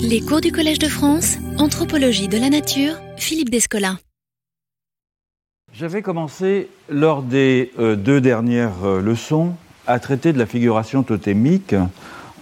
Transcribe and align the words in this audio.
Les 0.00 0.20
cours 0.20 0.40
du 0.40 0.50
Collège 0.50 0.78
de 0.78 0.88
France, 0.88 1.36
Anthropologie 1.58 2.28
de 2.28 2.38
la 2.38 2.50
Nature, 2.50 2.94
Philippe 3.16 3.50
Descola. 3.50 3.96
J'avais 5.72 6.02
commencé, 6.02 6.68
lors 6.88 7.22
des 7.22 7.70
euh, 7.78 7.94
deux 7.94 8.20
dernières 8.20 8.84
euh, 8.84 9.00
leçons, 9.00 9.54
à 9.86 10.00
traiter 10.00 10.32
de 10.32 10.38
la 10.38 10.46
figuration 10.46 11.02
totémique 11.02 11.74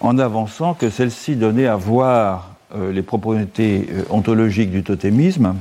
en 0.00 0.18
avançant 0.18 0.74
que 0.74 0.88
celle-ci 0.88 1.36
donnait 1.36 1.66
à 1.66 1.76
voir 1.76 2.54
euh, 2.74 2.92
les 2.92 3.02
propriétés 3.02 3.88
ontologiques 4.10 4.70
du 4.70 4.82
totémisme 4.82 5.56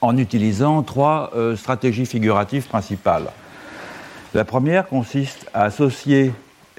en 0.00 0.16
utilisant 0.16 0.82
trois 0.82 1.32
stratégies 1.56 2.06
figuratives 2.06 2.66
principales. 2.66 3.30
La 4.34 4.44
première 4.44 4.88
consiste 4.88 5.48
à 5.54 5.64
associer 5.64 6.32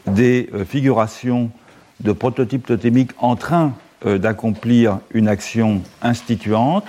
des 0.06 0.50
figurations 0.68 1.52
de 2.00 2.12
prototypes 2.12 2.66
totémiques 2.66 3.12
en 3.18 3.36
train 3.36 3.74
euh, 4.06 4.18
d'accomplir 4.18 5.00
une 5.14 5.28
action 5.28 5.82
instituante, 6.04 6.86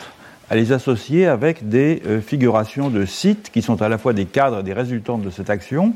à 0.50 0.56
les 0.56 0.73
associer 0.73 1.27
avec 1.27 1.69
des 1.69 2.02
euh, 2.06 2.20
figurations 2.20 2.91
de 2.91 3.06
sites 3.06 3.50
qui 3.50 3.62
sont 3.62 3.80
à 3.80 3.88
la 3.88 3.97
fois 3.97 4.12
des 4.12 4.27
cadres 4.27 4.60
et 4.60 4.62
des 4.62 4.74
résultantes 4.74 5.23
de 5.23 5.30
cette 5.30 5.48
action, 5.48 5.95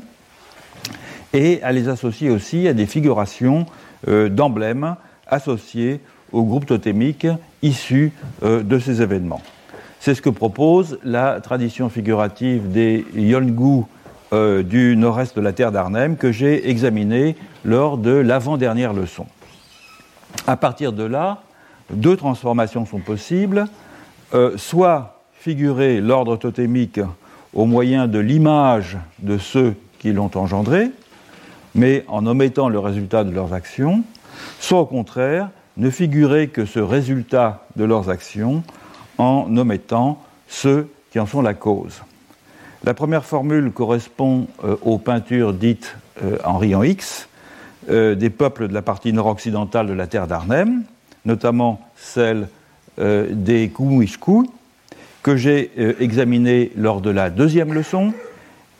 et 1.33 1.61
à 1.61 1.71
les 1.71 1.87
associer 1.87 2.31
aussi 2.31 2.67
à 2.67 2.73
des 2.73 2.87
figurations 2.87 3.67
euh, 4.07 4.27
d'emblèmes 4.27 4.95
associés 5.27 5.99
au 6.31 6.43
groupe 6.43 6.65
totémique 6.65 7.27
issus 7.61 8.11
de 8.41 8.79
ces 8.79 9.03
événements. 9.03 9.41
C'est 9.99 10.15
ce 10.15 10.21
que 10.23 10.31
propose 10.31 10.97
la 11.03 11.39
tradition 11.41 11.89
figurative 11.89 12.71
des 12.71 13.05
Yolngu 13.15 13.83
du 14.65 14.95
nord-est 14.97 15.35
de 15.35 15.41
la 15.41 15.53
terre 15.53 15.71
d'Arnhem 15.71 16.17
que 16.17 16.31
j'ai 16.31 16.71
examiné 16.71 17.35
lors 17.63 17.97
de 17.97 18.11
l'avant-dernière 18.11 18.93
leçon. 18.93 19.25
À 20.47 20.57
partir 20.57 20.93
de 20.93 21.03
là, 21.03 21.43
deux 21.91 22.17
transformations 22.17 22.85
sont 22.85 22.99
possibles, 22.99 23.65
euh, 24.33 24.57
soit 24.57 25.21
figurer 25.33 26.01
l'ordre 26.01 26.37
totémique 26.37 26.99
au 27.53 27.65
moyen 27.65 28.07
de 28.07 28.19
l'image 28.19 28.97
de 29.19 29.37
ceux 29.37 29.75
qui 29.99 30.11
l'ont 30.11 30.31
engendré, 30.35 30.89
mais 31.75 32.03
en 32.07 32.25
omettant 32.25 32.69
le 32.69 32.79
résultat 32.79 33.23
de 33.23 33.31
leurs 33.31 33.53
actions, 33.53 34.03
soit 34.59 34.79
au 34.79 34.85
contraire 34.85 35.49
ne 35.77 35.89
figurer 35.89 36.47
que 36.47 36.65
ce 36.65 36.79
résultat 36.79 37.65
de 37.75 37.83
leurs 37.83 38.09
actions 38.09 38.63
en 39.17 39.55
omettant 39.57 40.21
ceux 40.47 40.89
qui 41.11 41.19
en 41.19 41.25
sont 41.25 41.41
la 41.41 41.53
cause. 41.53 42.01
La 42.83 42.93
première 42.93 43.25
formule 43.25 43.71
correspond 43.71 44.47
euh, 44.63 44.75
aux 44.81 44.97
peintures 44.97 45.53
dites 45.53 45.95
euh, 46.23 46.37
en 46.43 46.61
X, 46.83 47.27
euh, 47.89 48.15
des 48.15 48.29
peuples 48.29 48.67
de 48.67 48.73
la 48.73 48.81
partie 48.81 49.11
nord-occidentale 49.11 49.87
de 49.87 49.93
la 49.93 50.07
terre 50.07 50.27
d'Arnhem, 50.27 50.83
notamment 51.25 51.81
celle 51.95 52.47
euh, 52.99 53.27
des 53.31 53.69
Kumwishku, 53.69 54.49
que 55.21 55.35
j'ai 55.35 55.71
euh, 55.77 55.93
examiné 55.99 56.71
lors 56.75 57.01
de 57.01 57.09
la 57.09 57.29
deuxième 57.29 57.73
leçon. 57.73 58.13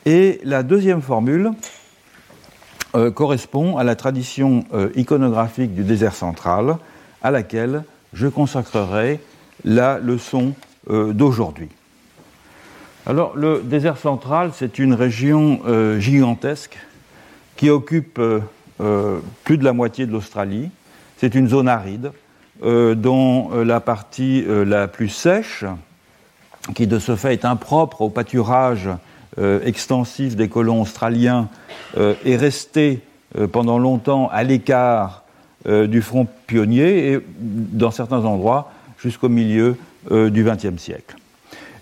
Et 0.06 0.40
la 0.44 0.62
deuxième 0.62 1.00
formule 1.00 1.52
correspond 3.14 3.76
à 3.78 3.84
la 3.84 3.96
tradition 3.96 4.64
iconographique 4.94 5.74
du 5.74 5.82
désert 5.82 6.14
central, 6.14 6.76
à 7.22 7.30
laquelle 7.30 7.82
je 8.12 8.28
consacrerai 8.28 9.18
la 9.64 9.98
leçon 9.98 10.52
d'aujourd'hui. 10.86 11.70
Alors, 13.06 13.34
le 13.34 13.62
désert 13.64 13.96
central, 13.96 14.50
c'est 14.54 14.78
une 14.78 14.92
région 14.92 15.60
gigantesque 15.98 16.76
qui 17.56 17.70
occupe 17.70 18.20
euh, 18.80 19.20
plus 19.44 19.56
de 19.56 19.62
la 19.62 19.72
moitié 19.72 20.04
de 20.04 20.10
l'Australie. 20.10 20.68
C'est 21.16 21.36
une 21.36 21.48
zone 21.48 21.68
aride 21.68 22.10
euh, 22.64 22.96
dont 22.96 23.50
euh, 23.52 23.64
la 23.64 23.78
partie 23.78 24.44
la 24.48 24.88
plus 24.88 25.08
sèche, 25.08 25.64
qui 26.74 26.88
de 26.88 26.98
ce 26.98 27.14
fait 27.14 27.34
est 27.34 27.44
impropre 27.44 28.00
au 28.00 28.10
pâturage 28.10 28.88
extensif 29.64 30.36
des 30.36 30.48
colons 30.48 30.82
australiens, 30.82 31.48
est 31.96 32.36
restée 32.36 33.00
pendant 33.50 33.78
longtemps 33.78 34.28
à 34.28 34.44
l'écart 34.44 35.24
du 35.66 36.00
front 36.02 36.28
pionnier 36.46 37.12
et 37.12 37.20
dans 37.40 37.90
certains 37.90 38.24
endroits 38.24 38.70
jusqu'au 38.96 39.28
milieu 39.28 39.76
du 40.10 40.44
XXe 40.44 40.80
siècle. 40.80 41.16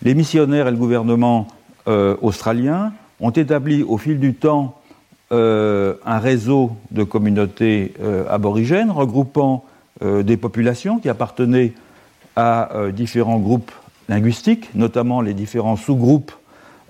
Les 0.02 0.14
missionnaires 0.14 0.66
et 0.66 0.70
le 0.70 0.78
gouvernement 0.78 1.46
australien 1.86 2.94
ont 3.20 3.30
établi 3.30 3.82
au 3.82 3.98
fil 3.98 4.18
du 4.18 4.32
temps 4.32 4.81
euh, 5.32 5.94
un 6.04 6.18
réseau 6.18 6.72
de 6.90 7.04
communautés 7.04 7.94
euh, 8.02 8.24
aborigènes 8.28 8.90
regroupant 8.90 9.64
euh, 10.02 10.22
des 10.22 10.36
populations 10.36 10.98
qui 10.98 11.08
appartenaient 11.08 11.72
à 12.36 12.70
différents 12.94 13.38
groupes 13.38 13.70
linguistiques, 14.08 14.74
notamment 14.74 15.20
les 15.20 15.34
différents 15.34 15.76
sous-groupes 15.76 16.32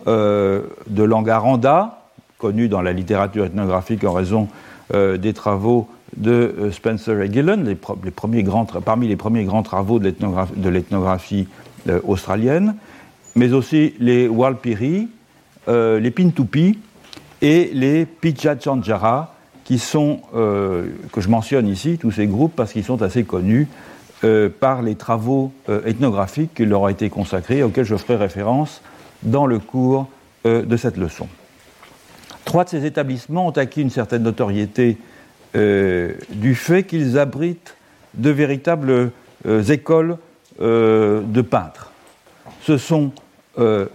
de 0.07 1.03
langue 1.03 1.31
aranda, 1.31 2.05
connus 2.39 2.69
dans 2.69 2.81
la 2.81 2.93
littérature 2.93 3.47
ethnographique 3.47 4.05
en 4.05 4.13
raison 4.13 4.47
des 4.95 5.33
travaux 5.33 5.89
de 6.17 6.71
Spencer 6.71 7.21
et 7.23 7.33
Gillen, 7.33 7.65
les, 7.65 7.75
premiers 7.75 8.45
grands, 8.45 8.67
parmi 8.67 9.09
les 9.09 9.17
premiers 9.17 9.43
grands 9.43 9.65
travaux 9.65 9.99
de 9.99 10.69
l'ethnographie 10.69 11.49
australienne, 12.07 12.77
mais 13.35 13.53
aussi 13.53 13.95
les 13.99 14.29
Walpiri, 14.29 15.09
les 15.67 16.11
Pintupi, 16.13 16.79
et 17.43 17.71
les 17.75 18.07
Pichatchanjara, 18.07 19.35
qui 19.65 19.79
sont, 19.79 20.21
euh, 20.35 20.87
que 21.13 21.21
je 21.21 21.29
mentionne 21.29 21.69
ici, 21.69 21.99
tous 21.99 22.13
ces 22.13 22.27
groupes, 22.27 22.55
parce 22.55 22.73
qu'ils 22.73 22.85
sont 22.85 23.03
assez 23.03 23.25
connus 23.25 23.69
euh, 24.25 24.49
par 24.49 24.83
les 24.83 24.95
travaux 24.95 25.53
euh, 25.69 25.85
ethnographiques 25.85 26.55
qui 26.55 26.65
leur 26.65 26.83
ont 26.83 26.89
été 26.89 27.11
consacrés, 27.11 27.63
auxquels 27.63 27.85
je 27.85 27.97
ferai 27.97 28.17
référence 28.17 28.81
dans 29.23 29.47
le 29.47 29.59
cours 29.59 30.09
de 30.45 30.77
cette 30.77 30.97
leçon. 30.97 31.29
Trois 32.45 32.65
de 32.65 32.71
ces 32.71 32.85
établissements 32.85 33.47
ont 33.47 33.53
acquis 33.53 33.81
une 33.81 33.91
certaine 33.91 34.25
notoriété 34.25 34.99
du 35.55 36.55
fait 36.57 36.83
qu'ils 36.83 37.17
abritent 37.17 37.77
de 38.15 38.31
véritables 38.31 39.13
écoles 39.69 40.17
de 40.59 41.41
peintres. 41.43 41.93
Ce 42.63 42.77
sont 42.77 43.13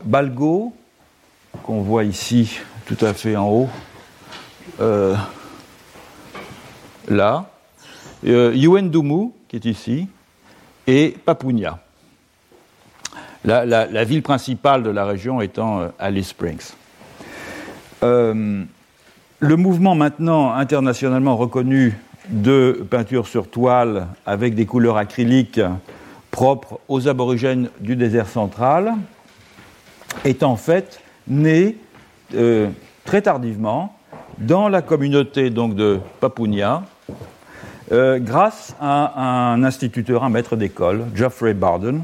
Balgo, 0.06 0.74
qu'on 1.64 1.82
voit 1.82 2.06
ici 2.06 2.62
tout 2.88 3.06
à 3.06 3.14
fait 3.14 3.36
en 3.36 3.50
haut, 3.50 3.70
euh, 4.80 5.14
là, 7.10 7.50
euh, 8.26 8.54
Yuendumu, 8.56 9.32
qui 9.50 9.58
est 9.58 9.66
ici, 9.66 10.08
et 10.88 11.16
Papunya. 11.26 11.80
La, 13.44 14.04
ville 14.04 14.24
principale 14.24 14.84
de 14.84 14.90
la 14.90 15.06
région 15.06 15.42
étant 15.42 15.80
euh, 15.80 15.88
Alice 16.00 16.30
Springs. 16.30 16.74
Euh, 18.04 18.64
le 19.40 19.56
mouvement 19.56 19.96
maintenant 19.96 20.54
internationalement 20.54 21.36
reconnu 21.36 21.98
de 22.30 22.86
peinture 22.90 23.28
sur 23.28 23.50
toile 23.50 24.08
avec 24.26 24.56
des 24.56 24.66
couleurs 24.66 24.98
acryliques 24.98 25.62
propres 26.32 26.80
aux 26.88 27.08
aborigènes 27.08 27.70
du 27.80 27.96
désert 27.96 28.28
central 28.28 28.94
est 30.26 30.44
en 30.44 30.56
fait 30.56 31.00
né 31.28 31.78
euh, 32.36 32.68
très 33.06 33.22
tardivement 33.22 33.96
dans 34.38 34.68
la 34.68 34.82
communauté 34.82 35.50
donc, 35.50 35.76
de 35.76 36.00
Papunya, 36.20 36.84
euh, 37.92 38.20
grâce 38.20 38.76
à 38.82 39.54
un 39.54 39.64
instituteur, 39.64 40.24
un 40.26 40.30
maître 40.30 40.58
d'école, 40.58 41.06
Geoffrey 41.16 41.54
Barden, 41.54 42.04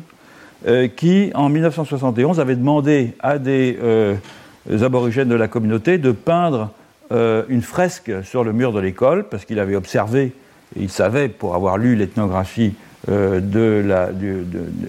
euh, 0.65 0.87
qui 0.87 1.31
en 1.35 1.49
1971 1.49 2.39
avait 2.39 2.55
demandé 2.55 3.15
à 3.19 3.37
des 3.37 3.77
aborigènes 4.81 5.27
de 5.27 5.35
la 5.35 5.49
communauté 5.49 5.97
de 5.97 6.11
peindre 6.11 6.71
une 7.11 7.61
fresque 7.61 8.11
sur 8.23 8.43
le 8.43 8.53
mur 8.53 8.71
de 8.71 8.79
l'école, 8.79 9.25
parce 9.29 9.45
qu'il 9.45 9.59
avait 9.59 9.75
observé, 9.75 10.33
il 10.75 10.89
savait, 10.89 11.27
pour 11.27 11.53
avoir 11.53 11.77
lu 11.77 11.95
l'ethnographie 11.95 12.73
de 13.07 13.85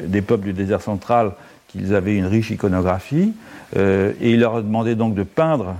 des 0.06 0.22
peuples 0.22 0.44
du 0.44 0.52
désert 0.54 0.80
central, 0.80 1.32
qu'ils 1.74 1.94
avaient 1.94 2.16
une 2.16 2.26
riche 2.26 2.50
iconographie. 2.50 3.32
Euh, 3.76 4.12
et 4.20 4.32
il 4.32 4.40
leur 4.40 4.56
a 4.56 4.62
demandé 4.62 4.94
donc 4.94 5.14
de 5.14 5.24
peindre 5.24 5.74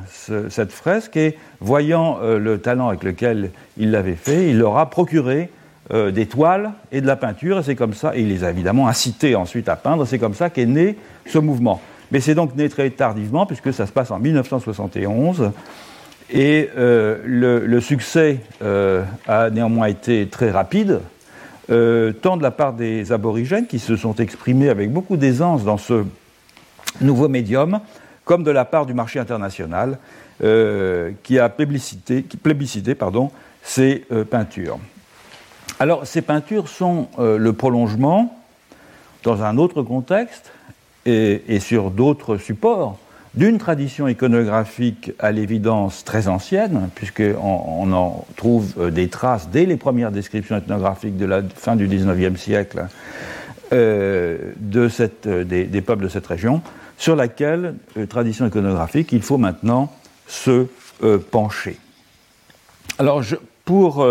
cette 0.49 0.73
fresque 0.73 1.17
et 1.17 1.37
voyant 1.61 2.19
euh, 2.23 2.39
le 2.39 2.59
talent 2.59 2.89
avec 2.89 3.05
lequel 3.05 3.51
il 3.77 3.93
l'avait 3.93 4.17
fait, 4.17 4.51
il 4.51 4.59
leur 4.59 4.79
a 4.79 4.91
procuré 4.91 5.51
euh, 5.93 6.11
des 6.11 6.27
toiles 6.27 6.73
et 6.91 7.01
de 7.01 7.07
la 7.07 7.15
peinture 7.15 7.61
et 7.61 7.63
c'est 7.63 7.77
comme 7.77 7.95
ça, 7.95 8.17
et 8.17 8.23
il 8.23 8.29
les 8.29 8.43
a 8.43 8.51
évidemment 8.51 8.89
incités 8.89 9.37
ensuite 9.37 9.69
à 9.69 9.77
peindre, 9.77 10.07
c'est 10.07 10.19
comme 10.19 10.35
ça 10.35 10.51
qu'est 10.51 10.67
né 10.67 10.97
ce 11.27 11.39
mouvement. 11.39 11.81
Mais 12.11 12.21
c'est 12.21 12.35
donc 12.35 12.57
né 12.57 12.69
très 12.69 12.91
tardivement 12.91 13.47
puisque 13.47 13.73
ça 13.73 13.87
se 13.87 13.93
passe 13.93 14.11
en 14.11 14.19
1971 14.19 15.53
et 16.33 16.71
le, 16.75 17.63
le, 17.67 17.81
succès 17.81 18.41
a 18.61 19.51
néanmoins 19.51 19.87
été 19.87 20.27
très 20.27 20.51
rapide. 20.51 21.01
Tant 21.69 22.37
de 22.37 22.43
la 22.43 22.51
part 22.51 22.75
des 22.75 23.13
aborigènes 23.13 23.67
qui 23.67 23.79
se 23.79 23.97
sont 23.97 24.15
exprimés 24.17 24.69
avec 24.69 24.93
beaucoup 24.93 25.17
d'aisance 25.17 25.65
dans 25.65 25.79
ce 25.79 26.05
nouveau 27.01 27.29
médium, 27.29 27.81
comme 28.25 28.45
de 28.45 28.51
la 28.51 28.65
part 28.65 28.87
du 28.87 28.95
marché 28.95 29.19
international 29.19 29.99
euh, 30.43 31.13
qui 31.23 31.39
a 31.39 31.49
plébiscité, 31.49 32.25
ces 33.63 34.05
euh, 34.13 34.25
peintures. 34.25 34.79
Alors, 35.79 36.07
ces 36.07 36.23
peintures 36.23 36.69
sont 36.69 37.09
le 37.19 37.53
prolongement, 37.53 38.39
dans 39.25 39.43
un 39.43 39.59
autre 39.59 39.83
contexte 39.83 40.53
et 41.05 41.59
sur 41.59 41.91
d'autres 41.91 42.37
supports, 42.37 42.99
d'une 43.37 43.59
tradition 43.59 44.07
iconographique 44.07 45.13
à 45.19 45.33
l'évidence 45.33 46.05
très 46.05 46.29
ancienne, 46.29 46.89
puisqu'on 46.95 47.35
on 47.37 47.93
en 47.93 48.25
trouve 48.37 48.75
euh, 48.79 48.91
des 48.91 49.09
traces 49.09 49.49
dès 49.51 49.67
les 49.67 49.77
premières 49.77 50.13
descriptions 50.13 50.57
ethnographiques 50.57 51.17
de 51.17 51.27
la 51.27 51.43
fin 51.43 51.75
du 51.75 51.89
XIXe 51.89 52.41
siècle 52.41 52.87
euh, 53.73 54.53
euh, 54.77 55.45
des, 55.45 55.81
peuples 55.81 56.05
de 56.05 56.09
cette 56.09 56.27
région, 56.27 56.63
sur 56.97 57.17
laquelle, 57.17 57.75
tradition 58.09 58.47
iconographique, 58.47 59.11
il 59.13 59.23
faut 59.23 59.39
maintenant 59.39 59.93
se 60.29 60.69
pencher. 61.33 61.77
Alors, 62.99 63.23
pour 63.65 64.07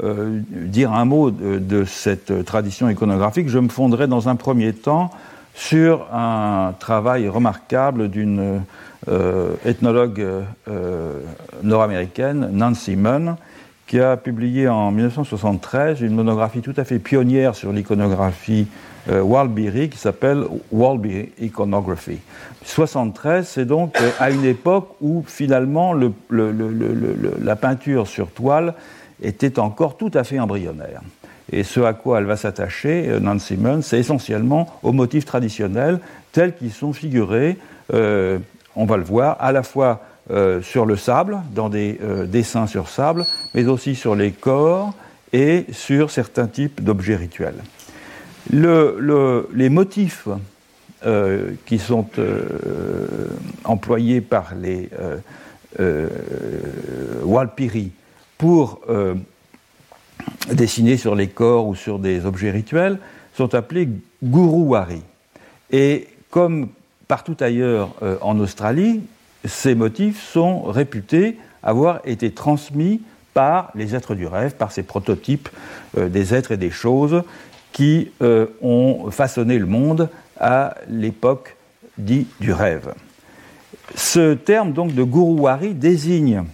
dire 0.00 0.92
un 0.92 1.04
mot 1.04 1.30
de, 1.30 1.84
cette 1.84 2.46
tradition 2.46 2.88
iconographique, 2.88 3.50
je 3.50 3.58
me 3.58 3.68
fonderai 3.68 4.06
dans 4.06 4.30
un 4.30 4.36
premier 4.36 4.72
temps 4.72 5.10
sur 5.58 6.06
un 6.14 6.72
travail 6.78 7.28
remarquable 7.28 8.08
d'une 8.08 8.62
euh, 9.08 9.54
ethnologue 9.64 10.24
euh, 10.68 11.20
nord-américaine, 11.64 12.48
Nancy 12.52 12.94
Munn, 12.94 13.34
qui 13.88 13.98
a 13.98 14.16
publié 14.16 14.68
en 14.68 14.92
1973 14.92 16.00
une 16.00 16.14
monographie 16.14 16.60
tout 16.60 16.74
à 16.76 16.84
fait 16.84 17.00
pionnière 17.00 17.56
sur 17.56 17.72
l'iconographie 17.72 18.68
euh, 19.08 19.88
qui 19.88 19.98
s'appelle 19.98 20.44
Walbiri 20.70 21.32
Iconography. 21.40 22.20
73, 22.64 23.48
c'est 23.48 23.64
donc 23.64 23.98
à 24.20 24.30
une 24.30 24.44
époque 24.44 24.90
où 25.00 25.24
finalement 25.26 25.92
la 26.30 27.56
peinture 27.56 28.06
sur 28.06 28.28
toile 28.28 28.74
était 29.20 29.58
encore 29.58 29.96
tout 29.96 30.12
à 30.14 30.22
fait 30.22 30.38
embryonnaire. 30.38 31.00
Et 31.52 31.64
ce 31.64 31.80
à 31.80 31.94
quoi 31.94 32.18
elle 32.18 32.26
va 32.26 32.36
s'attacher, 32.36 33.08
euh, 33.08 33.20
Nancy 33.20 33.56
Munn, 33.56 33.82
c'est 33.82 33.98
essentiellement 33.98 34.78
aux 34.82 34.92
motifs 34.92 35.24
traditionnels 35.24 36.00
tels 36.32 36.54
qu'ils 36.54 36.72
sont 36.72 36.92
figurés, 36.92 37.56
euh, 37.94 38.38
on 38.76 38.84
va 38.84 38.96
le 38.96 39.04
voir, 39.04 39.36
à 39.40 39.50
la 39.52 39.62
fois 39.62 40.02
euh, 40.30 40.60
sur 40.60 40.84
le 40.84 40.96
sable, 40.96 41.38
dans 41.54 41.68
des 41.70 41.98
dessins 42.26 42.66
sur 42.66 42.88
sable, 42.88 43.24
mais 43.54 43.66
aussi 43.66 43.94
sur 43.94 44.14
les 44.14 44.30
corps 44.30 44.92
et 45.32 45.64
sur 45.72 46.10
certains 46.10 46.46
types 46.46 46.82
d'objets 46.82 47.16
rituels. 47.16 47.62
les 48.50 49.68
motifs 49.68 50.28
qui 51.64 51.78
sont 51.78 52.06
employés 53.64 54.20
par 54.20 54.54
les 54.54 54.90
Walpiri 57.24 57.92
pour 58.36 58.80
dessinés 60.52 60.96
sur 60.96 61.14
les 61.14 61.28
corps 61.28 61.66
ou 61.66 61.74
sur 61.74 61.98
des 61.98 62.26
objets 62.26 62.50
rituels 62.50 62.98
sont 63.34 63.54
appelés 63.54 63.88
guruwari. 64.22 65.02
Et 65.70 66.08
comme 66.30 66.68
partout 67.06 67.36
ailleurs 67.40 67.94
euh, 68.02 68.16
en 68.20 68.38
Australie, 68.40 69.00
ces 69.44 69.74
motifs 69.74 70.22
sont 70.22 70.62
réputés 70.62 71.38
avoir 71.62 72.00
été 72.04 72.30
transmis 72.32 73.02
par 73.34 73.70
les 73.74 73.94
êtres 73.94 74.14
du 74.14 74.26
rêve, 74.26 74.54
par 74.54 74.72
ces 74.72 74.82
prototypes 74.82 75.48
euh, 75.96 76.08
des 76.08 76.34
êtres 76.34 76.52
et 76.52 76.56
des 76.56 76.70
choses 76.70 77.22
qui 77.72 78.10
euh, 78.22 78.46
ont 78.62 79.10
façonné 79.10 79.58
le 79.58 79.66
monde 79.66 80.08
à 80.40 80.74
l'époque 80.88 81.56
dit 81.96 82.26
du 82.40 82.52
rêve. 82.52 82.94
Ce 83.94 84.34
terme 84.34 84.72
donc 84.72 84.94
de 84.94 85.02
guruwari 85.02 85.74
désigne 85.74 86.44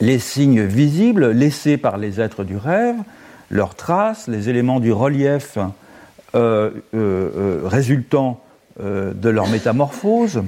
les 0.00 0.18
signes 0.18 0.62
visibles 0.62 1.30
laissés 1.30 1.76
par 1.76 1.96
les 1.96 2.20
êtres 2.20 2.44
du 2.44 2.56
rêve, 2.56 2.96
leurs 3.50 3.74
traces, 3.74 4.26
les 4.26 4.48
éléments 4.48 4.80
du 4.80 4.92
relief 4.92 5.58
euh, 6.34 6.70
euh, 6.94 7.28
euh, 7.36 7.60
résultant 7.64 8.40
de 8.82 9.28
leur 9.28 9.48
métamorphose, 9.48 10.42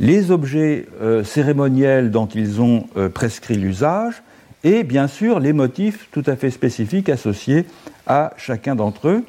les 0.00 0.30
objets 0.30 0.86
cérémoniels 1.24 2.10
dont 2.10 2.24
ils 2.24 2.62
ont 2.62 2.86
prescrit 3.12 3.56
l'usage, 3.56 4.22
et 4.64 4.82
bien 4.82 5.08
sûr 5.08 5.40
les 5.40 5.52
motifs 5.52 6.08
tout 6.10 6.22
à 6.26 6.36
fait 6.36 6.50
spécifiques 6.50 7.10
associés 7.10 7.66
à 8.06 8.32
chacun 8.38 8.74
d'entre 8.74 9.08
eux. 9.08 9.24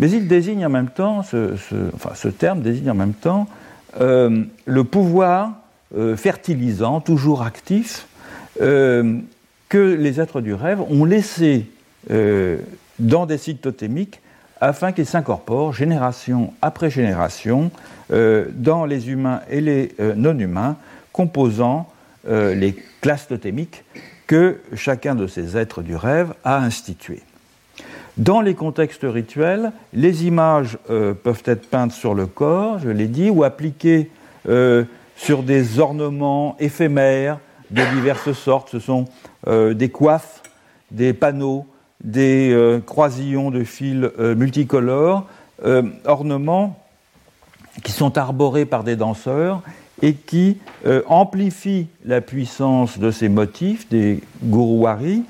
Mais 0.00 0.10
il 0.10 0.26
désigne 0.26 0.66
en 0.66 0.68
même 0.68 0.88
temps, 0.88 1.22
ce, 1.22 1.54
enfin, 1.94 2.10
ce 2.16 2.26
terme 2.26 2.60
désigne 2.60 2.90
en 2.90 2.96
même 2.96 3.14
temps 3.14 3.46
le 4.00 4.82
pouvoir 4.82 5.52
fertilisant, 6.16 7.00
toujours 7.00 7.42
actif, 7.42 8.08
que 8.60 9.78
les 9.78 10.20
êtres 10.20 10.42
du 10.42 10.52
rêve 10.52 10.80
ont 10.82 11.04
laissé 11.04 11.66
euh, 12.10 12.58
dans 12.98 13.24
des 13.24 13.38
sites 13.38 13.62
totémiques 13.62 14.20
afin 14.60 14.92
qu'ils 14.92 15.06
s'incorporent 15.06 15.72
génération 15.72 16.52
après 16.60 16.90
génération 16.90 17.70
euh, 18.12 18.46
dans 18.52 18.84
les 18.84 19.08
humains 19.08 19.40
et 19.48 19.60
les 19.62 19.94
non-humains 20.16 20.76
composant 21.12 21.88
les 22.28 22.76
classes 23.00 23.28
totémiques 23.28 23.82
que 24.26 24.58
chacun 24.74 25.14
de 25.14 25.26
ces 25.26 25.56
êtres 25.56 25.80
du 25.80 25.96
rêve 25.96 26.34
a 26.44 26.58
instituées. 26.58 27.22
Dans 28.18 28.42
les 28.42 28.54
contextes 28.54 29.06
rituels, 29.06 29.72
les 29.94 30.26
images 30.26 30.76
peuvent 30.86 31.42
être 31.46 31.66
peintes 31.66 31.92
sur 31.92 32.14
le 32.14 32.26
corps, 32.26 32.78
je 32.78 32.90
l'ai 32.90 33.08
dit, 33.08 33.30
ou 33.30 33.42
appliquées 33.42 34.10
sur 35.16 35.42
des 35.42 35.78
ornements 35.78 36.56
éphémères, 36.60 37.38
de 37.70 37.82
diverses 37.94 38.32
sortes. 38.32 38.70
Ce 38.70 38.78
sont 38.78 39.06
euh, 39.46 39.74
des 39.74 39.88
coiffes, 39.88 40.42
des 40.90 41.12
panneaux, 41.12 41.66
des 42.02 42.50
euh, 42.52 42.80
croisillons 42.80 43.50
de 43.50 43.64
fils 43.64 44.08
euh, 44.18 44.34
multicolores, 44.34 45.26
ornements 46.06 46.78
qui 47.84 47.92
sont 47.92 48.16
arborés 48.16 48.64
par 48.64 48.82
des 48.82 48.96
danseurs 48.96 49.60
et 50.00 50.14
qui 50.14 50.56
amplifient 51.06 51.88
la 52.06 52.22
puissance 52.22 52.98
de 52.98 53.10
ces 53.10 53.28
motifs, 53.28 53.86
des 53.90 54.22
guruwari, 54.42 55.24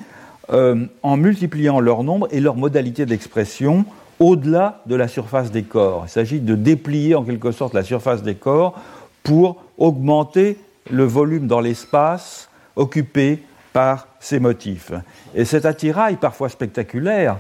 en 0.49 1.17
multipliant 1.17 1.81
leur 1.81 2.05
nombre 2.05 2.29
et 2.31 2.39
leur 2.39 2.55
modalité 2.55 3.07
d'expression 3.07 3.85
au-delà 4.21 4.83
de 4.87 4.95
la 4.95 5.09
surface 5.09 5.51
des 5.51 5.65
corps. 5.65 6.05
Il 6.07 6.11
s'agit 6.11 6.39
de 6.39 6.55
déplier 6.55 7.17
en 7.17 7.25
quelque 7.25 7.51
sorte 7.51 7.75
la 7.75 7.83
surface 7.83 8.23
des 8.23 8.37
corps 8.37 8.79
pour 9.25 9.65
augmenter 9.79 10.59
le 10.91 11.05
volume 11.05 11.47
dans 11.47 11.61
l'espace 11.61 12.49
occupé 12.77 13.43
par 13.73 14.09
ces 14.19 14.41
motifs. 14.41 14.93
Et 15.35 15.45
cet 15.45 15.65
attirail, 15.65 16.17
parfois 16.17 16.49
spectaculaire, 16.49 17.39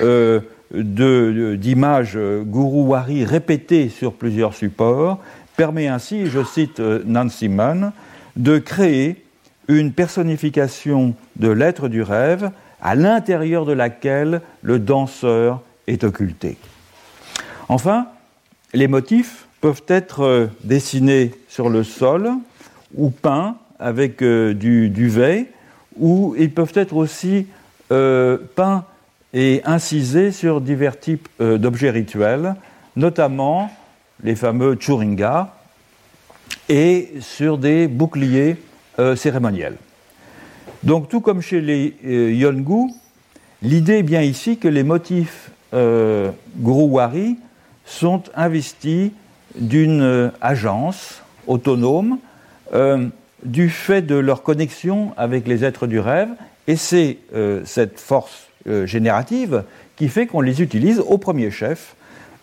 euh, 0.00 0.40
d'images 0.72 2.18
gourouari 2.44 3.24
répétées 3.24 3.88
sur 3.88 4.12
plusieurs 4.12 4.54
supports, 4.54 5.18
permet 5.56 5.88
ainsi, 5.88 6.26
je 6.26 6.42
cite 6.44 6.80
euh, 6.80 7.02
Nancy 7.04 7.48
Mann, 7.48 7.92
de 8.36 8.58
créer 8.58 9.24
une 9.68 9.92
personnification 9.92 11.14
de 11.36 11.48
l'être 11.48 11.88
du 11.88 12.02
rêve 12.02 12.50
à 12.80 12.94
l'intérieur 12.94 13.66
de 13.66 13.72
laquelle 13.72 14.40
le 14.62 14.78
danseur 14.78 15.60
est 15.86 16.04
occulté. 16.04 16.56
Enfin, 17.68 18.06
les 18.72 18.88
motifs 18.88 19.46
peuvent 19.60 19.82
être 19.86 20.22
euh, 20.22 20.46
dessinés 20.64 21.32
sur 21.48 21.68
le 21.68 21.84
sol, 21.84 22.30
ou 22.94 23.10
peints 23.10 23.56
avec 23.80 24.22
euh, 24.22 24.54
du 24.54 24.90
duvet, 24.90 25.46
ou 25.98 26.34
ils 26.38 26.52
peuvent 26.52 26.72
être 26.74 26.94
aussi 26.94 27.46
euh, 27.90 28.38
peints 28.54 28.84
et 29.32 29.62
incisés 29.64 30.32
sur 30.32 30.60
divers 30.60 31.00
types 31.00 31.28
euh, 31.40 31.58
d'objets 31.58 31.90
rituels, 31.90 32.54
notamment 32.94 33.70
les 34.22 34.36
fameux 34.36 34.76
churinga, 34.78 35.54
et 36.68 37.14
sur 37.20 37.58
des 37.58 37.88
boucliers 37.88 38.56
cérémoniels. 39.16 39.76
Donc 40.82 41.08
tout 41.08 41.20
comme 41.20 41.40
chez 41.40 41.60
les 41.60 41.96
Yongu, 42.04 42.92
l'idée 43.62 43.98
est 43.98 44.02
bien 44.02 44.20
ici 44.20 44.58
que 44.58 44.68
les 44.68 44.82
motifs 44.82 45.50
Guruwari 45.72 47.38
sont 47.86 48.22
investis 48.34 49.10
d'une 49.56 50.30
agence 50.40 51.22
autonome 51.46 52.18
euh, 52.74 53.08
du 53.42 53.70
fait 53.70 54.02
de 54.02 54.16
leur 54.16 54.42
connexion 54.42 55.12
avec 55.16 55.48
les 55.48 55.64
êtres 55.64 55.86
du 55.86 55.98
rêve, 55.98 56.28
et 56.68 56.76
c'est 56.76 57.16
euh, 57.34 57.62
cette 57.64 57.98
force 57.98 58.48
euh, 58.68 58.84
générative 58.84 59.64
qui 59.96 60.08
fait 60.08 60.26
qu'on 60.26 60.42
les 60.42 60.60
utilise 60.60 61.00
au 61.00 61.18
premier 61.18 61.50
chef 61.50 61.94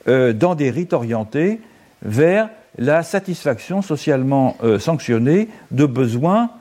dans 0.08 0.56
des 0.56 0.70
rites 0.70 0.94
orientés 0.94 1.60
vers 2.02 2.50
la 2.78 3.04
satisfaction 3.04 3.82
socialement 3.82 4.56
sanctionnée 4.80 5.50
de 5.72 5.86
besoins 5.86 6.52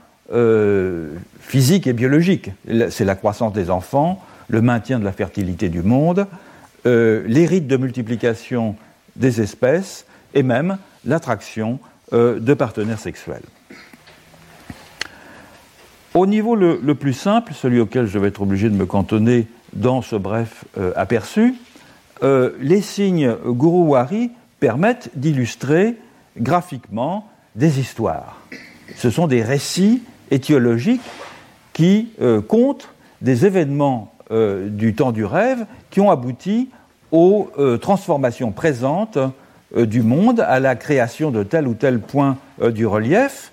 physiques 1.42 1.86
et 1.86 1.92
biologiques. 1.92 2.50
C'est 2.90 3.04
la 3.04 3.14
croissance 3.14 3.52
des 3.52 3.70
enfants, 3.70 4.20
le 4.48 4.62
maintien 4.62 4.98
de 4.98 5.04
la 5.04 5.12
fertilité 5.12 5.68
du 5.68 5.82
monde, 5.82 6.26
les 6.84 7.46
rites 7.46 7.68
de 7.68 7.76
multiplication 7.76 8.74
des 9.14 9.40
espèces 9.40 10.06
et 10.34 10.42
même 10.42 10.78
l'attraction 11.04 11.78
de 12.10 12.54
partenaires 12.54 12.98
sexuels. 12.98 13.42
Au 16.16 16.24
niveau 16.24 16.54
le, 16.54 16.94
plus 16.94 17.12
simple, 17.12 17.52
celui 17.52 17.78
auquel 17.78 18.06
je 18.06 18.18
vais 18.18 18.28
être 18.28 18.40
obligé 18.40 18.70
de 18.70 18.74
me 18.74 18.86
cantonner 18.86 19.46
dans 19.74 20.00
ce 20.00 20.16
bref 20.16 20.64
aperçu, 20.94 21.54
les 22.22 22.80
signes 22.80 23.34
Guruwari 23.44 24.30
permettent 24.58 25.10
d'illustrer 25.14 25.96
graphiquement 26.38 27.28
des 27.54 27.80
histoires. 27.80 28.40
Ce 28.96 29.10
sont 29.10 29.26
des 29.26 29.42
récits 29.42 30.02
étiologiques 30.30 31.02
qui 31.74 32.08
comptent 32.48 32.88
des 33.20 33.44
événements 33.44 34.14
du 34.30 34.94
temps 34.94 35.12
du 35.12 35.26
rêve 35.26 35.66
qui 35.90 36.00
ont 36.00 36.10
abouti 36.10 36.70
aux 37.12 37.50
transformations 37.82 38.52
présentes 38.52 39.18
du 39.76 40.00
monde, 40.00 40.40
à 40.40 40.60
la 40.60 40.76
création 40.76 41.30
de 41.30 41.42
tel 41.42 41.68
ou 41.68 41.74
tel 41.74 42.00
point 42.00 42.38
du 42.70 42.86
relief, 42.86 43.52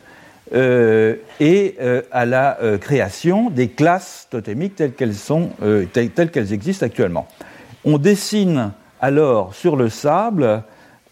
euh, 0.51 1.15
et 1.39 1.75
euh, 1.79 2.01
à 2.11 2.25
la 2.25 2.59
euh, 2.61 2.77
création 2.77 3.49
des 3.49 3.69
classes 3.69 4.27
totémiques 4.29 4.75
telles 4.75 4.91
qu'elles, 4.91 5.15
sont, 5.15 5.51
telles, 5.93 6.31
qu'elles 6.31 6.51
existent 6.51 6.85
actuellement. 6.85 7.27
On 7.85 7.97
dessine 7.97 8.71
alors 9.01 9.55
sur 9.55 9.75
le 9.75 9.89
sable, 9.89 10.63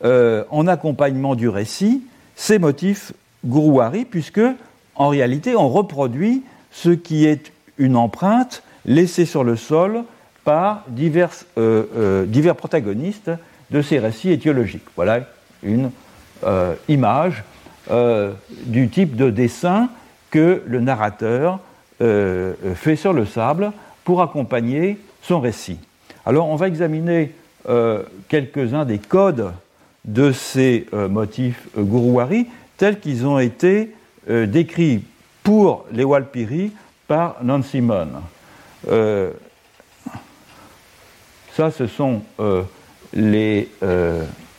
en 0.04 0.68
accompagnement 0.68 1.36
du 1.36 1.48
récit, 1.48 2.04
ces 2.36 2.58
motifs 2.58 3.14
Guruwari, 3.46 4.06
puisque 4.06 4.42
en 4.96 5.10
réalité 5.10 5.56
on 5.56 5.70
reproduit 5.70 6.44
ce 6.72 6.90
qui 6.90 7.28
est 7.28 7.52
une 7.78 7.96
empreinte 7.96 8.64
laissée 8.86 9.26
sur 9.26 9.44
le 9.44 9.56
sol 9.56 10.04
par 10.44 10.86
divers, 10.88 11.30
divers 12.26 12.56
protagonistes 12.56 13.30
de 13.70 13.82
ces 13.84 14.00
récits 14.00 14.32
étiologiques. 14.32 14.88
Voilà 14.96 15.28
une 15.62 15.92
image 16.90 17.44
euh, 17.90 18.34
du 18.50 18.90
type 18.90 19.16
de 19.16 19.32
dessin 19.32 19.90
que 20.30 20.62
le 20.68 20.80
narrateur 20.82 21.60
euh, 22.02 22.54
fait 22.76 22.96
sur 22.96 23.12
le 23.12 23.26
sable 23.26 23.72
pour 24.04 24.22
accompagner 24.22 25.00
son 25.24 25.40
récit. 25.40 25.80
Alors 26.26 26.48
on 26.50 26.56
va 26.56 26.68
examiner 26.68 27.32
euh, 27.68 28.04
quelques-uns 28.28 28.86
des 28.86 29.00
codes 29.00 29.52
de 30.06 30.32
ces 30.32 30.88
motifs 30.92 31.68
Guruwari 31.78 32.48
tels 32.78 33.00
qu'ils 33.00 33.28
ont 33.28 33.38
été 33.38 33.96
décrits 34.28 35.04
pour 35.44 35.86
les 35.92 36.04
Walpiri 36.04 36.72
par 37.08 37.38
Nancy 37.44 37.70
Simon. 37.70 38.08
ça, 41.56 41.70
ce 41.70 41.86
sont 41.86 42.24
les 43.14 43.70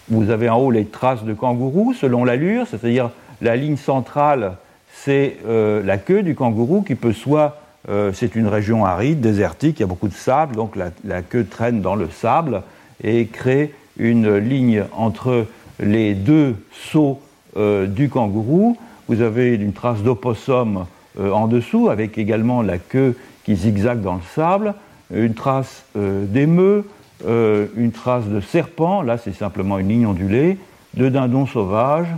vous 0.08 0.30
avez 0.30 0.48
en 0.48 0.58
haut 0.58 0.70
les 0.70 0.84
traces 0.84 1.24
de 1.24 1.32
kangourou 1.32 1.94
selon 1.94 2.24
l'allure, 2.24 2.66
c'est-à-dire 2.68 3.10
la 3.40 3.56
ligne 3.56 3.76
centrale, 3.76 4.56
c'est 4.92 5.38
euh, 5.46 5.82
la 5.84 5.98
queue 5.98 6.22
du 6.22 6.34
kangourou 6.34 6.82
qui 6.82 6.94
peut 6.94 7.12
soit, 7.12 7.60
euh, 7.88 8.12
c'est 8.12 8.36
une 8.36 8.46
région 8.46 8.84
aride, 8.84 9.20
désertique, 9.20 9.78
il 9.78 9.82
y 9.82 9.84
a 9.84 9.88
beaucoup 9.88 10.08
de 10.08 10.14
sable, 10.14 10.54
donc 10.54 10.76
la, 10.76 11.22
queue 11.22 11.44
traîne 11.44 11.80
dans 11.80 11.96
le 11.96 12.08
sable 12.08 12.62
et 13.02 13.26
crée 13.26 13.74
une 13.98 14.36
ligne 14.36 14.84
entre 14.92 15.46
les 15.80 16.14
deux 16.14 16.54
sauts 16.72 17.20
euh, 17.56 17.86
du 17.86 18.08
kangourou. 18.08 18.76
Vous 19.08 19.20
avez 19.20 19.54
une 19.54 19.72
trace 19.72 20.02
d'opossum 20.02 20.86
en 21.18 21.46
dessous, 21.46 21.90
avec 21.90 22.16
également 22.16 22.62
la 22.62 22.78
queue 22.78 23.18
qui 23.44 23.54
zigzague 23.54 24.00
dans 24.00 24.14
le 24.14 24.22
sable, 24.34 24.72
une 25.12 25.34
trace 25.34 25.84
d'émeu, 25.94 26.86
euh, 27.26 27.66
une 27.76 27.92
trace 27.92 28.26
de 28.26 28.40
serpent, 28.40 29.02
là 29.02 29.16
c'est 29.16 29.34
simplement 29.34 29.78
une 29.78 29.88
ligne 29.88 30.06
ondulée, 30.06 30.58
de 30.94 31.08
dindon 31.08 31.46
sauvage 31.46 32.08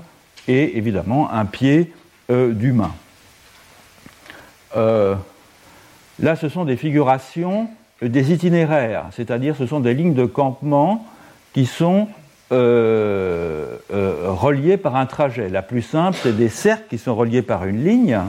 et 0.48 0.78
évidemment 0.78 1.30
un 1.30 1.44
pied 1.44 1.92
euh, 2.30 2.52
d'humain. 2.52 2.92
Euh, 4.76 5.14
là 6.20 6.36
ce 6.36 6.48
sont 6.48 6.64
des 6.64 6.76
figurations 6.76 7.68
des 8.02 8.32
itinéraires, 8.32 9.04
c'est-à-dire 9.12 9.56
ce 9.56 9.66
sont 9.66 9.80
des 9.80 9.94
lignes 9.94 10.14
de 10.14 10.26
campement 10.26 11.06
qui 11.52 11.66
sont 11.66 12.08
reliées 12.50 12.56
par 14.76 14.94
un 14.94 15.06
trajet. 15.06 15.48
La 15.48 15.62
plus 15.62 15.82
simple, 15.82 16.16
c'est 16.22 16.36
des 16.36 16.48
cercles 16.48 16.84
qui 16.88 16.98
sont 16.98 17.16
reliés 17.16 17.42
par 17.42 17.64
une 17.64 17.84
ligne. 17.84 18.20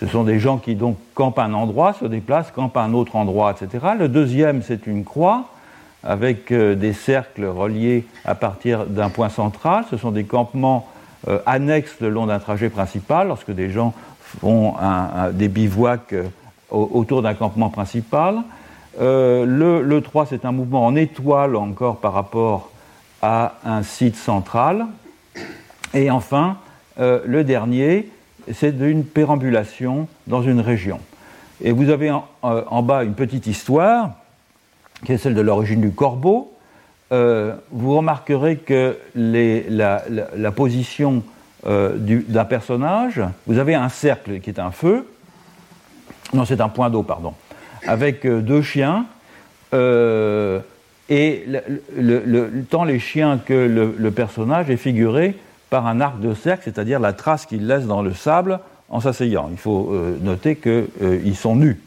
Ce 0.00 0.06
sont 0.06 0.24
des 0.24 0.38
gens 0.38 0.56
qui 0.56 0.74
donc 0.74 0.96
campent 1.14 1.38
un 1.38 1.52
endroit, 1.52 1.92
se 1.92 2.06
déplacent, 2.06 2.50
campent 2.50 2.78
un 2.78 2.94
autre 2.94 3.14
endroit, 3.14 3.52
etc. 3.52 3.88
Le 3.98 4.08
deuxième, 4.08 4.62
c'est 4.62 4.86
une 4.86 5.04
croix 5.04 5.51
avec 6.04 6.50
euh, 6.50 6.74
des 6.74 6.92
cercles 6.92 7.44
reliés 7.44 8.04
à 8.24 8.34
partir 8.34 8.86
d'un 8.86 9.10
point 9.10 9.28
central. 9.28 9.84
Ce 9.90 9.96
sont 9.96 10.10
des 10.10 10.24
campements 10.24 10.88
euh, 11.28 11.38
annexes 11.46 11.96
le 12.00 12.10
long 12.10 12.26
d'un 12.26 12.38
trajet 12.38 12.68
principal, 12.68 13.28
lorsque 13.28 13.52
des 13.52 13.70
gens 13.70 13.94
font 14.20 14.74
des 15.32 15.48
bivouacs 15.48 16.14
euh, 16.14 16.24
autour 16.70 17.20
d'un 17.22 17.34
campement 17.34 17.68
principal. 17.68 18.36
le, 18.98 20.00
3, 20.00 20.26
c'est 20.26 20.44
un 20.44 20.52
mouvement 20.52 20.86
en 20.86 20.96
étoile 20.96 21.54
encore 21.54 21.98
par 21.98 22.14
rapport 22.14 22.70
à 23.20 23.54
un 23.64 23.82
site 23.82 24.16
central. 24.16 24.86
Et 25.92 26.10
enfin, 26.10 26.56
le 26.98 27.42
dernier, 27.44 28.08
c'est 28.54 28.72
d'une 28.72 29.04
pérambulation 29.04 30.08
dans 30.26 30.42
une 30.42 30.60
région. 30.60 30.98
Et 31.60 31.72
vous 31.72 31.90
avez 31.90 32.10
en 32.42 32.82
bas 32.82 33.04
une 33.04 33.14
petite 33.14 33.46
histoire 33.46 34.12
qui 35.04 35.12
est 35.12 35.18
celle 35.18 35.34
de 35.34 35.40
l'origine 35.40 35.80
du 35.80 35.90
corbeau, 35.90 36.52
euh, 37.12 37.54
vous 37.70 37.96
remarquerez 37.96 38.56
que 38.56 38.96
la, 39.14 40.02
position 40.54 41.22
euh, 41.66 41.96
d'un 41.98 42.44
personnage, 42.44 43.20
vous 43.46 43.58
avez 43.58 43.74
un 43.74 43.90
cercle 43.90 44.40
qui 44.40 44.48
est 44.48 44.58
un 44.58 44.70
feu, 44.70 45.06
non 46.32 46.46
c'est 46.46 46.62
un 46.62 46.70
point 46.70 46.88
d'eau, 46.88 47.02
pardon, 47.02 47.34
avec 47.86 48.24
euh, 48.24 48.40
deux 48.40 48.62
chiens, 48.62 49.04
et 51.08 51.46
tant 52.70 52.84
les 52.84 52.98
chiens 52.98 53.38
que 53.38 53.54
le, 53.98 54.10
personnage 54.10 54.70
est 54.70 54.76
figuré 54.76 55.34
par 55.70 55.86
un 55.86 56.00
arc 56.00 56.20
de 56.20 56.34
cercle, 56.34 56.62
c'est-à-dire 56.64 57.00
la 57.00 57.14
trace 57.14 57.46
qu'il 57.46 57.66
laisse 57.66 57.86
dans 57.86 58.02
le 58.02 58.12
sable 58.12 58.60
en 58.90 59.00
s'asseyant. 59.00 59.48
Il 59.50 59.56
faut 59.56 59.94
noter 60.20 60.56
qu'ils 60.56 61.36
sont 61.36 61.56
nus. 61.56 61.80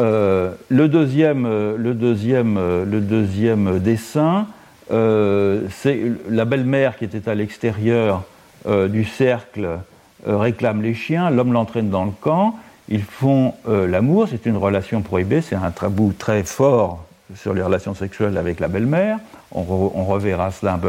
Euh, 0.00 0.52
le, 0.68 0.88
deuxième, 0.88 1.44
euh, 1.44 1.76
le, 1.76 1.92
deuxième, 1.92 2.56
euh, 2.56 2.84
le 2.84 3.00
deuxième 3.00 3.80
dessin, 3.80 4.46
c'est 4.90 6.00
la 6.30 6.46
belle-mère 6.46 6.96
qui 6.96 7.04
était 7.04 7.28
à 7.28 7.34
l'extérieur 7.34 8.22
du 8.66 9.04
cercle 9.04 9.68
réclame 10.24 10.80
les 10.80 10.94
chiens, 10.94 11.28
l'homme 11.28 11.52
l'entraîne 11.52 11.90
dans 11.90 12.06
le 12.06 12.10
camp, 12.10 12.56
ils 12.88 13.02
font 13.02 13.52
l'amour, 13.66 14.28
c'est 14.30 14.46
une 14.46 14.56
relation 14.56 15.02
prohibée, 15.02 15.42
c'est 15.42 15.56
un 15.56 15.70
tabou 15.72 16.14
très 16.18 16.42
fort 16.42 17.04
sur 17.34 17.52
les 17.52 17.60
relations 17.60 17.92
sexuelles 17.92 18.38
avec 18.38 18.60
la 18.60 18.68
belle-mère. 18.68 19.18
On, 19.52 19.62
reverra 20.06 20.52
cela 20.52 20.80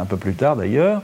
un 0.00 0.04
peu, 0.04 0.18
plus 0.18 0.34
tard 0.34 0.56
d'ailleurs, 0.56 1.00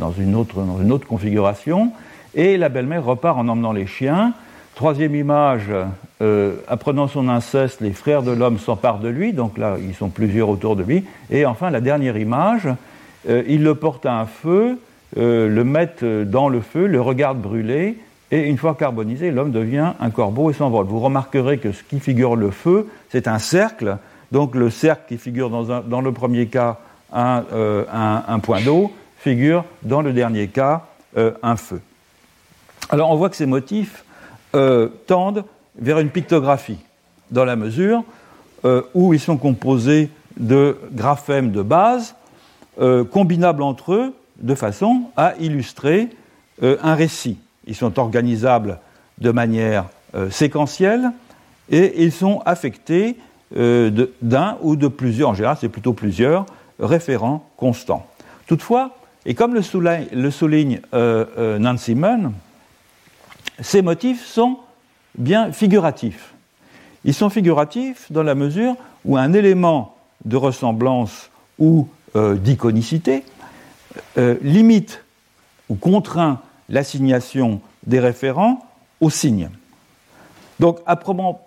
dans 0.00 0.10
une 0.10 0.34
autre 0.34 1.06
configuration. 1.06 1.92
Et 2.34 2.56
la 2.56 2.70
belle-mère 2.70 3.04
repart 3.04 3.38
en 3.38 3.46
emmenant 3.46 3.72
les 3.72 3.86
chiens. 3.86 4.32
Troisième 4.78 5.16
image, 5.16 5.72
euh, 6.22 6.54
apprenant 6.68 7.08
son 7.08 7.28
inceste, 7.28 7.80
les 7.80 7.90
frères 7.90 8.22
de 8.22 8.30
l'homme 8.30 8.60
s'emparent 8.60 9.00
de 9.00 9.08
lui, 9.08 9.32
donc 9.32 9.58
là, 9.58 9.74
ils 9.76 9.92
sont 9.92 10.08
plusieurs 10.08 10.48
autour 10.48 10.76
de 10.76 10.84
lui. 10.84 11.04
Et 11.30 11.44
enfin, 11.46 11.70
la 11.70 11.80
dernière 11.80 12.16
image, 12.16 12.68
euh, 13.28 13.42
il 13.48 13.64
le 13.64 13.74
porte 13.74 14.06
à 14.06 14.20
un 14.20 14.26
feu, 14.26 14.78
euh, 15.16 15.48
le 15.48 15.64
mettent 15.64 16.04
dans 16.04 16.48
le 16.48 16.60
feu, 16.60 16.86
le 16.86 17.00
regardent 17.00 17.40
brûler, 17.40 17.98
et 18.30 18.42
une 18.42 18.56
fois 18.56 18.76
carbonisé, 18.76 19.32
l'homme 19.32 19.50
devient 19.50 19.94
un 19.98 20.10
corbeau 20.10 20.48
et 20.48 20.52
s'envole. 20.52 20.86
Vous 20.86 21.00
remarquerez 21.00 21.58
que 21.58 21.72
ce 21.72 21.82
qui 21.82 21.98
figure 21.98 22.36
le 22.36 22.52
feu, 22.52 22.86
c'est 23.10 23.26
un 23.26 23.40
cercle. 23.40 23.96
Donc 24.30 24.54
le 24.54 24.70
cercle 24.70 25.02
qui 25.08 25.18
figure 25.18 25.50
dans, 25.50 26.00
le 26.00 26.12
premier 26.12 26.46
cas 26.46 26.78
un 27.12 28.38
point 28.40 28.60
d'eau, 28.60 28.92
figure 29.18 29.64
dans 29.82 30.02
le 30.02 30.12
dernier 30.12 30.46
cas 30.46 30.84
un 31.16 31.56
feu. 31.56 31.80
Alors 32.90 33.10
on 33.10 33.16
voit 33.16 33.28
que 33.28 33.36
ces 33.36 33.46
motifs 33.46 34.04
euh, 34.58 34.88
tendent 35.06 35.44
vers 35.78 36.00
une 36.00 36.10
pictographie, 36.10 36.78
dans 37.30 37.44
la 37.44 37.54
mesure 37.54 38.02
euh, 38.64 38.82
où 38.92 39.14
ils 39.14 39.20
sont 39.20 39.36
composés 39.36 40.10
de 40.36 40.76
graphèmes 40.92 41.52
de 41.52 41.62
base, 41.62 42.16
euh, 42.80 43.04
combinables 43.04 43.62
entre 43.62 43.92
eux 43.92 44.14
de 44.40 44.54
façon 44.56 45.02
à 45.16 45.34
illustrer 45.38 46.08
un 46.60 46.94
récit. 46.94 47.38
Ils 47.68 47.76
sont 47.76 48.00
organisables 48.00 48.78
de 49.18 49.30
manière 49.30 49.84
séquentielle 50.30 51.12
et 51.70 52.02
ils 52.02 52.10
sont 52.10 52.40
affectés 52.46 53.16
d'un 53.52 54.56
ou 54.62 54.74
de 54.74 54.88
plusieurs, 54.88 55.30
en 55.30 55.34
général 55.34 55.56
c'est 55.60 55.68
plutôt 55.68 55.92
plusieurs, 55.92 56.46
référents 56.80 57.48
constants. 57.56 58.06
Toutefois, 58.46 58.96
et 59.24 59.34
comme 59.34 59.54
le 59.54 59.62
souligne, 59.62 60.06
le 60.12 60.30
souligne 60.30 60.80
Nancy 60.92 61.94
Munn, 61.94 62.32
ces 63.60 63.82
motifs 63.82 64.24
sont 64.24 64.58
bien 65.16 65.52
figuratifs. 65.52 66.34
Ils 67.04 67.14
sont 67.14 67.30
figuratifs 67.30 68.10
dans 68.10 68.22
la 68.22 68.34
mesure 68.34 68.76
où 69.04 69.16
un 69.16 69.32
élément 69.32 69.96
de 70.24 70.36
ressemblance 70.36 71.30
ou 71.58 71.88
euh, 72.16 72.36
d'iconicité 72.36 73.24
euh, 74.16 74.36
limite 74.42 75.04
ou 75.68 75.74
contraint 75.74 76.40
l'assignation 76.68 77.60
des 77.86 78.00
référents 78.00 78.66
aux 79.00 79.10
signes. 79.10 79.50
Donc, 80.60 80.80
à 80.86 80.96
proprement, 80.96 81.40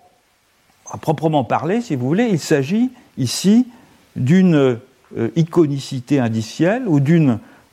parler, 1.44 1.80
si 1.80 1.96
vous 1.96 2.06
voulez, 2.06 2.28
il 2.30 2.38
s'agit 2.38 2.90
ici 3.18 3.68
d'une 4.16 4.78
iconicité 5.36 6.18
indicielle 6.18 6.84
ou 6.88 6.98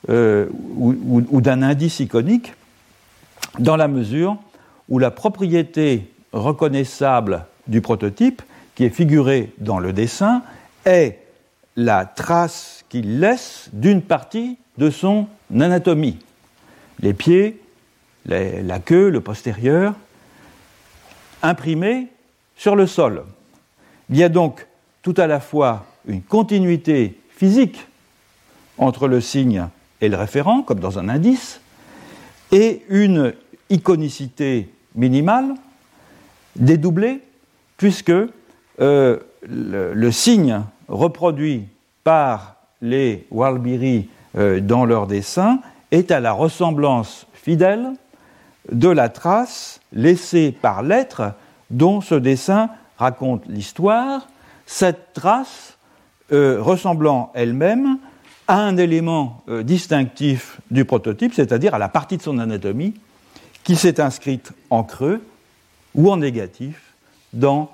d'un 0.08 1.62
indice 1.62 2.02
iconique 2.02 2.54
dans 3.60 3.76
la 3.76 3.88
mesure 3.88 4.38
où 4.88 5.00
la 5.00 5.12
propriété 5.12 6.12
reconnaissable 6.32 7.46
du 7.68 7.82
prototype, 7.82 8.42
qui 8.76 8.86
est 8.86 8.90
figurée 8.90 9.52
dans 9.60 9.80
le 9.80 9.94
dessin, 9.94 10.42
est 10.86 11.20
la 11.76 12.06
trace 12.06 12.84
qu'il 12.90 13.20
laisse 13.20 13.70
d'une 13.74 14.02
partie 14.02 14.58
de 14.78 14.90
son 14.90 15.28
anatomie. 15.54 16.20
Les 17.00 17.14
pieds, 17.14 17.62
la 18.26 18.80
queue, 18.80 19.10
le 19.10 19.22
postérieur, 19.22 19.94
imprimés 21.42 22.08
sur 22.56 22.76
le 22.76 22.88
sol. 22.88 23.24
Il 24.10 24.18
y 24.18 24.24
a 24.24 24.30
donc 24.30 24.68
tout 25.02 25.14
à 25.18 25.28
la 25.28 25.40
fois 25.40 25.86
une 26.08 26.22
continuité 26.22 27.20
physique 27.30 27.88
entre 28.78 29.08
le 29.08 29.22
signe 29.22 29.68
et 30.02 30.10
le 30.10 30.18
référent, 30.18 30.62
comme 30.62 30.80
dans 30.80 31.00
un 31.00 31.10
indice, 31.10 31.62
et 32.52 32.84
une 32.90 33.34
iconicité 33.70 34.70
minimale, 34.96 35.56
dédoublée, 36.56 37.22
puisque 37.78 38.12
euh, 38.80 39.18
le, 39.48 40.12
signe 40.12 40.62
reproduit 40.88 41.68
par 42.04 42.56
les 42.82 43.28
Walbiri 43.32 44.10
euh, 44.38 44.60
dans 44.60 44.86
leur 44.86 45.08
dessin 45.08 45.60
est 45.92 46.12
à 46.12 46.20
la 46.20 46.32
ressemblance 46.32 47.28
fidèle 47.34 47.94
de 48.72 48.90
la 48.90 49.10
trace 49.10 49.80
laissée 49.94 50.52
par 50.52 50.84
l'être 50.84 51.34
dont 51.70 52.02
ce 52.02 52.16
dessin 52.16 52.70
raconte 52.98 53.44
l'histoire, 53.48 54.28
cette 54.66 55.14
trace 55.14 55.78
euh, 56.32 56.62
ressemblant 56.62 57.32
elle-même 57.34 57.98
à 58.50 58.60
un 58.60 58.76
élément 58.76 59.42
euh, 59.48 59.64
distinctif 59.64 60.60
du 60.72 60.84
prototype, 60.84 61.34
c'est-à-dire 61.34 61.74
à 61.74 61.80
la 61.80 61.88
partie 61.88 62.18
de 62.18 62.22
son 62.22 62.38
anatomie 62.38 62.96
qui 63.64 63.78
s'est 63.78 64.02
inscrite 64.02 64.52
en 64.70 64.84
creux 64.84 65.22
ou 65.96 66.12
en 66.12 66.18
négatif 66.18 66.94
dans 67.32 67.72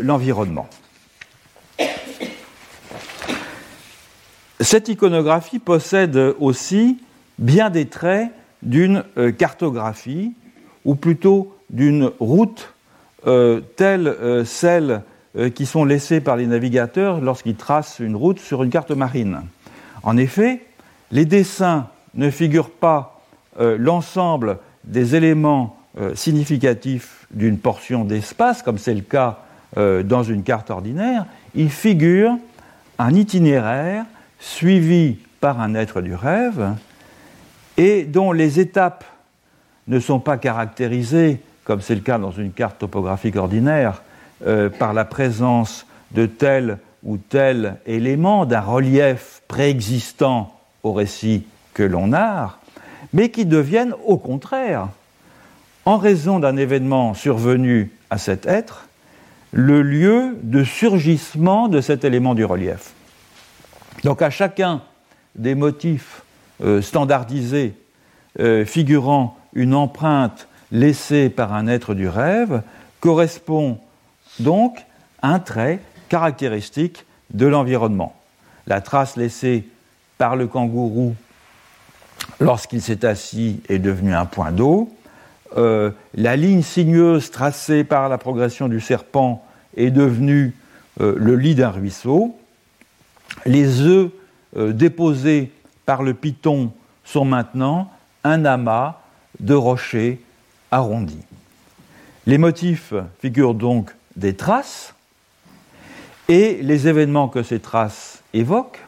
l'environnement. 0.00 0.68
Cette 4.60 4.88
iconographie 4.88 5.58
possède 5.58 6.16
aussi 6.38 6.98
bien 7.38 7.68
des 7.68 7.86
traits 7.86 8.30
d'une 8.62 9.04
euh, 9.18 9.32
cartographie, 9.32 10.32
ou 10.84 10.94
plutôt 10.94 11.56
d'une 11.70 12.10
route 12.20 12.74
euh, 13.26 13.60
telle 13.76 14.08
euh, 14.08 14.44
celle 14.44 15.02
qui 15.54 15.64
sont 15.64 15.86
laissées 15.86 16.20
par 16.20 16.36
les 16.36 16.46
navigateurs 16.46 17.22
lorsqu'ils 17.22 17.56
tracent 17.56 18.00
une 18.00 18.16
route 18.16 18.38
sur 18.38 18.62
une 18.62 18.68
carte 18.68 18.90
marine. 18.90 19.40
En 20.02 20.16
effet, 20.16 20.64
les 21.10 21.24
dessins 21.24 21.88
ne 22.14 22.30
figurent 22.30 22.70
pas 22.70 23.20
l'ensemble 23.58 24.58
des 24.84 25.14
éléments 25.14 25.76
significatifs 26.14 27.26
d'une 27.30 27.58
portion 27.58 28.04
d'espace, 28.04 28.62
comme 28.62 28.78
c'est 28.78 28.94
le 28.94 29.02
cas 29.02 29.40
dans 29.76 30.22
une 30.22 30.42
carte 30.42 30.70
ordinaire, 30.70 31.26
ils 31.54 31.70
figurent 31.70 32.36
un 32.98 33.14
itinéraire 33.14 34.04
suivi 34.38 35.18
par 35.40 35.60
un 35.60 35.74
être 35.74 36.00
du 36.00 36.14
rêve 36.14 36.74
et 37.76 38.04
dont 38.04 38.32
les 38.32 38.60
étapes 38.60 39.04
ne 39.88 39.98
sont 39.98 40.20
pas 40.20 40.36
caractérisées, 40.36 41.40
comme 41.64 41.80
c'est 41.80 41.94
le 41.94 42.00
cas 42.00 42.18
dans 42.18 42.30
une 42.30 42.52
carte 42.52 42.78
topographique 42.78 43.36
ordinaire, 43.36 44.02
euh, 44.46 44.68
par 44.68 44.92
la 44.92 45.04
présence 45.04 45.86
de 46.12 46.26
tel 46.26 46.78
ou 47.02 47.16
tel 47.16 47.76
élément 47.86 48.46
d'un 48.46 48.60
relief 48.60 49.41
préexistant 49.52 50.58
au 50.82 50.94
récit 50.94 51.44
que 51.74 51.82
l'on 51.82 52.06
narre, 52.06 52.58
mais 53.12 53.30
qui 53.30 53.44
deviennent 53.44 53.94
au 54.06 54.16
contraire, 54.16 54.88
en 55.84 55.98
raison 55.98 56.38
d'un 56.38 56.56
événement 56.56 57.12
survenu 57.12 57.90
à 58.08 58.16
cet 58.16 58.46
être, 58.46 58.88
le 59.50 59.82
lieu 59.82 60.38
de 60.42 60.64
surgissement 60.64 61.68
de 61.68 61.82
cet 61.82 62.02
élément 62.02 62.34
du 62.34 62.46
relief. 62.46 62.94
Donc 64.04 64.22
à 64.22 64.30
chacun 64.30 64.80
des 65.34 65.54
motifs 65.54 66.22
euh, 66.64 66.80
standardisés 66.80 67.74
euh, 68.40 68.64
figurant 68.64 69.36
une 69.52 69.74
empreinte 69.74 70.48
laissée 70.70 71.28
par 71.28 71.52
un 71.52 71.66
être 71.66 71.92
du 71.92 72.08
rêve 72.08 72.62
correspond 73.00 73.78
donc 74.38 74.78
un 75.20 75.40
trait 75.40 75.80
caractéristique 76.08 77.04
de 77.34 77.44
l'environnement. 77.44 78.14
La 78.66 78.80
trace 78.80 79.16
laissée 79.16 79.66
par 80.18 80.36
le 80.36 80.46
kangourou 80.46 81.14
lorsqu'il 82.40 82.82
s'est 82.82 83.04
assis 83.04 83.60
est 83.68 83.78
devenue 83.78 84.14
un 84.14 84.26
point 84.26 84.52
d'eau. 84.52 84.94
Euh, 85.56 85.90
la 86.14 86.36
ligne 86.36 86.62
sinueuse 86.62 87.30
tracée 87.30 87.84
par 87.84 88.08
la 88.08 88.18
progression 88.18 88.68
du 88.68 88.80
serpent 88.80 89.44
est 89.76 89.90
devenue 89.90 90.54
le 91.00 91.36
lit 91.36 91.54
d'un 91.54 91.70
ruisseau 91.70 92.36
les 93.46 93.80
œufs 93.80 94.10
euh, 94.56 94.72
déposés 94.72 95.52
par 95.86 96.02
le 96.02 96.14
python 96.14 96.72
sont 97.04 97.24
maintenant 97.24 97.90
un 98.24 98.44
amas 98.44 99.00
de 99.40 99.54
rochers 99.54 100.20
arrondis. 100.70 101.24
Les 102.26 102.38
motifs 102.38 102.94
figurent 103.20 103.54
donc 103.54 103.94
des 104.16 104.36
traces, 104.36 104.94
et 106.28 106.58
les 106.62 106.88
événements 106.88 107.28
que 107.28 107.42
ces 107.42 107.58
traces 107.58 108.22
évoquent, 108.32 108.80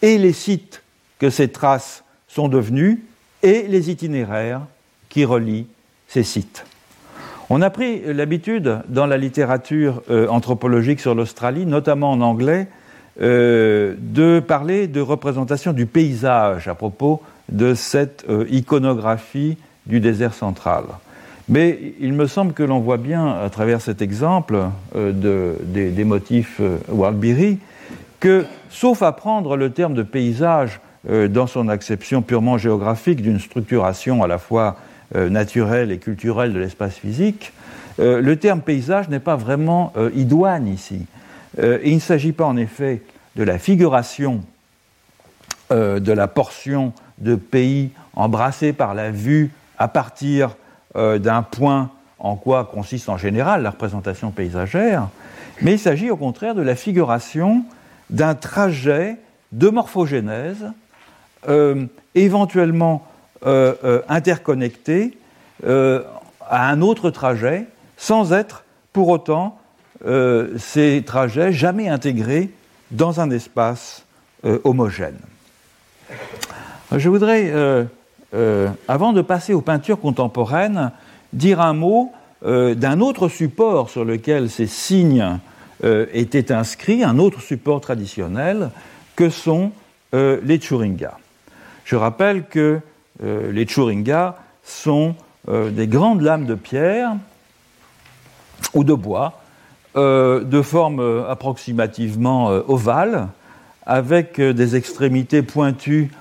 et 0.00 0.18
les 0.18 0.32
sites 0.32 0.82
que 1.18 1.30
ces 1.30 1.48
traces 1.48 2.04
sont 2.28 2.48
devenus, 2.48 2.98
et 3.42 3.62
les 3.68 3.90
itinéraires 3.90 4.62
qui 5.08 5.24
relient 5.24 5.66
ces 6.08 6.22
sites. 6.22 6.64
On 7.50 7.60
a 7.60 7.70
pris 7.70 8.00
l'habitude 8.06 8.80
dans 8.88 9.06
la 9.06 9.18
littérature 9.18 10.02
euh, 10.10 10.26
anthropologique 10.28 11.00
sur 11.00 11.14
l'Australie, 11.14 11.66
notamment 11.66 12.12
en 12.12 12.20
anglais, 12.20 12.68
euh, 13.20 13.94
de 13.98 14.40
parler 14.40 14.86
de 14.86 15.00
représentation 15.00 15.74
du 15.74 15.84
paysage 15.84 16.66
à 16.66 16.74
propos 16.74 17.20
de 17.50 17.74
cette 17.74 18.24
euh, 18.30 18.46
iconographie 18.48 19.58
du 19.84 20.00
désert 20.00 20.32
central. 20.32 20.84
Mais 21.48 21.94
il 22.00 22.12
me 22.12 22.26
semble 22.26 22.52
que 22.52 22.62
l'on 22.62 22.80
voit 22.80 22.96
bien 22.96 23.26
à 23.28 23.50
travers 23.50 23.80
cet 23.80 24.00
exemple 24.00 24.58
euh, 24.94 25.12
de, 25.12 25.56
des, 25.64 26.04
motifs 26.04 26.60
Waldbiri 26.88 27.58
que, 28.20 28.44
sauf 28.70 29.02
à 29.02 29.12
prendre 29.12 29.56
le 29.56 29.70
terme 29.70 29.94
de 29.94 30.02
paysage 30.02 30.80
dans 31.04 31.48
son 31.48 31.68
acception 31.68 32.22
purement 32.22 32.58
géographique 32.58 33.22
d'une 33.22 33.40
structuration 33.40 34.22
à 34.22 34.28
la 34.28 34.38
fois 34.38 34.76
naturelle 35.12 35.90
et 35.90 35.98
culturelle 35.98 36.52
de 36.52 36.60
l'espace 36.60 36.94
physique, 36.94 37.52
le 37.98 38.34
terme 38.36 38.60
paysage 38.60 39.08
n'est 39.08 39.18
pas 39.18 39.34
vraiment 39.34 39.92
idoine 40.14 40.68
ici. 40.68 41.06
Euh, 41.58 41.78
il 41.84 41.94
ne 41.94 42.00
s'agit 42.00 42.32
pas 42.32 42.44
en 42.44 42.56
effet 42.56 43.02
de 43.36 43.42
la 43.42 43.58
figuration 43.58 44.42
euh, 45.70 46.00
de 46.00 46.12
la 46.12 46.28
portion 46.28 46.92
de 47.18 47.34
pays 47.34 47.90
embrassée 48.14 48.72
par 48.72 48.94
la 48.94 49.10
vue 49.10 49.50
à 49.78 49.88
partir 49.88 50.56
euh, 50.96 51.18
d'un 51.18 51.42
point 51.42 51.90
en 52.18 52.36
quoi 52.36 52.64
consiste 52.64 53.08
en 53.08 53.16
général 53.16 53.62
la 53.62 53.70
représentation 53.70 54.30
paysagère, 54.30 55.08
mais 55.60 55.72
il 55.72 55.78
s'agit 55.78 56.10
au 56.10 56.16
contraire 56.16 56.54
de 56.54 56.62
la 56.62 56.76
figuration 56.76 57.64
d'un 58.10 58.34
trajet 58.34 59.16
de 59.50 59.68
morphogénèse, 59.68 60.72
éventuellement 62.14 63.04
interconnecté 64.08 65.18
à 66.52 66.68
un 66.68 66.80
autre 66.80 67.10
trajet, 67.10 67.66
sans 67.96 68.32
être 68.32 68.64
pour 68.92 69.08
autant 69.08 69.58
euh, 70.04 70.58
ces 70.58 71.02
trajets 71.06 71.52
jamais 71.52 71.88
intégrés 71.88 72.50
dans 72.90 73.20
un 73.20 73.30
espace 73.30 74.04
euh, 74.44 74.58
homogène. 74.64 75.18
Je 76.94 77.08
voudrais, 77.08 77.52
euh, 78.34 78.68
avant 78.88 79.12
de 79.12 79.22
passer 79.22 79.54
aux 79.54 79.60
peintures 79.60 80.00
contemporaines, 80.00 80.92
dire 81.32 81.60
un 81.60 81.74
mot 81.74 82.12
d'un 82.44 82.98
autre 82.98 83.28
support 83.28 83.88
sur 83.88 84.04
lequel 84.04 84.50
ces 84.50 84.66
signes 84.66 85.38
étaient 86.12 86.50
inscrits, 86.50 87.04
un 87.04 87.20
autre 87.20 87.40
support 87.40 87.80
traditionnel, 87.80 88.70
que 89.14 89.30
sont 89.30 89.70
les 90.12 90.60
churingas. 90.60 91.18
Je 91.84 91.94
rappelle 91.94 92.46
que 92.46 92.80
les 93.22 93.64
churingas 93.64 94.34
sont 94.64 95.14
des 95.48 95.86
grandes 95.86 96.22
lames 96.22 96.46
de 96.46 96.56
pierre 96.56 97.14
ou 98.74 98.82
de 98.82 98.94
bois 98.94 99.42
euh, 99.94 100.42
de 100.42 100.62
forme 100.62 101.00
euh, 101.00 101.28
approximativement 101.28 102.50
euh, 102.50 102.62
ovale, 102.66 103.28
avec 103.84 104.40
des 104.40 104.76
extrémités 104.76 105.42
pointues 105.42 106.12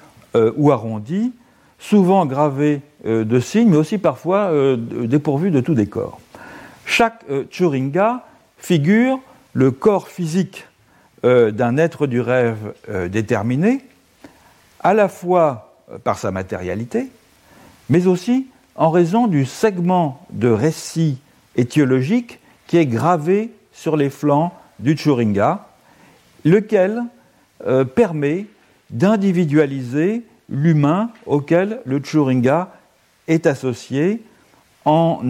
ou 0.58 0.71
arrondies, 0.71 1.32
souvent 1.82 2.26
gravées 2.26 2.82
de 3.04 3.39
signes, 3.39 3.70
mais 3.70 3.78
aussi 3.78 3.98
parfois 3.98 4.52
dépourvues 4.78 5.52
de 5.52 5.60
tout 5.60 5.74
décor. 5.74 6.22
Chaque 6.86 7.26
churinga 7.50 8.24
figure 8.58 9.20
le 9.54 9.72
corps 9.72 10.08
physique 10.08 10.65
euh, 11.24 11.52
d'un 11.52 11.78
être 11.78 12.08
du 12.08 12.20
rêve 12.20 12.74
euh, 12.89 13.08
déterminé, 13.08 13.82
à 14.80 14.94
la 14.94 15.08
fois 15.08 15.76
euh, 15.91 15.98
par 16.00 16.17
sa 16.17 16.32
matérialité, 16.32 17.10
mais 17.89 18.08
aussi 18.08 18.48
en 18.76 18.89
raison 18.89 19.28
du 19.28 19.46
segment 19.46 20.26
de 20.32 20.50
récit 20.50 21.20
étiologique 21.56 22.39
qui 22.65 22.78
est 22.78 22.88
gravé 22.88 23.52
sur 23.72 23.98
les 23.98 24.10
flancs 24.10 24.52
du 24.80 24.98
Churinga, 24.98 25.67
lequel 26.46 27.04
permet 27.96 28.48
d'individualiser 28.89 30.24
l'humain 30.51 31.09
auquel 31.25 31.79
le 31.85 31.99
Churinga 31.99 32.69
est 33.27 33.47
associé 33.47 34.21
en, 34.85 35.21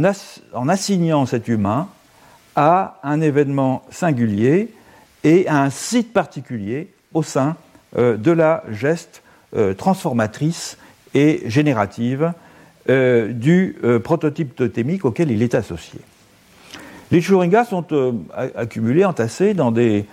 en 0.54 0.70
assignant 0.70 1.26
cet 1.26 1.48
humain 1.48 1.88
à 2.56 3.00
un 3.04 3.22
événement 3.22 3.84
singulier 3.92 4.74
et 5.24 5.48
à 5.48 5.62
un 5.62 5.70
site 5.70 6.12
particulier 6.12 6.90
au 7.14 7.24
sein 7.24 7.56
euh, 7.98 8.18
de 8.18 8.32
la 8.32 8.64
geste 8.72 9.22
euh, 9.56 9.74
transformatrice 9.74 10.78
et 11.14 11.44
générative 11.46 12.34
euh, 12.90 13.32
du 13.32 13.78
prototype 14.04 14.56
totémique 14.56 15.06
auquel 15.06 15.30
il 15.30 15.44
est 15.44 15.56
associé. 15.56 16.00
Les 17.12 17.22
Churingas 17.22 17.66
sont 17.66 17.86
accumulés, 18.56 19.04
entassés 19.04 19.54
dans 19.54 19.72
des 19.72 20.06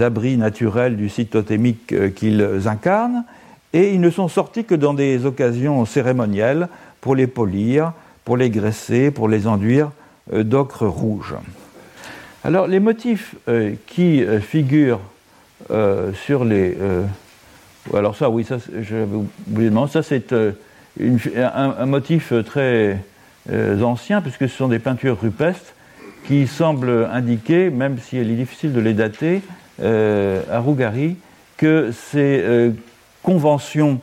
abris 0.00 0.36
naturels 0.36 0.96
du 0.96 1.08
site 1.08 1.30
totémique 1.30 2.14
qu'ils 2.14 2.46
incarnent, 2.66 3.24
et 3.74 3.92
ils 3.92 4.00
ne 4.00 4.08
sont 4.08 4.28
sortis 4.28 4.64
que 4.64 4.74
dans 4.74 4.94
des 4.94 5.26
occasions 5.26 5.84
cérémonielles 5.84 6.68
pour 7.02 7.14
les 7.14 7.26
polir, 7.26 7.92
pour 8.24 8.38
les 8.38 8.48
graisser, 8.48 9.10
pour 9.10 9.28
les 9.28 9.46
enduire 9.46 9.90
d'ocre 10.32 10.86
rouge. 10.86 11.34
Alors, 12.46 12.66
les 12.66 12.78
motifs 12.78 13.36
euh, 13.48 13.72
qui 13.86 14.22
euh, 14.22 14.38
figurent 14.38 15.00
euh, 15.70 16.12
sur 16.12 16.44
les. 16.44 16.76
alors, 17.94 18.14
ça, 18.16 18.28
oui, 18.28 18.44
ça, 18.44 18.58
je 18.58 18.96
oublié 19.48 19.70
de 19.70 19.86
Ça, 19.86 20.02
c'est 20.02 20.34
un, 20.34 21.86
motif 21.86 22.34
très 22.44 22.98
ancien, 23.82 24.20
puisque 24.20 24.48
ce 24.48 24.56
sont 24.56 24.68
des 24.68 24.78
peintures 24.78 25.18
rupestres 25.20 25.72
qui 26.26 26.46
semblent 26.46 27.08
indiquer, 27.12 27.70
même 27.70 27.96
si 27.98 28.18
il 28.18 28.30
est 28.30 28.36
difficile 28.36 28.72
de 28.72 28.80
les 28.80 28.92
dater, 28.92 29.40
à 29.82 30.58
Rougari, 30.58 31.16
que 31.56 31.90
ces 31.92 32.72
conventions 33.24 34.00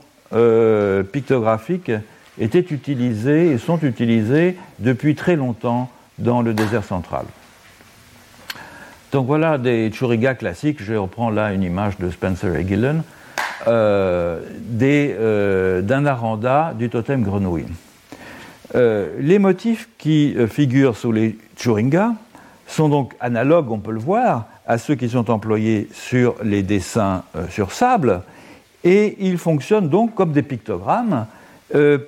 pictographiques 1.12 1.92
étaient 2.40 2.60
utilisées 2.60 3.52
et 3.52 3.58
sont 3.58 3.80
utilisées 3.80 4.58
depuis 4.80 5.16
très 5.16 5.36
longtemps 5.36 5.90
dans 6.20 6.42
le 6.42 6.54
désert 6.54 6.84
central. 6.84 7.26
Donc 9.12 9.28
voilà 9.28 9.58
des 9.58 9.92
Churiga 9.92 10.36
classiques. 10.36 10.82
Je 10.82 10.94
reprends 10.94 11.30
là 11.30 11.54
une 11.54 11.64
image 11.64 11.98
de 11.98 12.10
Spencer 12.10 12.56
et 12.56 12.66
euh, 13.68 14.40
euh, 14.82 15.82
d'un 15.82 16.06
aranda 16.06 16.74
du 16.78 16.90
totem 16.90 17.22
grenouille. 17.22 17.66
Euh, 18.74 19.10
les 19.20 19.38
motifs 19.38 19.90
qui 19.98 20.36
figurent 20.50 20.96
sous 20.96 21.12
les 21.12 21.38
Churinga 21.58 22.14
sont 22.68 22.88
donc 22.88 23.14
analogues, 23.20 23.70
on 23.70 23.80
peut 23.80 23.92
le 23.92 24.00
voir, 24.00 24.46
à 24.66 24.78
ceux 24.78 24.96
qui 24.96 25.10
sont 25.10 25.30
employés 25.30 25.90
sur 25.92 26.36
les 26.42 26.64
dessins 26.64 27.24
sur 27.50 27.74
sable, 27.74 28.22
et 28.84 29.18
ils 29.20 29.38
fonctionnent 29.38 29.90
donc 29.90 30.16
comme 30.16 30.32
des 30.32 30.44
pictogrammes 30.44 31.26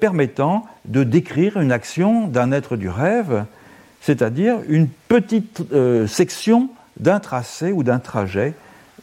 permettant 0.01 0.65
de 0.83 1.05
décrire 1.05 1.57
une 1.57 1.71
action 1.71 2.27
d'un 2.27 2.51
être 2.51 2.75
du 2.75 2.89
rêve, 2.89 3.45
c'est-à-dire 4.01 4.57
une 4.67 4.89
petite 5.07 5.63
section 6.05 6.69
d'un 6.99 7.21
tracé 7.21 7.71
ou 7.71 7.81
d'un 7.81 7.99
trajet 7.99 8.55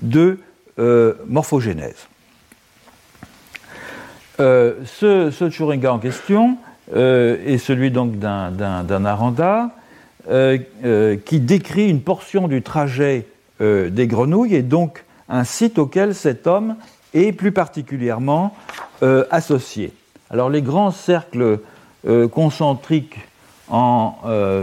de 0.03 0.39
euh, 0.79 1.15
morphogénèse. 1.27 2.07
Euh, 4.39 4.75
ce, 4.87 5.31
ce 5.31 5.87
en 5.87 5.99
question 5.99 6.57
euh, 6.95 7.37
est 7.45 7.59
celui 7.59 7.91
donc 7.91 8.19
d'un 8.19 9.05
aranda 9.05 9.71
qui 10.27 11.41
décrit 11.41 11.89
une 11.89 12.03
portion 12.03 12.47
du 12.47 12.63
trajet 12.63 13.27
des 13.59 14.07
grenouilles 14.07 14.55
et 14.55 14.63
donc 14.63 15.05
un 15.29 15.45
site 15.45 15.79
auquel 15.79 16.15
cet 16.15 16.47
homme 16.47 16.77
est 17.15 17.33
plus 17.33 17.53
particulièrement 17.53 18.55
associé. 19.31 19.93
Alors 20.31 20.51
les 20.51 20.63
grands 20.63 20.91
cercles 20.91 21.59
concentriques 22.33 23.19
en, 23.69 24.17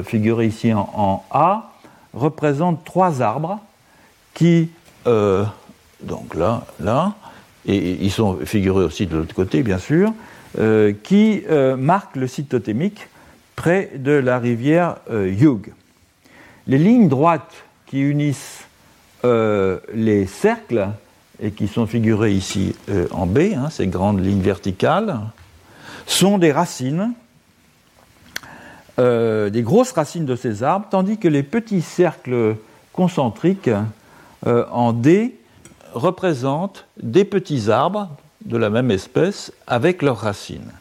figurés 0.05 0.47
ici 0.47 0.73
en 0.73 1.23
A 1.31 1.71
représente 2.13 2.83
trois 2.83 3.21
arbres 3.21 3.59
qui, 4.37 4.69
euh, 5.07 5.45
donc 6.01 6.35
là, 6.35 6.65
là, 6.79 7.15
et 7.65 7.97
ils 8.03 8.11
sont 8.11 8.37
figurés 8.45 8.83
aussi 8.83 9.07
de 9.07 9.17
l'autre 9.17 9.33
côté, 9.33 9.63
bien 9.63 9.79
sûr, 9.79 10.13
euh, 10.59 10.93
qui 11.03 11.43
euh, 11.49 11.75
marquent 11.75 12.15
le 12.15 12.27
site 12.27 12.49
totémique 12.49 13.07
près 13.55 13.91
de 13.95 14.11
la 14.11 14.37
rivière 14.37 14.97
Yug. 15.11 15.73
Les 16.67 16.77
lignes 16.77 17.09
droites 17.09 17.63
qui 17.87 18.01
unissent 18.01 18.63
les 19.23 20.27
cercles 20.27 20.89
et 21.41 21.51
qui 21.51 21.67
sont 21.67 21.85
figurées 21.85 22.33
ici 22.33 22.75
en 23.11 23.25
B, 23.25 23.53
hein, 23.55 23.69
ces 23.69 23.87
grandes 23.87 24.23
lignes 24.25 24.41
verticales, 24.41 25.19
sont 26.05 26.37
des 26.37 26.51
racines 26.51 27.13
euh, 28.99 29.51
des 29.51 29.61
grosses 29.61 29.91
racines 29.91 30.25
de 30.25 30.35
ces 30.35 30.63
arbres, 30.63 30.87
tandis 30.89 31.19
que 31.19 31.27
les 31.27 31.43
petits 31.43 31.83
cercles 31.83 32.55
concentriques 32.93 33.69
euh, 34.47 34.65
en 34.71 34.91
D 34.91 35.39
représentent 35.93 36.87
des 37.01 37.23
petits 37.23 37.69
arbres 37.69 38.09
de 38.45 38.57
la 38.57 38.71
même 38.71 38.89
espèce 38.89 39.53
avec 39.67 40.01
leurs 40.01 40.17
racines. 40.17 40.71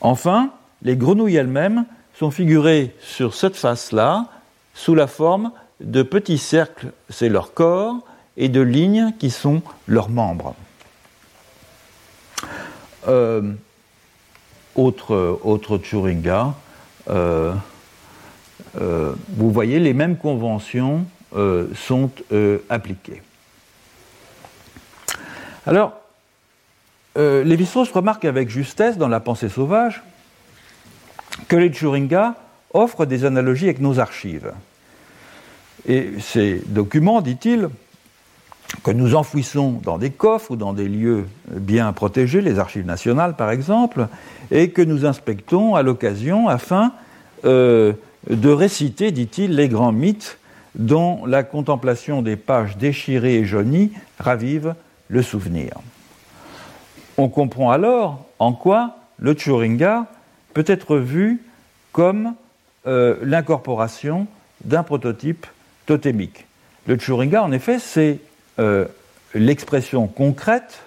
Enfin, 0.00 0.50
les 0.80 0.96
grenouilles 0.96 1.36
elles-mêmes 1.36 1.84
sont 2.14 2.30
figurées 2.30 2.94
sur 3.02 3.34
cette 3.34 3.56
face-là 3.56 4.24
sous 4.72 4.94
la 4.94 5.06
forme 5.06 5.52
de 5.80 6.02
petits 6.02 6.38
cercles, 6.38 6.92
c'est 7.10 7.28
leur 7.28 7.52
corps, 7.52 7.96
et 8.38 8.48
de 8.48 8.60
lignes 8.60 9.12
qui 9.18 9.30
sont 9.30 9.60
leurs 9.86 10.08
membres. 10.08 10.54
Euh, 13.08 13.52
autre, 14.76 15.40
autre 15.42 15.76
Turinga, 15.76 16.54
euh, 17.10 17.52
euh, 18.80 19.12
vous 19.30 19.50
voyez, 19.50 19.80
les 19.80 19.92
mêmes 19.92 20.16
conventions 20.16 21.04
sont 21.74 22.10
appliquées. 22.70 23.22
Alors, 25.66 25.92
Lévi-Strauss 27.16 27.90
remarque 27.90 28.24
avec 28.24 28.48
justesse 28.48 28.96
dans 28.96 29.08
La 29.08 29.20
pensée 29.20 29.50
sauvage 29.50 30.02
que 31.48 31.56
les 31.56 31.70
Turinga 31.70 32.34
offrent 32.72 33.04
des 33.04 33.26
analogies 33.26 33.66
avec 33.66 33.80
nos 33.80 33.98
archives. 33.98 34.52
Et 35.86 36.12
ces 36.20 36.62
documents, 36.66 37.20
dit-il, 37.20 37.68
que 38.82 38.90
nous 38.90 39.14
enfouissons 39.14 39.80
dans 39.82 39.98
des 39.98 40.10
coffres 40.10 40.52
ou 40.52 40.56
dans 40.56 40.72
des 40.72 40.88
lieux 40.88 41.26
bien 41.50 41.92
protégés, 41.92 42.40
les 42.40 42.58
archives 42.58 42.86
nationales 42.86 43.34
par 43.34 43.50
exemple, 43.50 44.08
et 44.50 44.70
que 44.70 44.82
nous 44.82 45.06
inspectons 45.06 45.74
à 45.74 45.82
l'occasion 45.82 46.48
afin 46.48 46.92
euh, 47.44 47.92
de 48.28 48.48
réciter, 48.50 49.10
dit-il, 49.10 49.54
les 49.54 49.68
grands 49.68 49.92
mythes 49.92 50.38
dont 50.74 51.24
la 51.26 51.42
contemplation 51.42 52.22
des 52.22 52.36
pages 52.36 52.76
déchirées 52.76 53.36
et 53.36 53.44
jaunies 53.44 53.92
ravive 54.18 54.74
le 55.08 55.22
souvenir. 55.22 55.72
On 57.16 57.28
comprend 57.28 57.70
alors 57.70 58.24
en 58.38 58.52
quoi 58.52 58.96
le 59.18 59.34
Turinga 59.34 60.06
peut 60.54 60.64
être 60.66 60.96
vu 60.96 61.42
comme 61.92 62.34
euh, 62.86 63.16
l'incorporation 63.22 64.26
d'un 64.64 64.82
prototype 64.82 65.46
totémique. 65.86 66.46
Le 66.86 66.96
Turinga, 66.96 67.42
en 67.42 67.52
effet, 67.52 67.78
c'est 67.78 68.18
euh, 68.58 68.86
l'expression 69.34 70.06
concrète 70.06 70.80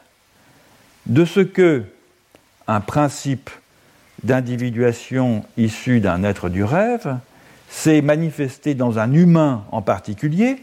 de 1.05 1.25
ce 1.25 1.39
que 1.39 1.83
un 2.67 2.81
principe 2.81 3.49
d'individuation 4.23 5.43
issu 5.57 5.99
d'un 5.99 6.23
être 6.23 6.49
du 6.49 6.63
rêve 6.63 7.17
s'est 7.69 8.01
manifesté 8.01 8.75
dans 8.75 8.99
un 8.99 9.13
humain 9.13 9.63
en 9.71 9.81
particulier, 9.81 10.57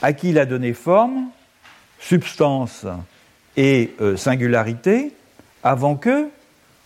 à 0.00 0.12
qui 0.12 0.30
il 0.30 0.38
a 0.38 0.46
donné 0.46 0.72
forme, 0.72 1.26
substance 1.98 2.86
et 3.56 3.94
euh, 4.00 4.16
singularité, 4.16 5.12
avant 5.62 5.96
que, 5.96 6.28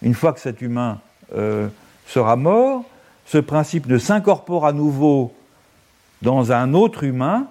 une 0.03 0.15
fois 0.15 0.33
que 0.33 0.41
cet 0.41 0.61
humain 0.63 1.01
euh, 1.35 1.69
sera 2.07 2.37
mort, 2.37 2.85
ce 3.27 3.39
principe 3.39 3.87
ne 3.87 3.99
s'incorpore 3.99 4.67
à 4.67 4.73
nouveau 4.73 5.35
dans 6.23 6.53
un 6.53 6.75
autre 6.75 7.05
humain 7.05 7.49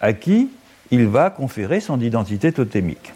à 0.00 0.12
qui 0.12 0.50
il 0.94 1.08
va 1.08 1.30
conférer 1.30 1.80
son 1.80 2.00
identité 2.00 2.52
totémique. 2.52 3.12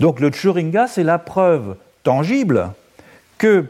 Donc 0.00 0.20
le 0.20 0.30
Tchuringa, 0.30 0.86
c'est 0.86 1.04
la 1.04 1.18
preuve 1.18 1.76
tangible 2.02 2.72
que 3.36 3.66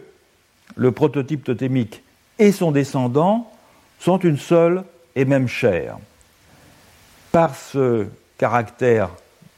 le 0.76 0.92
prototype 0.92 1.42
totémique 1.42 2.02
et 2.38 2.52
son 2.52 2.70
descendant 2.70 3.50
sont 3.98 4.18
une 4.18 4.38
seule 4.38 4.84
et 5.16 5.24
même 5.24 5.48
cher. 5.48 5.98
Par 7.32 7.56
ce 7.56 8.06
caractère 8.38 9.10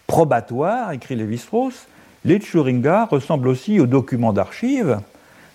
probatoire, 0.07 0.93
écrit 0.93 1.17
Lévi-Strauss, 1.17 1.87
les 2.25 2.39
Tchuringa 2.39 3.05
ressemblent 3.05 3.49
aussi 3.49 3.79
aux 3.79 3.87
documents 3.87 4.33
d'archives, 4.33 5.01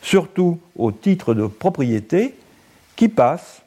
surtout 0.03 0.59
aux 0.75 0.91
titres 0.91 1.33
de 1.33 1.47
propriété 1.47 2.35
qui 2.95 3.09
passent 3.09 3.63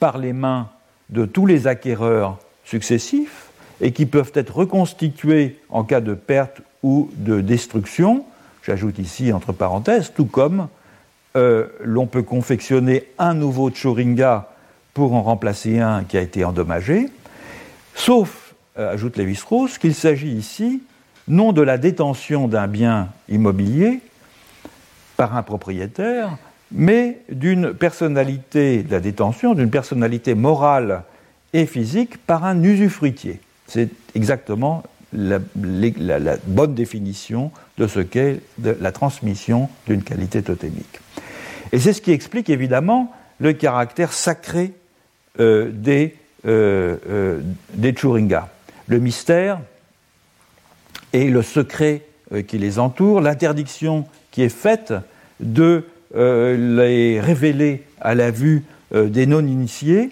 par 0.00 0.18
les 0.18 0.32
mains 0.32 0.68
de 1.10 1.24
tous 1.24 1.46
les 1.46 1.68
acquéreurs 1.68 2.38
successifs 2.66 3.46
et 3.80 3.92
qui 3.92 4.04
peuvent 4.04 4.32
être 4.34 4.56
reconstitués 4.56 5.58
en 5.70 5.84
cas 5.84 6.00
de 6.00 6.14
perte 6.14 6.60
ou 6.82 7.10
de 7.16 7.40
destruction. 7.40 8.24
J'ajoute 8.62 8.98
ici 8.98 9.32
entre 9.32 9.52
parenthèses, 9.52 10.12
tout 10.14 10.26
comme 10.26 10.68
euh, 11.36 11.66
l'on 11.82 12.06
peut 12.06 12.22
confectionner 12.22 13.04
un 13.18 13.34
nouveau 13.34 13.70
Tchuringa 13.70 14.50
pour 14.92 15.14
en 15.14 15.22
remplacer 15.22 15.78
un 15.78 16.04
qui 16.04 16.16
a 16.16 16.22
été 16.22 16.44
endommagé, 16.44 17.08
sauf, 17.94 18.54
euh, 18.78 18.94
ajoute 18.94 19.16
Lévi-Strauss, 19.16 19.78
qu'il 19.78 19.94
s'agit 19.94 20.32
ici 20.32 20.82
non 21.28 21.52
de 21.52 21.62
la 21.62 21.76
détention 21.76 22.48
d'un 22.48 22.66
bien 22.66 23.08
immobilier 23.28 24.00
par 25.16 25.36
un 25.36 25.42
propriétaire, 25.42 26.38
mais 26.72 27.20
d'une 27.30 27.74
personnalité, 27.74 28.82
de 28.82 28.90
la 28.90 29.00
détention 29.00 29.54
d'une 29.54 29.70
personnalité 29.70 30.34
morale 30.34 31.02
et 31.52 31.66
physique 31.66 32.18
par 32.18 32.44
un 32.44 32.62
usufruitier. 32.62 33.40
C'est 33.66 33.90
exactement 34.14 34.82
la, 35.12 35.38
bonne 36.46 36.74
définition 36.74 37.50
de 37.78 37.86
ce 37.86 38.00
qu'est 38.00 38.40
la 38.62 38.92
transmission 38.92 39.68
d'une 39.86 40.02
qualité 40.02 40.42
totémique. 40.42 41.00
Et 41.72 41.78
c'est 41.78 41.92
ce 41.92 42.00
qui 42.00 42.12
explique 42.12 42.50
évidemment 42.50 43.12
le 43.38 43.52
caractère 43.52 44.12
sacré 44.12 44.72
euh, 45.40 45.70
des, 45.70 46.16
euh, 46.46 46.96
euh. 47.08 47.40
Le 48.88 48.98
mystère 48.98 49.60
et 51.12 51.28
le 51.28 51.42
secret 51.42 52.02
qui 52.46 52.58
les 52.58 52.78
entoure, 52.78 53.20
l'interdiction 53.20 54.06
qui 54.30 54.42
est 54.42 54.48
faite 54.48 54.94
de 55.40 55.84
les 56.14 57.20
révéler 57.20 57.82
à 58.00 58.14
la 58.14 58.30
vue 58.30 58.64
des 58.94 59.26
non-initiés, 59.26 60.10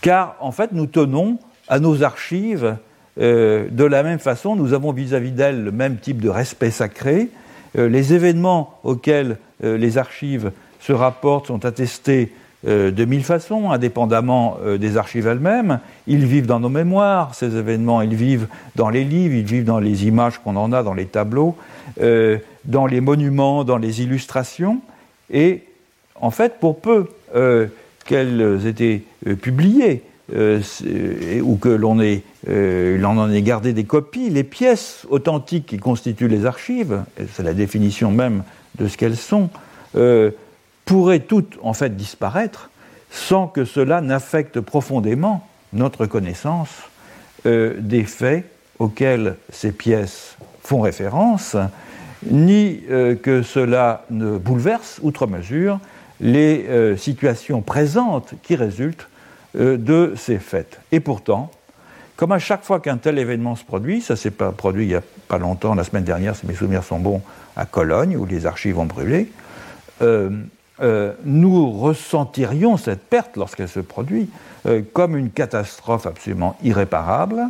car 0.00 0.36
en 0.40 0.52
fait 0.52 0.72
nous 0.72 0.86
tenons 0.86 1.38
à 1.68 1.78
nos 1.78 2.02
archives 2.02 2.76
de 3.16 3.84
la 3.84 4.02
même 4.02 4.18
façon, 4.18 4.56
nous 4.56 4.72
avons 4.72 4.92
vis-à-vis 4.92 5.32
d'elles 5.32 5.62
le 5.62 5.72
même 5.72 5.98
type 5.98 6.22
de 6.22 6.28
respect 6.28 6.70
sacré. 6.70 7.28
les 7.74 8.14
événements 8.14 8.78
auxquels 8.82 9.36
les 9.62 9.98
archives 9.98 10.52
se 10.80 10.92
rapportent 10.92 11.48
sont 11.48 11.64
attestés 11.64 12.32
euh, 12.68 12.90
de 12.90 13.06
mille 13.06 13.24
façons, 13.24 13.70
indépendamment 13.70 14.58
euh, 14.62 14.76
des 14.76 14.98
archives 14.98 15.26
elles-mêmes. 15.26 15.80
Ils 16.06 16.26
vivent 16.26 16.44
dans 16.44 16.60
nos 16.60 16.68
mémoires, 16.68 17.34
ces 17.34 17.56
événements, 17.56 18.02
ils 18.02 18.14
vivent 18.14 18.48
dans 18.76 18.90
les 18.90 19.02
livres, 19.02 19.34
ils 19.34 19.46
vivent 19.46 19.64
dans 19.64 19.78
les 19.78 20.06
images 20.06 20.38
qu'on 20.38 20.56
en 20.56 20.70
a, 20.70 20.82
dans 20.82 20.92
les 20.92 21.06
tableaux, 21.06 21.56
euh, 22.02 22.36
dans 22.66 22.84
les 22.84 23.00
monuments, 23.00 23.64
dans 23.64 23.78
les 23.78 24.02
illustrations. 24.02 24.82
Et 25.30 25.62
en 26.20 26.30
fait, 26.30 26.58
pour 26.60 26.80
peu 26.80 27.06
qu'elles 28.10 28.60
aient 28.66 28.68
été 28.68 29.04
publiées, 29.40 30.02
ou 30.32 31.56
que 31.56 31.68
l'on 31.68 31.98
en 33.18 33.30
ait 33.32 33.42
gardé 33.42 33.72
des 33.72 33.84
copies, 33.84 34.30
les 34.30 34.44
pièces 34.44 35.06
authentiques 35.08 35.66
qui 35.66 35.78
constituent 35.78 36.28
les 36.28 36.46
archives, 36.46 37.02
c'est 37.32 37.42
la 37.42 37.54
définition 37.54 38.10
même 38.10 38.42
de 38.78 38.88
ce 38.88 38.96
qu'elles 38.96 39.16
sont, 39.16 39.48
pourraient 40.84 41.20
toutes 41.20 41.58
en 41.62 41.72
fait 41.72 41.96
disparaître 41.96 42.70
sans 43.10 43.46
que 43.46 43.64
cela 43.64 44.00
n'affecte 44.00 44.60
profondément 44.60 45.46
notre 45.72 46.06
connaissance 46.06 46.70
euh, 47.46 47.74
des 47.78 48.04
faits 48.04 48.44
auxquels 48.78 49.36
ces 49.52 49.72
pièces 49.72 50.36
font 50.62 50.80
référence, 50.80 51.56
ni 52.28 52.80
euh, 52.90 53.14
que 53.14 53.42
cela 53.42 54.04
ne 54.10 54.38
bouleverse 54.38 55.00
outre 55.02 55.26
mesure 55.26 55.80
les 56.20 56.66
euh, 56.68 56.96
situations 56.96 57.62
présentes 57.62 58.34
qui 58.42 58.56
résultent 58.56 59.08
de 59.52 60.14
ces 60.16 60.38
faits. 60.38 60.78
Et 60.92 61.00
pourtant, 61.00 61.50
comme 62.14 62.30
à 62.30 62.38
chaque 62.38 62.62
fois 62.62 62.78
qu'un 62.78 62.98
tel 62.98 63.18
événement 63.18 63.56
se 63.56 63.64
produit, 63.64 64.00
ça 64.00 64.14
s'est 64.14 64.30
pas 64.30 64.52
produit 64.52 64.84
il 64.84 64.88
n'y 64.90 64.94
a 64.94 65.02
pas 65.26 65.38
longtemps, 65.38 65.74
la 65.74 65.82
semaine 65.82 66.04
dernière, 66.04 66.36
si 66.36 66.46
mes 66.46 66.54
souvenirs 66.54 66.84
sont 66.84 67.00
bons, 67.00 67.20
à 67.56 67.66
Cologne, 67.66 68.16
où 68.16 68.26
les 68.26 68.46
archives 68.46 68.78
ont 68.78 68.86
brûlé, 68.86 69.32
euh, 70.82 71.12
nous 71.24 71.70
ressentirions 71.72 72.78
cette 72.78 73.02
perte 73.02 73.36
lorsqu'elle 73.36 73.68
se 73.68 73.80
produit 73.80 74.30
euh, 74.66 74.80
comme 74.94 75.14
une 75.14 75.30
catastrophe 75.30 76.06
absolument 76.06 76.56
irréparable, 76.62 77.42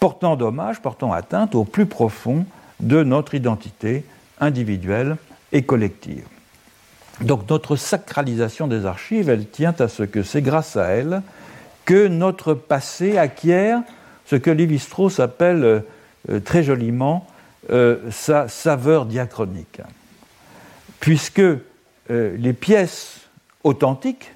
portant 0.00 0.34
dommage, 0.34 0.82
portant 0.82 1.12
atteinte 1.12 1.54
au 1.54 1.64
plus 1.64 1.86
profond 1.86 2.44
de 2.80 3.04
notre 3.04 3.36
identité 3.36 4.04
individuelle 4.40 5.16
et 5.52 5.62
collective. 5.62 6.26
Donc 7.22 7.48
notre 7.48 7.76
sacralisation 7.76 8.66
des 8.66 8.86
archives, 8.86 9.30
elle 9.30 9.48
tient 9.48 9.74
à 9.78 9.88
ce 9.88 10.02
que 10.02 10.22
c'est 10.22 10.42
grâce 10.42 10.76
à 10.76 10.88
elle 10.88 11.22
que 11.84 12.08
notre 12.08 12.54
passé 12.54 13.18
acquiert 13.18 13.82
ce 14.26 14.36
que 14.36 14.50
Lévi-Strauss 14.50 15.20
appelle 15.20 15.64
euh, 16.28 16.40
très 16.40 16.62
joliment 16.62 17.26
sa 18.10 18.48
saveur 18.48 19.06
diachronique. 19.06 19.80
Puisque 20.98 21.40
euh, 22.12 22.36
les 22.36 22.52
pièces 22.52 23.20
authentiques 23.62 24.32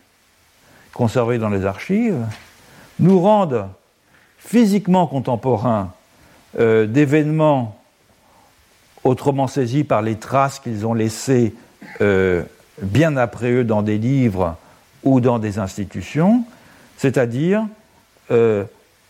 conservées 0.93 1.39
dans 1.39 1.49
les 1.49 1.67
archives 1.67 2.25
nous 3.01 3.21
rendent 3.21 3.69
physiquement 4.39 5.07
contemporains 5.07 5.93
euh, 6.59 6.87
d'événements 6.87 7.79
autrement 9.05 9.49
saisis 9.49 9.85
par 9.85 10.01
les 10.01 10.17
traces 10.17 10.59
qu'ils 10.61 10.87
ont 10.87 10.95
laissées 10.95 11.55
euh, 12.01 12.45
bien 12.83 13.17
après 13.17 13.51
eux 13.51 13.65
dans 13.65 13.83
des 13.83 13.99
livres 13.99 14.57
ou 15.03 15.21
dans 15.21 15.39
des 15.39 15.59
institutions, 15.59 16.45
c'est-à-dire 16.97 17.67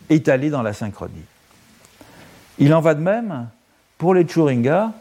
étalés 0.09 0.49
dans 0.49 0.61
la 0.61 0.73
synchronie. 0.73 1.25
Il 2.59 2.73
en 2.73 2.81
va 2.81 2.93
de 2.93 3.01
même 3.01 3.47
pour 3.97 4.13
les 4.13 4.23
Tchuringa, 4.23 4.91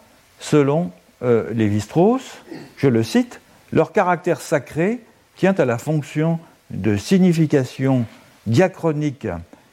selon 0.41 0.91
Lévi-Strauss, 1.23 2.43
je 2.77 2.89
le 2.89 3.03
cite, 3.03 3.41
leur 3.73 3.93
caractère 3.93 4.41
sacré 4.41 5.01
tient 5.37 5.55
à 5.55 5.65
la 5.65 5.79
fonction 5.79 6.39
de 6.71 6.97
signification 6.97 8.07
diachronique 8.47 9.29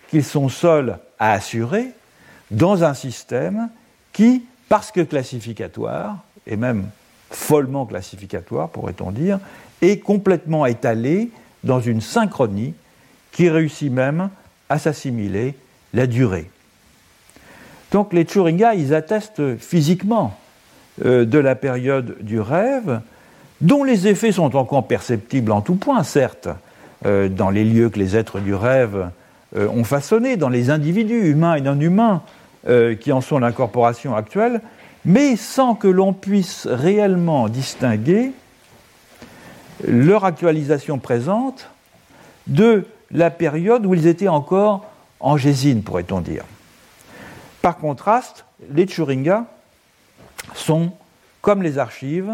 qu'ils 0.09 0.23
sont 0.23 0.49
seuls 0.49 0.97
à 1.19 1.31
assurer 1.31 1.91
dans 2.51 2.83
un 2.83 2.93
système 2.93 3.69
qui, 4.11 4.45
parce 4.69 4.91
que 4.91 5.01
classificatoire, 5.01 6.17
et 6.45 6.57
même 6.57 6.89
follement 7.35 7.85
classificatoire, 7.85 8.69
pourrait-on 8.69 9.11
dire, 9.11 9.39
est 9.81 9.99
complètement 9.99 10.65
étalé 10.65 11.29
dans 11.63 11.79
une 11.79 12.01
synchronie 12.01 12.73
qui 13.31 13.49
réussit 13.49 13.91
même 13.91 14.29
à 14.69 14.79
s'assimiler 14.79 15.55
la 15.93 16.07
durée. 16.07 16.49
Donc 17.91 18.13
les 18.13 18.23
Tchuringa, 18.23 18.73
ils 18.73 18.93
attestent 18.93 19.57
physiquement 19.57 20.37
euh, 21.05 21.25
de 21.25 21.39
la 21.39 21.55
période 21.55 22.17
du 22.21 22.39
rêve, 22.39 23.01
dont 23.61 23.83
les 23.83 24.07
effets 24.07 24.31
sont 24.31 24.55
encore 24.55 24.87
perceptibles 24.87 25.51
en 25.51 25.61
tout 25.61 25.75
point, 25.75 26.03
certes, 26.03 26.49
euh, 27.05 27.29
dans 27.29 27.49
les 27.49 27.63
lieux 27.63 27.89
que 27.89 27.99
les 27.99 28.15
êtres 28.15 28.39
du 28.39 28.53
rêve 28.53 29.09
euh, 29.55 29.67
ont 29.69 29.83
façonnés, 29.83 30.37
dans 30.37 30.49
les 30.49 30.69
individus 30.69 31.29
humains 31.29 31.55
et 31.55 31.61
non 31.61 31.79
humains 31.79 32.21
qui 33.01 33.11
en 33.11 33.19
sont 33.19 33.39
l'incorporation 33.39 34.15
actuelle, 34.15 34.61
mais 35.05 35.35
sans 35.35 35.75
que 35.75 35.87
l'on 35.87 36.13
puisse 36.13 36.67
réellement 36.67 37.49
distinguer 37.49 38.31
leur 39.85 40.25
actualisation 40.25 40.99
présente 40.99 41.69
de 42.47 42.85
la 43.11 43.29
période 43.29 43.85
où 43.85 43.93
ils 43.93 44.07
étaient 44.07 44.27
encore 44.27 44.85
en 45.19 45.37
gésine, 45.37 45.83
pourrait-on 45.83 46.21
dire. 46.21 46.43
Par 47.61 47.77
contraste, 47.77 48.45
les 48.71 48.85
Tchuringa 48.85 49.45
sont, 50.53 50.91
comme 51.41 51.63
les 51.63 51.77
archives, 51.77 52.33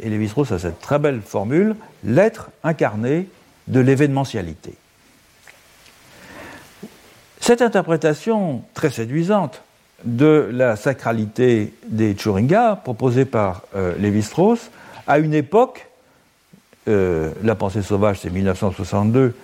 et 0.00 0.08
Lévi-Strauss 0.08 0.52
a 0.52 0.58
cette 0.58 0.80
très 0.80 0.98
belle 0.98 1.20
formule, 1.20 1.76
l'être 2.04 2.50
incarné 2.64 3.28
de 3.68 3.80
l'événementialité. 3.80 4.74
Cette 7.40 7.62
interprétation 7.62 8.62
très 8.74 8.90
séduisante 8.90 9.62
de 10.04 10.48
la 10.52 10.76
sacralité 10.76 11.72
des 11.86 12.14
Tchuringa, 12.14 12.80
proposée 12.82 13.24
par 13.24 13.62
euh, 13.76 13.94
Lévi-Strauss, 13.98 14.70
à 15.06 15.18
une 15.18 15.34
époque, 15.34 15.88
euh, 16.88 17.30
la 17.42 17.54
pensée 17.54 17.82
sauvage 17.82 18.20
c'est 18.20 18.30
1962, 18.30 19.34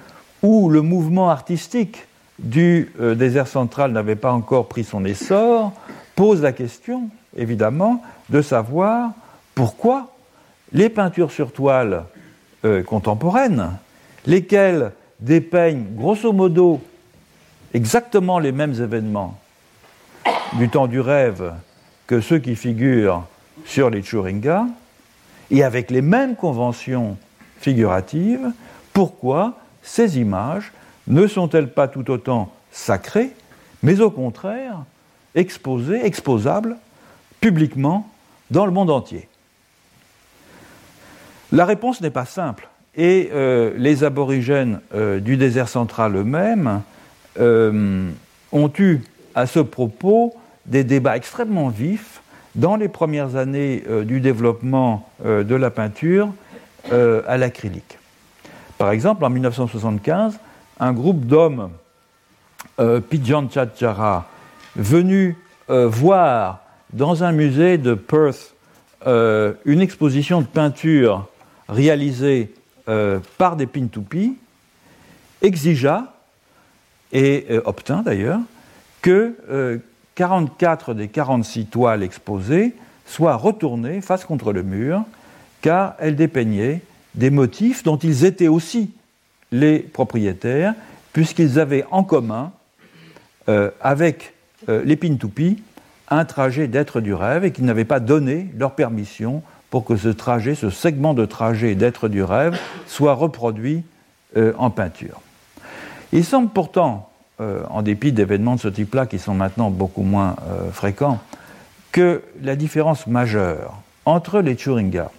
où 0.42 0.70
le 0.70 0.82
mouvement 0.82 1.30
artistique 1.30 2.06
du 2.38 2.92
euh, 3.00 3.14
désert 3.14 3.48
central 3.48 3.92
n'avait 3.92 4.16
pas 4.16 4.32
encore 4.32 4.68
pris 4.68 4.84
son 4.84 5.04
essor, 5.04 5.72
pose 6.14 6.42
la 6.42 6.52
question, 6.52 7.08
évidemment, 7.36 8.02
de 8.28 8.42
savoir 8.42 9.12
pourquoi 9.54 10.12
les 10.72 10.88
peintures 10.88 11.32
sur 11.32 11.52
toile 11.52 12.04
contemporaines, 12.86 13.70
lesquelles 14.26 14.90
dépeignent 15.20 15.86
grosso 15.94 16.32
modo 16.32 16.80
exactement 17.72 18.40
les 18.40 18.50
mêmes 18.50 18.74
événements 18.82 19.38
du 20.56 20.68
temps 20.68 20.86
du 20.86 21.00
rêve 21.00 21.52
que 22.06 22.20
ceux 22.20 22.38
qui 22.38 22.56
figurent 22.56 23.26
sur 23.64 23.90
les 23.90 24.02
Churinga, 24.02 24.66
et 25.50 25.62
avec 25.62 25.90
les 25.90 26.02
mêmes 26.02 26.36
conventions 26.36 27.16
figuratives, 27.60 28.50
pourquoi 28.92 29.58
ces 29.82 30.18
images 30.18 30.72
ne 31.06 31.26
sont-elles 31.26 31.70
pas 31.70 31.88
tout 31.88 32.10
autant 32.10 32.52
sacrées, 32.70 33.30
mais 33.82 34.00
au 34.00 34.10
contraire 34.10 34.84
exposées, 35.34 36.04
exposables 36.04 36.76
publiquement 37.40 38.10
dans 38.50 38.66
le 38.66 38.72
monde 38.72 38.90
entier? 38.90 39.28
La 41.52 41.64
réponse 41.64 42.00
n'est 42.00 42.10
pas 42.10 42.26
simple, 42.26 42.68
et 42.94 43.30
euh, 43.32 43.72
les 43.76 44.04
aborigènes 44.04 44.80
euh, 44.94 45.20
du 45.20 45.36
désert 45.36 45.68
central 45.68 46.16
eux-mêmes 46.16 46.82
euh, 47.38 48.10
ont 48.52 48.72
eu 48.78 49.00
à 49.38 49.46
ce 49.46 49.60
propos 49.60 50.34
des 50.66 50.82
débats 50.82 51.16
extrêmement 51.16 51.68
vifs 51.68 52.22
dans 52.56 52.74
les 52.74 52.88
premières 52.88 53.36
années 53.36 53.84
du 54.04 54.20
développement 54.20 55.08
de 55.24 55.54
la 55.54 55.70
peinture 55.70 56.30
à 56.90 57.36
l'acrylique. 57.36 57.98
Par 58.78 58.90
exemple, 58.90 59.24
en 59.24 59.30
1975, 59.30 60.40
un 60.80 60.92
groupe 60.92 61.24
d'hommes, 61.24 61.70
euh, 62.80 63.00
Pijan 63.00 63.48
Chachara, 63.48 64.26
venus 64.74 65.36
voir 65.68 66.60
dans 66.92 67.22
un 67.22 67.30
musée 67.30 67.78
de 67.78 67.94
Perth 67.94 68.54
une 69.06 69.80
exposition 69.80 70.40
de 70.40 70.46
peinture 70.46 71.28
réalisée 71.68 72.52
par 73.36 73.54
des 73.54 73.66
Pintupi, 73.66 74.36
exigea 75.42 76.12
et 77.12 77.46
euh, 77.50 77.60
obtint 77.64 78.02
d'ailleurs 78.02 78.40
que 79.02 79.80
44 80.14 80.90
euh, 80.90 80.94
des 80.94 81.08
46 81.08 81.66
toiles 81.66 82.02
exposées 82.02 82.74
soient 83.06 83.36
retournées 83.36 84.00
face 84.00 84.24
contre 84.24 84.52
le 84.52 84.62
mur, 84.62 85.04
car 85.62 85.94
elles 85.98 86.16
dépeignaient 86.16 86.82
des 87.14 87.30
motifs 87.30 87.82
dont 87.82 87.96
ils 87.96 88.24
étaient 88.24 88.48
aussi 88.48 88.90
les 89.50 89.78
propriétaires, 89.78 90.74
puisqu'ils 91.12 91.58
avaient 91.58 91.84
en 91.90 92.04
commun 92.04 92.52
euh, 93.48 93.70
avec 93.80 94.34
les 94.66 94.96
Pintupi 94.96 95.62
un 96.10 96.24
trajet 96.24 96.66
d'être 96.66 97.00
du 97.00 97.14
rêve 97.14 97.44
et 97.44 97.52
qu'ils 97.52 97.64
n'avaient 97.64 97.84
pas 97.84 98.00
donné 98.00 98.48
leur 98.56 98.74
permission 98.74 99.42
pour 99.70 99.84
que 99.84 99.96
ce 99.96 100.08
trajet, 100.08 100.54
ce 100.54 100.68
segment 100.68 101.14
de 101.14 101.24
trajet 101.24 101.74
d'être 101.74 102.08
du 102.08 102.22
rêve, 102.22 102.58
soit 102.86 103.14
reproduit 103.14 103.84
en 104.36 104.70
peinture. 104.70 105.20
Il 106.12 106.24
semble 106.24 106.48
pourtant, 106.48 107.07
euh, 107.40 107.62
en 107.70 107.82
dépit 107.82 108.10
d'événements 108.10 108.56
de 108.56 108.60
ce 108.60 108.66
type-là 108.68 109.06
qui 109.06 109.20
sont 109.20 109.34
maintenant 109.34 109.70
beaucoup 109.70 110.02
moins 110.02 110.34
euh, 110.48 110.72
fréquents, 110.72 111.20
que 111.92 112.22
la 112.42 112.56
différence 112.56 113.06
majeure 113.06 113.80
entre 114.04 114.40
les 114.40 114.56
Churinga 114.58 115.12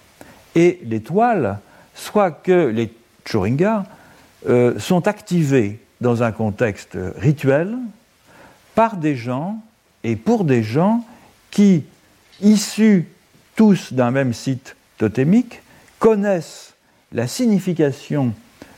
et 0.54 0.82
les 0.84 1.00
toiles 1.00 1.60
soit 1.96 2.32
que 2.32 2.68
les 2.68 2.92
Churinga 3.24 3.86
euh, 4.50 4.78
sont 4.80 5.08
activés 5.08 5.80
dans 6.02 6.22
un 6.22 6.34
contexte 6.34 6.98
rituel 7.18 7.78
par 8.76 8.98
des 8.98 9.16
gens 9.16 9.58
et 10.04 10.18
pour 10.18 10.44
des 10.44 10.62
gens 10.62 11.06
qui, 11.52 11.86
issus 12.42 13.08
tous 13.56 13.94
d'un 13.94 14.12
même 14.12 14.34
site 14.34 14.76
totémique, 14.98 15.62
connaissent 16.00 16.74
la 17.14 17.28
signification 17.28 18.34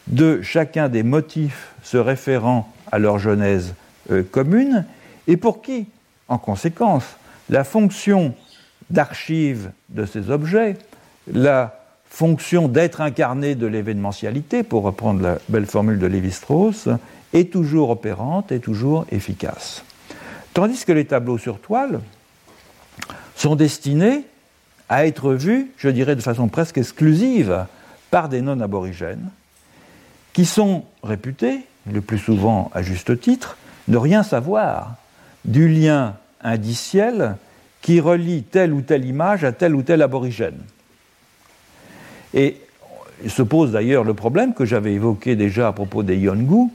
de 0.05 0.43
chacun 0.43 0.89
des 0.89 1.01
motifs 1.01 1.73
se 1.81 1.97
référant 1.97 2.71
à 2.91 2.99
leur 2.99 3.19
genèse 3.19 3.73
euh, 4.11 4.23
commune, 4.23 4.85
et 5.27 5.37
pour 5.37 5.61
qui, 5.61 5.87
en 6.27 6.37
conséquence, 6.37 7.03
la 7.49 7.63
fonction 7.63 8.33
d'archive 8.89 9.71
de 9.89 10.05
ces 10.05 10.29
objets, 10.29 10.77
la 11.31 11.79
fonction 12.09 12.67
d'être 12.67 13.01
incarné 13.01 13.55
de 13.55 13.67
l'événementialité, 13.67 14.63
pour 14.63 14.83
reprendre 14.83 15.21
la 15.21 15.37
belle 15.49 15.65
formule 15.65 15.99
de 15.99 16.07
Lévi-Strauss, 16.07 16.89
est 17.33 17.51
toujours 17.51 17.89
opérante 17.89 18.51
et 18.51 18.59
toujours 18.59 19.05
efficace. 19.11 19.83
Tandis 20.53 20.83
que 20.83 20.91
les 20.91 21.05
tableaux 21.05 21.37
sur 21.37 21.59
toile 21.59 22.01
sont 23.35 23.55
destinés 23.55 24.25
à 24.89 25.05
être 25.05 25.33
vus, 25.33 25.71
je 25.77 25.87
dirais 25.87 26.17
de 26.17 26.21
façon 26.21 26.49
presque 26.49 26.77
exclusive, 26.77 27.65
par 28.09 28.27
des 28.27 28.41
non-aborigènes, 28.41 29.29
qui 30.33 30.45
sont 30.45 30.83
réputés, 31.01 31.61
le 31.89 32.01
plus 32.01 32.17
souvent 32.17 32.71
à 32.73 32.81
juste 32.81 33.19
titre, 33.19 33.57
ne 33.87 33.97
rien 33.97 34.23
savoir 34.23 34.95
du 35.45 35.67
lien 35.67 36.15
indiciel 36.41 37.35
qui 37.81 37.99
relie 37.99 38.43
telle 38.43 38.73
ou 38.73 38.81
telle 38.81 39.05
image 39.05 39.43
à 39.43 39.51
tel 39.51 39.75
ou 39.75 39.81
tel 39.81 40.01
aborigène. 40.01 40.59
Et 42.33 42.57
il 43.23 43.31
se 43.31 43.41
pose 43.41 43.71
d'ailleurs 43.71 44.03
le 44.03 44.13
problème 44.13 44.53
que 44.53 44.65
j'avais 44.65 44.93
évoqué 44.93 45.35
déjà 45.35 45.67
à 45.67 45.71
propos 45.71 46.03
des 46.03 46.17
Yongu, 46.17 46.69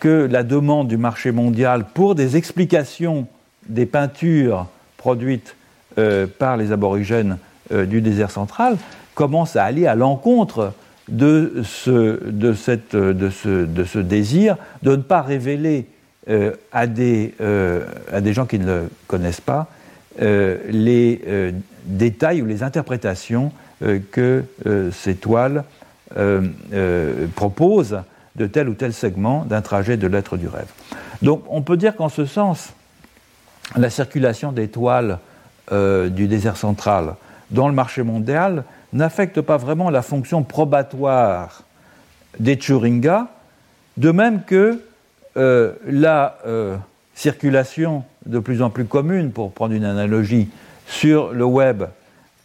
que 0.00 0.28
la 0.30 0.42
demande 0.42 0.88
du 0.88 0.96
marché 0.96 1.32
mondial 1.32 1.86
pour 1.92 2.14
des 2.14 2.36
explications 2.36 3.26
des 3.68 3.86
peintures 3.86 4.66
produites 4.96 5.56
euh, 5.98 6.26
par 6.26 6.56
les 6.56 6.72
aborigènes 6.72 7.38
euh, 7.72 7.84
du 7.84 8.00
désert 8.00 8.30
central 8.30 8.76
commence 9.14 9.56
à 9.56 9.64
aller 9.64 9.86
à 9.86 9.96
l'encontre 9.96 10.72
de 11.08 11.62
ce, 11.64 12.22
de, 12.30 12.52
cette, 12.52 12.94
de, 12.94 13.30
ce, 13.30 13.64
de 13.64 13.84
ce, 13.84 13.98
désir 13.98 14.56
de 14.82 14.92
ne 14.92 15.02
pas 15.02 15.22
révéler 15.22 15.86
euh, 16.28 16.52
à, 16.72 16.86
des, 16.86 17.34
euh, 17.40 17.86
à, 18.12 18.20
des, 18.20 18.32
gens 18.32 18.46
qui 18.46 18.58
ne 18.58 18.66
le 18.66 18.90
connaissent 19.06 19.40
pas 19.40 19.68
euh, 20.20 20.58
les 20.68 21.22
détails 21.84 22.42
ou 22.42 22.46
les 22.46 22.62
interprétations 22.62 23.52
que 24.10 24.44
ces 24.92 25.14
toiles 25.14 25.64
proposent 27.36 28.00
de 28.36 28.46
tel 28.46 28.68
ou 28.68 28.74
tel 28.74 28.92
segment 28.92 29.44
d'un 29.44 29.62
trajet 29.62 29.96
de 29.96 30.06
l'être 30.06 30.36
du 30.36 30.48
rêve. 30.48 30.66
Donc 31.22 31.44
on 31.48 31.62
peut 31.62 31.76
dire 31.76 31.94
qu'en 31.96 32.08
ce 32.08 32.26
sens, 32.26 32.72
la 33.76 33.88
circulation 33.88 34.52
des 34.52 34.68
toiles 34.68 35.18
du 35.70 36.26
désert 36.26 36.56
central 36.56 37.14
dans 37.50 37.68
le 37.68 37.74
marché 37.74 38.02
mondial 38.02 38.64
n'affecte 38.92 39.40
pas 39.40 39.56
vraiment 39.56 39.90
la 39.90 40.02
fonction 40.02 40.42
probatoire 40.42 41.62
des 42.38 42.56
Turinga, 42.56 43.28
de 43.96 44.10
même 44.10 44.42
que 44.44 44.80
euh, 45.36 45.74
la 45.86 46.38
euh, 46.46 46.76
circulation 47.14 48.04
de 48.26 48.38
plus 48.38 48.62
en 48.62 48.70
plus 48.70 48.84
commune, 48.84 49.32
pour 49.32 49.52
prendre 49.52 49.74
une 49.74 49.84
analogie, 49.84 50.48
sur 50.86 51.32
le 51.32 51.44
web 51.44 51.84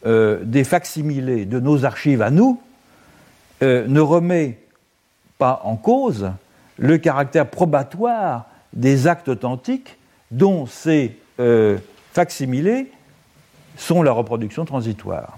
euh, 0.06 0.40
des 0.44 0.64
facsimilés 0.64 1.46
de 1.46 1.60
nos 1.60 1.86
archives 1.86 2.22
à 2.22 2.30
nous, 2.30 2.60
ne 3.62 4.02
remet 4.02 4.60
pas 5.38 5.62
en 5.64 5.78
cause 5.78 6.32
le 6.78 6.98
caractère 6.98 7.50
probatoire 7.50 8.50
des 8.74 9.08
actes 9.08 9.30
authentiques 9.30 9.98
dont 10.32 10.66
ces 10.66 11.18
facsimilés 12.12 12.92
sont 13.78 14.04
la 14.04 14.12
reproduction 14.12 14.66
transitoire 14.66 15.38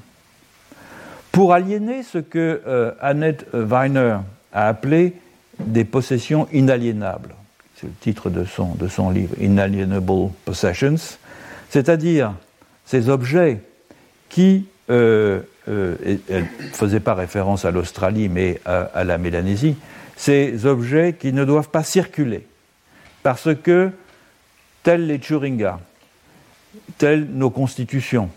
pour 1.36 1.52
aliéner 1.52 2.02
ce 2.02 2.17
que 2.17 2.62
euh, 2.65 2.93
Annette 3.02 3.45
Weiner 3.54 4.19
a 4.54 4.69
appelé 4.69 5.15
des 5.60 5.84
possessions 5.84 6.48
inaliénables. 6.54 7.36
C'est 7.76 7.88
le 7.88 7.93
titre 8.00 8.30
de 8.30 8.45
son, 8.45 8.74
de 8.76 8.88
son 8.88 9.10
livre, 9.10 9.36
Inalienable 9.41 10.30
Possessions, 10.45 11.17
c'est-à-dire 11.69 12.34
ces 12.86 13.10
objets 13.10 13.60
qui, 14.30 14.67
euh, 14.89 15.41
euh, 15.68 15.95
elle 16.30 16.43
ne 16.43 16.68
faisait 16.72 17.01
pas 17.01 17.14
référence 17.14 17.66
à 17.66 17.72
l'Australie, 17.72 18.30
mais 18.30 18.62
à, 18.64 19.03
la 19.03 19.18
Mélanésie, 19.18 19.76
ces 20.16 20.66
objets 20.66 21.18
qui 21.20 21.34
ne 21.34 21.43
doivent 21.43 21.70
pas 21.70 21.84
circuler, 21.84 22.47
parce 23.24 23.53
que, 23.53 23.91
tels 24.84 25.05
les 25.05 25.22
Churinga, 25.22 25.82
tels 26.97 27.26
nos 27.26 27.49
constitutions, 27.49 28.30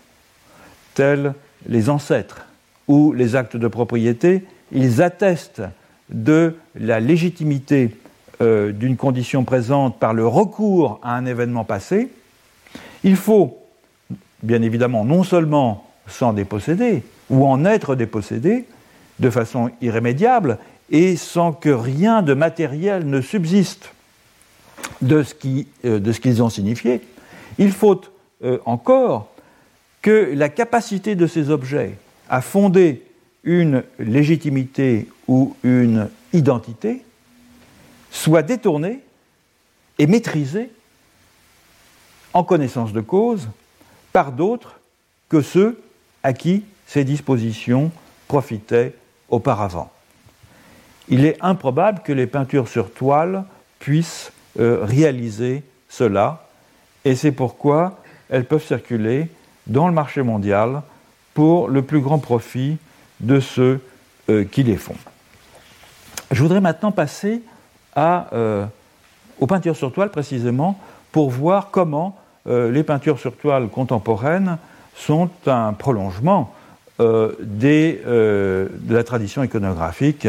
tels 0.95 1.33
les 1.65 1.89
ancêtres, 1.89 2.48
ou 2.89 3.13
les 3.13 3.37
actes 3.37 3.55
de 3.55 3.67
propriété, 3.67 4.43
ils 4.73 5.01
attestent 5.01 5.61
de 6.09 6.55
la 6.75 6.99
légitimité 6.99 7.95
euh, 8.41 8.71
d'une 8.71 8.97
condition 8.97 9.45
présente 9.45 9.99
par 9.99 10.13
le 10.13 10.25
recours 10.27 10.99
à 11.03 11.15
un 11.15 11.25
événement 11.25 11.63
passé, 11.63 12.09
il 13.03 13.15
faut, 13.15 13.59
bien 14.41 14.61
évidemment, 14.63 15.05
non 15.05 15.23
seulement 15.23 15.87
s'en 16.07 16.33
déposséder, 16.33 17.03
ou 17.29 17.45
en 17.45 17.63
être 17.63 17.95
dépossédé 17.95 18.65
de 19.19 19.29
façon 19.29 19.69
irrémédiable, 19.81 20.57
et 20.89 21.15
sans 21.15 21.53
que 21.53 21.69
rien 21.69 22.23
de 22.23 22.33
matériel 22.33 23.07
ne 23.07 23.21
subsiste 23.21 23.93
de 25.03 25.21
ce 25.21 25.35
euh, 25.85 26.13
qu'ils 26.13 26.41
ont 26.41 26.49
signifié, 26.49 27.01
il 27.59 27.71
faut 27.71 28.01
euh, 28.43 28.57
encore 28.65 29.29
que 30.01 30.31
la 30.33 30.49
capacité 30.49 31.13
de 31.13 31.27
ces 31.27 31.51
objets 31.51 31.97
à 32.29 32.41
fonder 32.41 33.03
une 33.43 33.83
légitimité 33.97 35.07
ou 35.27 35.55
une 35.63 36.09
identité 36.33 37.03
soit 38.11 38.43
détournée 38.43 38.99
et 39.97 40.07
maîtrisée 40.07 40.71
en 42.33 42.43
connaissance 42.43 42.93
de 42.93 43.01
cause 43.01 43.49
par 44.13 44.31
d'autres 44.31 44.79
que 45.29 45.41
ceux 45.41 45.81
à 46.23 46.33
qui 46.33 46.63
ces 46.85 47.03
dispositions 47.03 47.91
profitaient 48.27 48.93
auparavant. 49.29 49.91
Il 51.07 51.25
est 51.25 51.37
improbable 51.41 52.01
que 52.03 52.13
les 52.13 52.27
peintures 52.27 52.67
sur 52.67 52.91
toile 52.91 53.45
puissent 53.79 54.31
euh, 54.59 54.79
réaliser 54.83 55.63
cela, 55.87 56.47
et 57.05 57.15
c'est 57.15 57.31
pourquoi 57.31 57.99
elles 58.29 58.45
peuvent 58.45 58.65
circuler 58.65 59.27
dans 59.65 59.87
le 59.87 59.93
marché 59.93 60.21
mondial 60.21 60.81
pour 61.39 61.69
le 61.69 61.83
plus 61.83 62.01
grand 62.01 62.19
profit 62.19 62.75
de 63.21 63.39
ceux 63.39 63.79
euh, 64.29 64.43
qui 64.43 64.61
les 64.61 64.75
font. 64.75 64.97
Je 66.31 66.43
voudrais 66.43 66.59
maintenant 66.59 66.91
passer 66.91 67.41
euh, 67.95 68.65
aux 69.39 69.47
peintures 69.47 69.77
sur 69.77 69.93
toile 69.93 70.11
précisément 70.11 70.77
pour 71.13 71.29
voir 71.29 71.69
comment 71.71 72.17
les 72.45 72.83
peintures 72.83 73.19
sur 73.19 73.37
toile 73.37 73.69
contemporaines 73.69 74.57
sont 74.95 75.29
un 75.45 75.71
prolongement 75.71 76.53
de 76.99 78.69
la 78.89 79.03
tradition 79.03 79.43
iconographique 79.43 80.27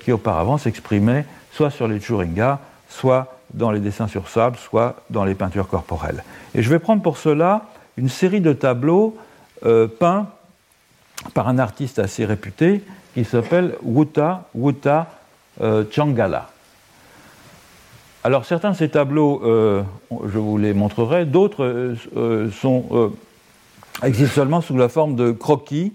qui 0.00 0.12
auparavant 0.12 0.58
s'exprimait 0.58 1.24
soit 1.52 1.70
sur 1.70 1.88
les 1.88 2.00
Churinga, 2.00 2.60
soit 2.88 3.38
dans 3.54 3.72
les 3.72 3.80
dessins 3.80 4.08
sur 4.08 4.28
sable, 4.28 4.56
soit 4.56 5.02
dans 5.10 5.24
les 5.24 5.34
peintures 5.34 5.68
corporelles. 5.68 6.22
Et 6.54 6.62
je 6.62 6.70
vais 6.70 6.78
prendre 6.78 7.02
pour 7.02 7.16
cela 7.18 7.62
une 7.96 8.08
série 8.08 8.40
de 8.40 8.52
tableaux 8.52 9.16
euh, 9.64 9.86
peints 9.86 10.26
par 11.34 11.46
un 11.46 11.58
artiste 11.58 12.00
assez 12.00 12.24
réputé 12.24 12.82
qui 13.14 13.24
s'appelle 13.24 13.76
Wuta 13.82 14.48
Wuta 14.56 15.06
euh, 15.60 15.84
Changala. 15.88 16.48
Alors 18.24 18.44
certains 18.44 18.72
de 18.72 18.76
ces 18.76 18.88
tableaux, 18.88 19.40
euh, 19.44 19.82
je 20.10 20.38
vous 20.38 20.58
les 20.58 20.74
montrerai, 20.74 21.26
d'autres 21.26 21.94
existent 24.02 24.34
seulement 24.34 24.60
sous 24.60 24.76
la 24.76 24.88
forme 24.88 25.14
de 25.14 25.30
croquis 25.30 25.92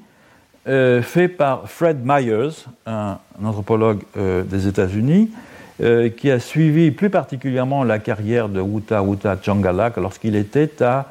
faits 0.66 1.38
par 1.38 1.70
Fred 1.70 2.00
Myers, 2.04 2.66
un 2.86 3.18
anthropologue 3.44 4.04
des 4.16 4.68
États-Unis, 4.68 5.32
qui 5.80 6.30
a 6.30 6.40
suivi 6.40 6.92
plus 6.92 7.10
particulièrement 7.10 7.86
la 7.86 8.00
carrière 8.00 8.50
de 8.50 8.60
Wuta 8.60 9.02
Wuta 9.02 9.38
Changalak 9.42 9.96
lorsqu'il 9.98 10.36
était 10.36 10.84
à, 10.84 11.06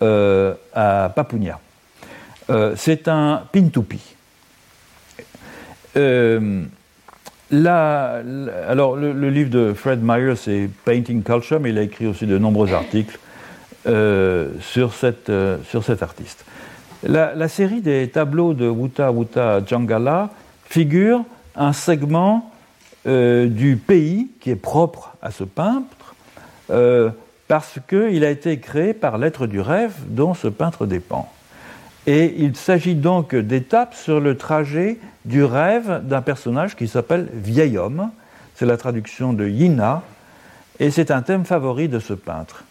à. 0.00 1.12
Euh, 2.52 2.74
c'est 2.76 3.08
un 3.08 3.42
pintupi. 3.52 4.00
Là, 7.54 8.22
alors 8.66 8.96
le, 8.96 9.28
livre 9.28 9.50
de 9.50 9.74
Fred 9.74 10.02
Meyer, 10.02 10.36
c'est 10.36 10.70
Painting 10.86 11.22
Culture, 11.22 11.60
mais 11.60 11.68
il 11.68 11.78
a 11.78 11.82
écrit 11.82 12.06
aussi 12.06 12.26
de 12.26 12.38
nombreux 12.38 12.72
articles 12.72 13.18
sur, 13.84 14.94
cette, 14.94 15.30
cet 15.82 16.02
artiste. 16.02 16.46
La, 17.02 17.48
série 17.48 17.80
des 17.82 18.08
tableaux 18.08 18.54
de 18.54 18.68
Wuta 18.68 19.12
Wuta 19.12 19.60
Jangala 19.66 20.30
figure 20.64 21.24
un 21.56 21.72
segment 21.72 22.50
euh, 23.06 23.48
du 23.48 23.76
pays 23.76 24.28
qui 24.40 24.50
est 24.50 24.56
propre 24.56 25.16
à 25.20 25.32
ce 25.32 25.42
peintre, 25.42 26.14
euh, 26.70 27.10
parce 27.48 27.78
qu'il 27.88 28.24
a 28.24 28.30
été 28.30 28.60
créé 28.60 28.94
par 28.94 29.18
l'être 29.18 29.48
du 29.48 29.60
rêve 29.60 29.92
dont 30.06 30.34
ce 30.34 30.46
peintre 30.46 30.86
dépend. 30.86 31.30
Et 32.06 32.34
il 32.38 32.56
s'agit 32.56 32.94
donc 32.94 33.34
d'étapes 33.34 33.94
sur 33.94 34.20
le 34.20 34.36
trajet 34.36 34.98
du 35.24 35.44
rêve 35.44 36.02
d'un 36.04 36.22
personnage 36.22 36.74
qui 36.74 36.88
s'appelle 36.88 37.28
Vieil 37.32 37.78
homme. 37.78 38.10
C'est 38.54 38.66
la 38.66 38.76
traduction 38.76 39.32
de 39.32 39.48
Yina, 39.48 40.02
et 40.80 40.90
c'est 40.90 41.10
un 41.10 41.22
thème 41.22 41.44
favori 41.44 41.88
de 41.88 41.98
ce 41.98 42.12
peintre. 42.12 42.64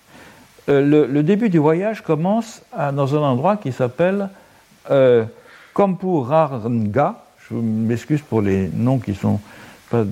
Euh, 0.70 1.08
le, 1.08 1.24
début 1.24 1.50
du 1.50 1.58
voyage 1.58 2.02
commence 2.02 2.62
dans 2.78 3.16
un 3.16 3.22
endroit 3.22 3.58
qui 3.58 3.72
s'appelle 3.72 4.30
euh, 4.92 5.24
Kampurarnga. 5.74 7.24
Je 7.50 7.56
m'excuse 7.56 8.22
pour 8.22 8.42
les 8.42 8.70
noms 8.74 9.00
qui 9.00 9.16
sont 9.16 9.40
pas 9.90 10.04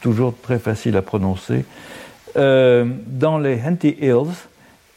toujours 0.00 0.34
très 0.40 0.58
facile 0.58 0.96
à 0.96 1.02
prononcer, 1.02 1.64
euh, 2.36 2.84
dans 3.06 3.38
les 3.38 3.60
Henty 3.64 3.96
Hills. 4.00 4.36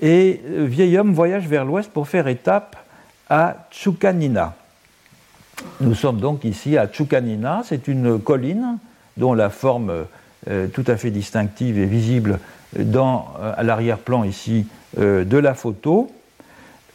Et 0.01 0.41
le 0.47 0.65
vieil 0.65 0.97
homme 0.97 1.13
voyage 1.13 1.47
vers 1.47 1.65
l'ouest 1.65 1.91
pour 1.91 2.07
faire 2.07 2.28
étape 2.28 2.76
à 3.30 3.67
Chukanina. 3.71 4.55
Nous 5.82 5.93
sommes 5.93 6.19
donc 6.19 6.43
ici 6.43 6.77
à 6.77 6.88
Chukanina, 6.91 7.61
c'est 7.65 7.88
une 7.88 8.19
colline 8.19 8.77
dont 9.17 9.34
la 9.34 9.49
forme 9.49 10.05
euh, 10.49 10.67
tout 10.67 10.86
à 10.88 10.95
fait 10.97 11.11
distinctive 11.11 11.77
est 11.77 11.86
visible 11.86 12.39
euh, 12.77 13.53
à 13.57 13.63
l'arrière-plan 13.63 14.23
ici 14.23 14.67
de 14.97 15.38
la 15.38 15.53
photo, 15.53 16.11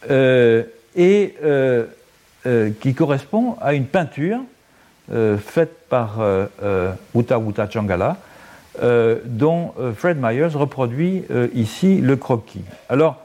et 0.09 1.35
qui 2.81 2.93
correspond 2.93 3.55
à 3.61 3.73
une 3.73 3.85
peinture 3.85 4.39
euh, 5.11 5.37
faite 5.37 5.87
par 5.87 6.19
euh, 6.19 6.47
euh, 6.63 6.91
Uta 7.15 7.37
Uta 7.37 7.69
Changala, 7.69 8.17
dont 9.23 9.73
Fred 9.95 10.17
Myers 10.19 10.53
reproduit 10.53 11.23
ici 11.53 12.01
le 12.01 12.17
croquis. 12.17 12.65
Alors, 12.89 13.15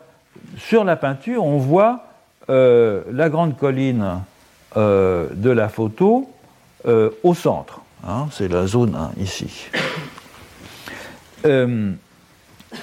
sur 0.56 0.84
la 0.84 0.94
peinture, 0.94 1.44
on 1.44 1.58
voit 1.58 2.04
la 2.50 3.28
grande 3.28 3.56
colline 3.56 4.22
de 4.76 5.50
la 5.50 5.68
photo 5.68 6.28
au 6.86 7.34
centre. 7.34 7.80
Hein, 8.06 8.28
c'est 8.32 8.48
la 8.48 8.66
zone 8.66 8.94
1 8.94 9.22
ici. 9.22 9.68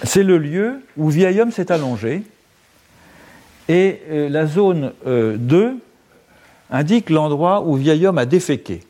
c'est 0.03 0.23
le 0.23 0.37
lieu 0.37 0.81
où 0.95 1.09
vieil 1.09 1.41
homme 1.41 1.51
s'est 1.51 1.71
allongé. 1.71 2.23
Et 3.69 4.01
la 4.29 4.45
zone 4.45 4.93
2 5.05 5.77
indique 6.69 7.09
l'endroit 7.09 7.61
où 7.61 7.75
vieil 7.75 8.05
homme 8.07 8.17
a 8.17 8.25
déféqué. 8.25 8.81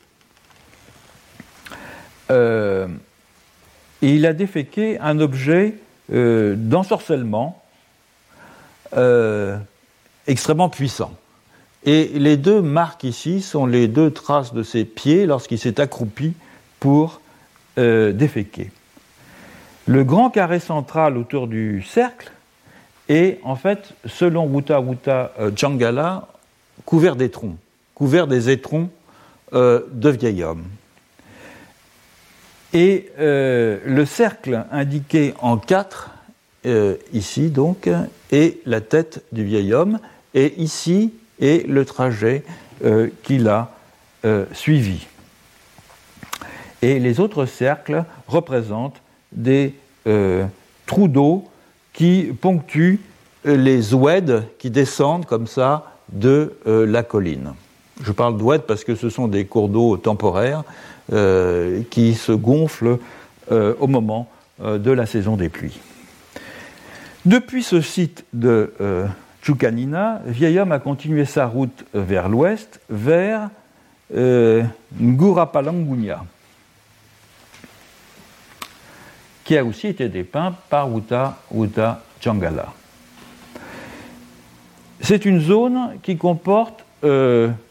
Euh, 2.30 2.88
et 4.02 4.14
il 4.14 4.26
a 4.26 4.32
déféqué 4.32 4.98
un 5.00 5.18
objet 5.20 5.74
euh, 6.12 6.54
d'ensorcellement 6.56 7.62
euh, 8.96 9.58
extrêmement 10.28 10.68
puissant. 10.68 11.12
Et 11.84 12.06
les 12.14 12.36
deux 12.36 12.62
marques 12.62 13.02
ici 13.02 13.40
sont 13.40 13.66
les 13.66 13.88
deux 13.88 14.12
traces 14.12 14.54
de 14.54 14.62
ses 14.62 14.84
pieds 14.84 15.26
lorsqu'il 15.26 15.58
s'est 15.58 15.80
accroupi 15.80 16.34
pour 16.78 17.20
déféquer. 17.76 18.72
Le 19.86 20.02
grand 20.02 20.30
carré 20.30 20.58
central 20.58 21.16
autour 21.16 21.46
du 21.46 21.82
cercle 21.82 22.32
est 23.08 23.38
en 23.44 23.54
fait, 23.54 23.94
selon 24.04 24.46
Wuta 24.46 24.80
Wuta 24.80 25.32
Jangala, 25.54 26.26
couvert 26.84 27.14
d'étrons, 27.14 27.56
couvert 27.94 28.26
des 28.26 28.50
étrons 28.50 28.90
de 29.52 30.08
vieil 30.10 30.42
homme. 30.42 30.64
Et 32.72 33.10
euh, 33.18 33.78
le 33.86 34.04
cercle 34.04 34.64
indiqué 34.70 35.34
en 35.40 35.56
quatre, 35.56 36.10
euh, 36.66 36.96
ici 37.12 37.48
donc, 37.48 37.88
est 38.30 38.58
la 38.66 38.80
tête 38.80 39.24
du 39.32 39.44
vieil 39.44 39.72
homme, 39.72 39.98
et 40.38 40.54
ici 40.60 41.12
est 41.40 41.66
le 41.68 41.84
trajet 41.84 42.44
euh, 42.84 43.08
qu'il 43.22 43.48
a 43.48 43.72
suivi. 44.52 45.06
Et 46.82 46.98
les 46.98 47.20
autres 47.20 47.46
cercles 47.46 48.04
représentent 48.26 49.00
des 49.32 49.74
trous 50.86 51.08
d'eau 51.08 51.44
qui 51.92 52.32
ponctuent 52.38 53.00
les 53.44 53.94
oueds 53.94 54.42
qui 54.58 54.70
descendent 54.70 55.24
comme 55.24 55.46
ça 55.46 55.94
de 56.12 56.52
la 56.66 57.04
colline. 57.04 57.54
Je 58.02 58.12
parle 58.12 58.36
d'oueds 58.36 58.60
parce 58.60 58.84
que 58.84 58.94
ce 58.94 59.10
sont 59.10 59.28
des 59.28 59.44
cours 59.44 59.68
d'eau 59.68 59.96
temporaires 59.96 60.62
euh, 61.12 61.82
qui 61.90 62.14
se 62.14 62.32
gonfle 62.32 62.98
euh, 63.50 63.74
au 63.80 63.86
moment 63.86 64.28
euh, 64.62 64.78
de 64.78 64.90
la 64.90 65.06
saison 65.06 65.36
des 65.36 65.48
pluies. 65.48 65.80
Depuis 67.24 67.62
ce 67.62 67.80
site 67.80 68.24
de 68.32 68.72
Chukanina, 69.48 70.20
Vieil 70.26 70.58
Homme 70.58 70.72
a 70.72 70.78
continué 70.78 71.24
sa 71.24 71.46
route 71.46 71.86
vers 71.94 72.28
l'ouest, 72.28 72.82
vers 72.90 73.48
Ngurapalangunya, 75.00 76.22
qui 79.44 79.56
a 79.56 79.64
aussi 79.64 79.86
été 79.86 80.10
dépeint 80.10 80.54
par 80.68 80.92
Wuta 80.92 81.38
Wuta 81.50 82.02
Changala. 82.20 82.74
C'est 85.00 85.24
une 85.24 85.40
zone 85.40 85.92
qui 86.02 86.18
comporte 86.18 86.84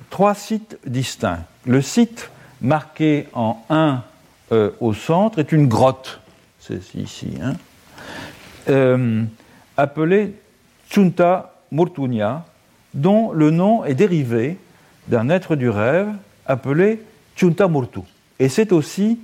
trois 0.10 0.34
sites 0.34 0.80
distincts. 0.84 1.44
Le 1.68 1.84
site 1.84 2.32
marqué 2.60 3.28
en 3.34 3.64
1 3.70 4.02
euh, 4.52 4.72
au 4.80 4.96
centre 4.96 5.38
est 5.38 5.52
une 5.52 5.68
grotte, 5.68 6.22
c'est 6.60 6.96
ici, 6.96 7.38
hein, 7.40 7.54
euh, 8.68 9.24
appelée 9.78 10.34
Chunta 10.90 11.54
Murtunya, 11.72 12.46
dont 12.94 13.32
le 13.32 13.52
nom 13.52 13.86
est 13.86 13.96
dérivé 13.96 14.58
d'un 15.08 15.30
être 15.30 15.56
du 15.56 15.70
rêve 15.70 16.08
appelé 16.46 17.02
Chuntamurtu. 17.36 18.02
Et 18.40 18.50
c'est 18.50 18.72
aussi 18.72 19.20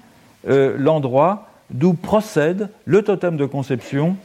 l'endroit 0.45 1.47
d'où 1.69 1.93
procède 1.93 2.69
le 2.85 3.01
totem 3.01 3.37
de 3.37 3.45
conception 3.45 4.17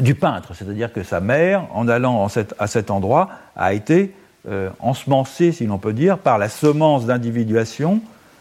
du 0.00 0.14
peintre, 0.14 0.54
c'est-à-dire 0.54 0.92
que 0.92 1.02
sa 1.02 1.20
mère, 1.20 1.66
en 1.72 1.88
allant 1.88 2.26
à 2.58 2.66
cet 2.66 2.90
endroit, 2.90 3.30
a 3.54 3.74
été 3.74 4.12
euh, 4.48 4.70
ensemencée, 4.80 5.52
si 5.52 5.66
l'on 5.66 5.78
peut 5.78 5.92
dire, 5.92 6.18
par 6.18 6.38
la 6.38 6.48
semence 6.48 7.06
d'individuation 7.06 8.00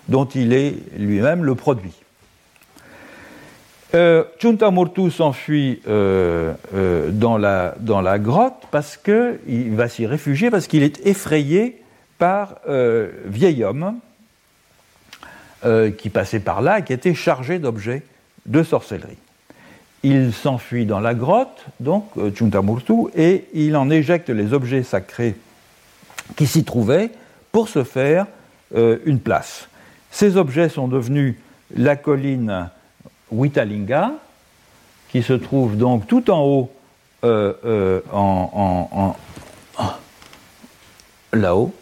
dont 0.09 0.25
il 0.25 0.53
est 0.53 0.75
lui-même 0.97 1.43
le 1.43 1.55
produit. 1.55 1.93
Euh, 3.95 4.23
Chuntamurtu 4.39 5.11
s'enfuit 5.11 5.79
euh, 5.87 6.53
euh, 6.73 7.11
dans, 7.11 7.37
la, 7.37 8.19
grotte 8.19 8.63
parce 8.71 8.97
qu'il 8.97 9.75
va 9.75 9.87
s'y 9.87 10.07
réfugier, 10.07 10.49
parce 10.49 10.65
qu'il 10.65 10.81
est 10.81 11.05
effrayé 11.05 11.79
par 12.17 12.55
vieil 13.25 13.63
homme 13.63 13.95
qui 15.97 16.09
passait 16.09 16.39
par 16.39 16.61
là 16.61 16.79
et 16.79 16.83
qui 16.83 16.93
était 16.93 17.13
chargé 17.13 17.59
d'objets 17.59 18.03
de 18.45 18.63
sorcellerie. 18.63 19.17
Il 20.03 20.33
s'enfuit 20.33 20.85
dans 20.85 20.99
la 20.99 21.15
grotte, 21.15 21.65
donc 21.79 22.05
Chuntamurtu, 22.33 23.09
et 23.15 23.45
il 23.53 23.75
en 23.75 23.89
éjecte 23.89 24.29
les 24.29 24.53
objets 24.53 24.83
sacrés 24.83 25.35
qui 26.37 26.47
s'y 26.47 26.63
trouvaient 26.63 27.09
pour 27.51 27.67
se 27.67 27.83
faire 27.83 28.25
une 28.73 29.19
place. 29.19 29.67
Ces 30.09 30.37
objets 30.37 30.69
sont 30.69 30.87
devenus 30.87 31.35
la 31.75 31.97
colline 31.97 32.69
Witalinga, 33.34 34.13
qui 35.09 35.21
se 35.21 35.34
trouve 35.34 35.77
donc 35.77 36.07
tout 36.07 36.31
en 36.31 36.41
haut, 36.43 36.71
euh, 37.23 37.53
euh, 37.65 38.01
en, 38.11 39.15
là-haut. 41.31 41.73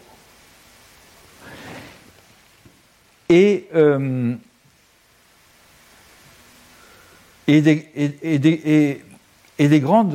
Et, 3.28 3.66
euh, 3.74 4.34
et, 7.48 7.60
des, 7.62 7.88
et, 7.96 8.38
des, 9.68 9.80
grandes, 9.80 10.12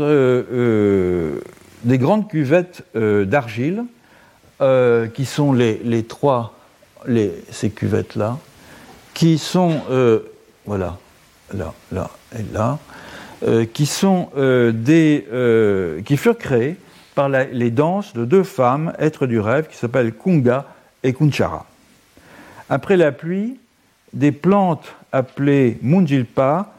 des 1.83 1.97
grandes 1.97 2.29
cuvettes 2.29 2.83
d'argile, 2.95 3.83
qui 5.13 5.25
sont 5.25 5.53
les, 5.53 5.81
les 5.83 6.03
trois, 6.03 6.53
ces 7.51 7.71
cuvettes-là, 7.71 8.38
qui 9.15 9.39
sont, 9.39 9.81
voilà, 10.65 10.99
là, 11.53 11.73
là 11.91 12.09
et 12.37 12.43
là, 12.53 12.77
euh, 13.43 13.65
qui, 13.65 13.85
sont, 13.85 14.29
euh, 14.35 14.71
des, 14.71 15.27
euh, 15.31 16.01
qui 16.01 16.17
furent 16.17 16.39
créés 16.39 16.75
par 17.13 17.29
les 17.29 17.69
danses 17.69 18.13
de 18.13 18.25
deux 18.25 18.41
femmes, 18.41 18.93
êtres 18.97 19.27
du 19.27 19.39
rêve, 19.39 19.67
qui 19.67 19.77
s'appellent 19.77 20.13
Kunga 20.13 20.65
et 21.03 21.13
Kunchara. 21.13 21.67
Après 22.67 22.97
la 22.97 23.11
pluie, 23.11 23.59
des 24.13 24.31
plantes 24.31 24.95
appelées 25.11 25.77
Munjilpa 25.83 26.73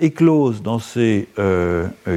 éclosent 0.00 0.62
dans 0.62 0.78
ces 0.80 1.28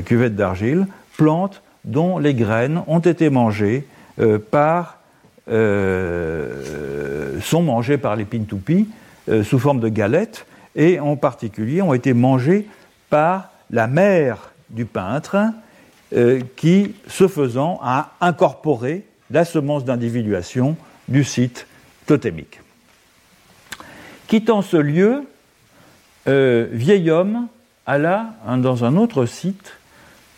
cuvettes 0.06 0.36
d'argile, 0.36 0.88
plantes 1.18 1.62
dont 1.84 2.18
les 2.18 2.34
graines 2.34 2.82
ont 2.88 3.00
été 3.00 3.30
mangées 3.30 3.86
par, 4.50 4.98
sont 5.48 5.54
mangées 7.62 8.00
par 8.00 8.16
les 8.16 8.26
Pintupi 8.26 8.88
sous 9.44 9.60
forme 9.60 9.82
de 9.82 9.90
galettes 9.90 10.48
et 10.76 11.00
en 11.00 11.16
particulier 11.16 11.82
ont 11.82 11.94
été 11.94 12.14
mangés 12.14 12.68
par 13.10 13.52
la 13.72 13.88
mère 13.88 14.52
du 14.70 14.86
peintre 14.86 15.38
euh, 16.14 16.42
qui, 16.56 16.96
ce 17.08 17.28
faisant, 17.28 17.80
a 17.84 18.12
incorporé 18.22 19.06
la 19.32 19.46
semence 19.46 19.86
d'individuation 19.86 20.76
du 21.08 21.24
site 21.24 21.68
totémique. 22.06 22.60
Quittant 24.28 24.62
ce 24.62 24.78
lieu, 24.78 25.24
euh, 26.28 26.68
vieil 26.72 27.10
homme 27.10 27.48
alla 27.86 28.34
dans 28.58 28.84
un 28.84 28.98
autre 28.98 29.26
site 29.26 29.74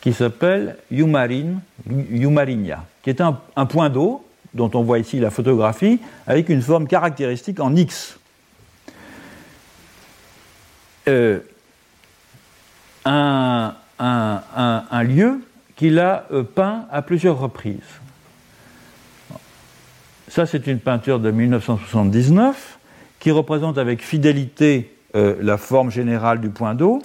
qui 0.02 0.14
s'appelle 0.14 0.78
Yumarin, 0.92 1.62
Yumarinia, 1.90 2.86
qui 3.02 3.10
est 3.10 3.22
un 3.22 3.66
point 3.66 3.90
d'eau 3.90 4.24
dont 4.54 4.72
on 4.74 4.84
voit 4.84 5.00
ici 5.00 5.20
la 5.20 5.30
photographie, 5.30 6.00
avec 6.26 6.50
une 6.50 6.62
forme 6.62 6.88
caractéristique 6.88 7.60
en 7.60 7.76
X. 7.76 8.20
Euh, 11.08 11.40
un, 13.06 15.04
lieu 15.04 15.40
qu'il 15.78 16.00
a 16.00 16.26
euh, 16.32 16.44
peint 16.44 16.86
à 16.92 17.02
plusieurs 17.02 17.40
reprises. 17.40 17.80
Ça, 20.28 20.46
c'est 20.46 20.68
une 20.68 20.80
peinture 20.80 21.20
de 21.20 21.32
1979 21.32 22.80
qui 23.20 23.32
représente 23.32 23.78
avec 23.78 24.04
fidélité 24.04 24.94
euh, 25.16 25.36
la 25.40 25.58
forme 25.58 25.90
générale 25.90 26.42
du 26.42 26.50
point 26.50 26.76
d'eau, 26.76 27.02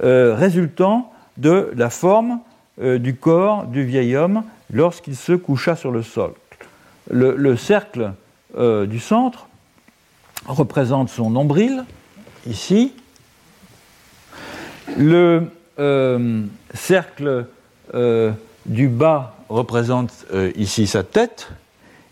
résultant 0.00 1.12
de 1.38 1.72
la 1.74 1.90
forme 1.90 2.38
du 2.80 3.16
corps 3.16 3.66
du 3.66 3.84
vieil 3.84 4.14
homme 4.14 4.44
lorsqu'il 4.72 5.16
se 5.16 5.32
coucha 5.32 5.74
sur 5.74 5.90
le 5.90 6.04
sol. 6.04 6.34
le 7.10 7.56
cercle 7.56 8.12
du 8.56 9.00
centre 9.00 9.48
représente 10.46 11.08
son 11.08 11.30
nombril, 11.30 11.84
ici, 12.46 12.92
le 14.98 15.50
euh, 15.78 16.42
cercle 16.74 17.46
euh, 17.94 18.32
du 18.66 18.88
bas 18.88 19.36
représente 19.48 20.26
euh, 20.32 20.50
ici 20.56 20.86
sa 20.86 21.04
tête 21.04 21.48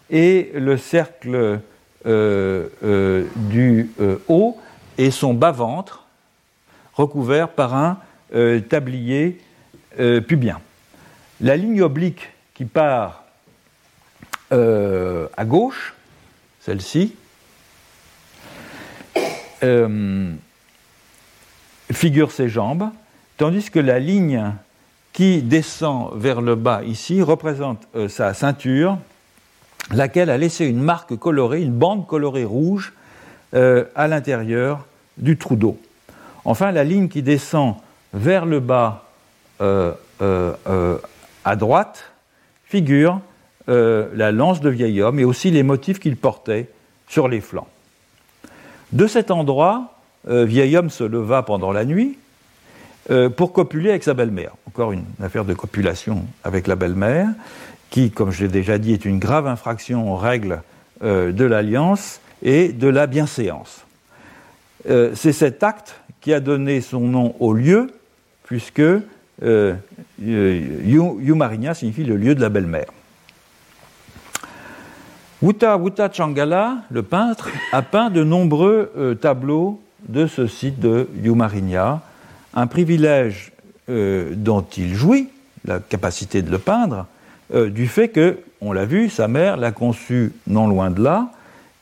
et 0.09 0.53
le 0.55 0.77
cercle 0.77 1.61
du 2.05 3.91
haut 4.29 4.57
est 4.97 5.11
son 5.11 5.35
bas-ventre 5.35 6.05
recouvert 6.95 7.49
par 7.49 7.75
un 7.75 7.99
tablier 8.69 9.41
pubien. 10.29 10.61
La 11.41 11.57
ligne 11.57 11.83
oblique 11.83 12.29
qui 12.55 12.65
part 12.65 13.25
à 14.53 15.45
gauche, 15.45 15.95
celle-ci, 16.61 17.17
figure 21.93 22.33
ses 22.33 22.49
jambes, 22.49 22.91
tandis 23.37 23.71
que 23.71 23.79
la 23.79 23.99
ligne 23.99 24.53
qui 25.13 25.43
descend 25.43 26.11
vers 26.15 26.43
le 26.43 26.57
bas 26.57 26.83
ici 26.85 27.23
représente 27.23 27.89
euh, 27.97 28.09
sa 28.09 28.35
ceinture, 28.35 28.99
laquelle 29.93 30.29
a 30.29 30.37
laissé 30.37 30.67
une 30.67 30.83
marque 30.83 31.17
colorée, 31.17 31.63
une 31.63 31.73
bande 31.73 32.07
colorée 32.07 32.45
rouge 32.45 32.93
euh, 33.55 33.85
à 33.95 34.09
l'intérieur 34.09 34.85
du 35.17 35.39
trou 35.39 35.57
d'eau. 35.57 35.79
Enfin, 36.45 36.71
la 36.71 36.85
ligne 36.85 37.09
qui 37.09 37.23
descend 37.23 37.77
vers 38.13 38.45
le 38.45 38.61
bas 38.61 39.05
euh, 39.63 39.93
à 41.45 41.57
droite 41.57 42.13
figure 42.65 43.21
la 43.69 44.33
lance 44.33 44.61
de 44.61 44.69
vieil 44.69 45.01
homme 45.03 45.19
et 45.19 45.25
aussi 45.25 45.51
les 45.51 45.63
motifs 45.63 45.99
qu'il 45.99 46.17
portait 46.17 46.69
sur 47.09 47.27
les 47.27 47.41
flancs. 47.41 47.69
De 48.93 49.07
cet 49.07 49.31
endroit, 49.31 49.96
euh, 50.29 50.45
vieil 50.45 50.77
homme 50.77 50.91
se 50.91 51.05
leva 51.05 51.43
pendant 51.43 51.73
la 51.73 51.85
nuit 51.85 52.19
euh, 53.11 53.29
pour 53.29 53.53
copuler 53.53 53.91
avec 53.91 54.03
sa 54.03 54.15
belle-mère. 54.15 54.53
Encore 54.67 54.91
une 54.93 55.05
affaire 55.23 55.45
de 55.45 55.55
copulation 55.55 56.25
avec 56.43 56.67
la 56.67 56.75
belle-mère, 56.75 57.29
qui, 57.91 58.11
comme 58.11 58.33
je 58.33 58.43
l'ai 58.43 58.51
déjà 58.51 58.79
dit, 58.79 58.93
est 58.93 59.05
une 59.05 59.21
grave 59.21 59.47
infraction 59.47 60.13
aux 60.13 60.17
règles 60.17 60.63
euh, 61.05 61.31
de 61.31 61.45
l'alliance 61.45 62.21
et 62.43 62.73
de 62.73 62.89
la 62.89 63.07
bienséance. 63.07 63.83
C'est 65.15 65.33
cet 65.33 65.65
acte 65.65 65.97
qui 66.21 66.33
a 66.33 66.39
donné 66.39 66.81
son 66.81 67.01
nom 67.01 67.35
au 67.41 67.53
lieu, 67.53 67.91
puisque 68.45 68.83
Yumarinya 70.21 71.75
signifie 71.75 72.05
le 72.05 72.17
lieu 72.17 72.37
de 72.37 72.41
la 72.41 72.49
belle-mère. 72.51 72.87
Wuta 75.43 75.77
Wuta 75.77 76.09
Changala, 76.13 76.85
le 76.89 77.03
peintre, 77.03 77.51
a 77.73 77.83
peint 77.83 78.11
de 78.11 78.23
nombreux 78.23 79.19
tableaux 79.21 79.81
de 80.09 80.27
ce 80.27 80.47
site 80.47 80.79
de 80.81 81.09
Yumarinia, 81.23 82.01
un 82.55 82.67
privilège 82.67 83.53
euh, 83.89 84.33
dont 84.35 84.65
il 84.77 84.95
jouit, 84.95 85.29
la 85.65 85.81
capacité 85.81 86.43
de 86.43 86.51
le 86.51 86.59
peindre, 86.59 87.07
euh, 87.55 87.71
du 87.71 87.87
fait 87.87 88.09
que, 88.09 88.39
on 88.61 88.73
l'a 88.73 88.85
vu, 88.85 89.09
sa 89.09 89.29
mère 89.29 89.57
l'a 89.57 89.73
conçu 89.73 90.33
non 90.47 90.67
loin 90.67 90.91
de 90.91 91.03
là, 91.03 91.29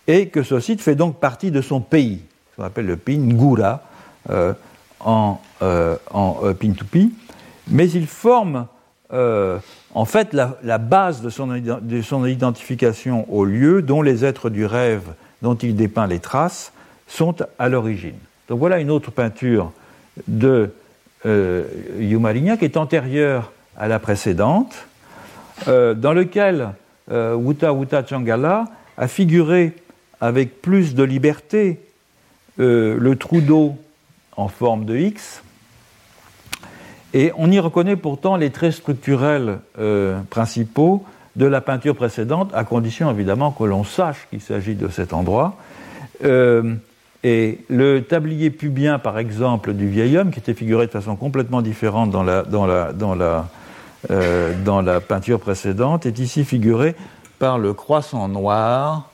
et 0.06 0.28
que 0.28 0.42
ce 0.42 0.60
site 0.60 0.80
fait 0.80 0.94
donc 0.94 1.18
partie 1.18 1.50
de 1.50 1.60
son 1.60 1.80
pays, 1.80 2.20
ce 2.50 2.56
qu'on 2.56 2.66
appelle 2.66 2.86
le 2.86 2.96
pays 2.96 3.18
Ngura 3.18 3.82
euh, 4.30 4.52
en, 5.00 5.40
en 6.10 6.54
Pintupi, 6.58 7.12
mais 7.68 7.90
il 7.90 8.06
forme 8.06 8.66
en 9.10 10.04
fait 10.06 10.32
la, 10.32 10.78
base 10.78 11.20
de 11.22 11.30
son, 11.30 11.46
de 11.46 12.02
son, 12.02 12.26
identification 12.26 13.26
au 13.32 13.44
lieu 13.44 13.80
dont 13.80 14.02
les 14.02 14.24
êtres 14.24 14.50
du 14.50 14.66
rêve 14.66 15.12
dont 15.42 15.54
il 15.54 15.76
dépeint 15.76 16.06
les 16.06 16.18
traces 16.18 16.72
sont 17.14 17.36
à 17.58 17.68
l'origine. 17.68 18.18
Donc 18.48 18.58
voilà 18.58 18.78
une 18.80 18.90
autre 18.90 19.10
peinture 19.10 19.72
de 20.28 20.72
euh, 21.26 21.64
qui 22.58 22.64
est 22.64 22.76
antérieure 22.76 23.52
à 23.76 23.88
la 23.88 23.98
précédente, 23.98 24.74
euh, 25.68 25.94
dans 25.94 26.12
laquelle 26.12 26.70
euh, 27.10 27.34
Wuta 27.34 27.72
Wuta 27.72 28.04
Changala 28.04 28.64
a 28.98 29.08
figuré 29.08 29.72
avec 30.20 30.60
plus 30.60 30.94
de 30.94 31.02
liberté 31.02 31.80
le 32.56 33.14
trou 33.14 33.40
d'eau 33.40 33.74
en 34.36 34.46
forme 34.46 34.84
de 34.84 34.96
X, 34.96 35.42
et 37.12 37.32
on 37.36 37.50
y 37.50 37.58
reconnaît 37.58 37.96
pourtant 37.96 38.36
les 38.36 38.50
traits 38.50 38.74
structurels 38.74 39.58
principaux 40.30 41.04
de 41.34 41.46
la 41.46 41.60
peinture 41.60 41.96
précédente, 41.96 42.52
à 42.54 42.62
condition 42.62 43.10
évidemment 43.10 43.50
que 43.50 43.64
l'on 43.64 43.82
sache 43.82 44.28
qu'il 44.30 44.40
s'agit 44.40 44.76
de 44.76 44.86
cet 44.86 45.12
endroit. 45.12 45.56
Euh, 47.24 47.28
et 47.28 47.58
le 47.68 48.00
tablier 48.00 48.50
pubien, 48.50 48.98
par 48.98 49.18
exemple, 49.18 49.72
du 49.72 49.88
vieil 49.88 50.16
homme, 50.18 50.30
qui 50.30 50.38
était 50.38 50.54
figuré 50.54 50.86
de 50.86 50.92
façon 50.92 51.16
complètement 51.16 51.62
différente 51.62 52.10
dans 52.10 52.22
la, 52.22 52.42
dans 52.42 52.66
la, 52.66 52.92
dans 52.92 53.14
la, 53.14 53.48
euh, 54.10 54.52
dans 54.64 54.82
la 54.82 55.00
peinture 55.00 55.40
précédente, 55.40 56.06
est 56.06 56.18
ici 56.18 56.44
figuré 56.44 56.94
par 57.38 57.58
le 57.58 57.72
croissant 57.72 58.28
noir 58.28 59.10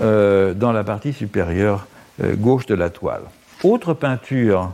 euh, 0.00 0.54
dans 0.54 0.72
la 0.72 0.84
partie 0.84 1.12
supérieure 1.12 1.86
gauche 2.20 2.66
de 2.66 2.74
la 2.74 2.90
toile. 2.90 3.22
Autre 3.62 3.94
peinture 3.94 4.72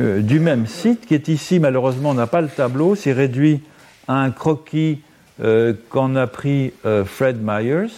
du 0.00 0.40
même 0.40 0.66
site, 0.66 1.06
qui 1.06 1.14
est 1.14 1.28
ici, 1.28 1.60
malheureusement, 1.60 2.10
on 2.10 2.14
n'a 2.14 2.26
pas 2.26 2.40
le 2.40 2.48
tableau, 2.48 2.96
c'est 2.96 3.12
réduit 3.12 3.62
à 4.08 4.14
un 4.14 4.32
croquis 4.32 5.00
euh, 5.42 5.72
qu'en 5.88 6.16
a 6.16 6.26
pris 6.26 6.72
euh, 6.84 7.04
Fred 7.04 7.38
Myers. 7.40 7.92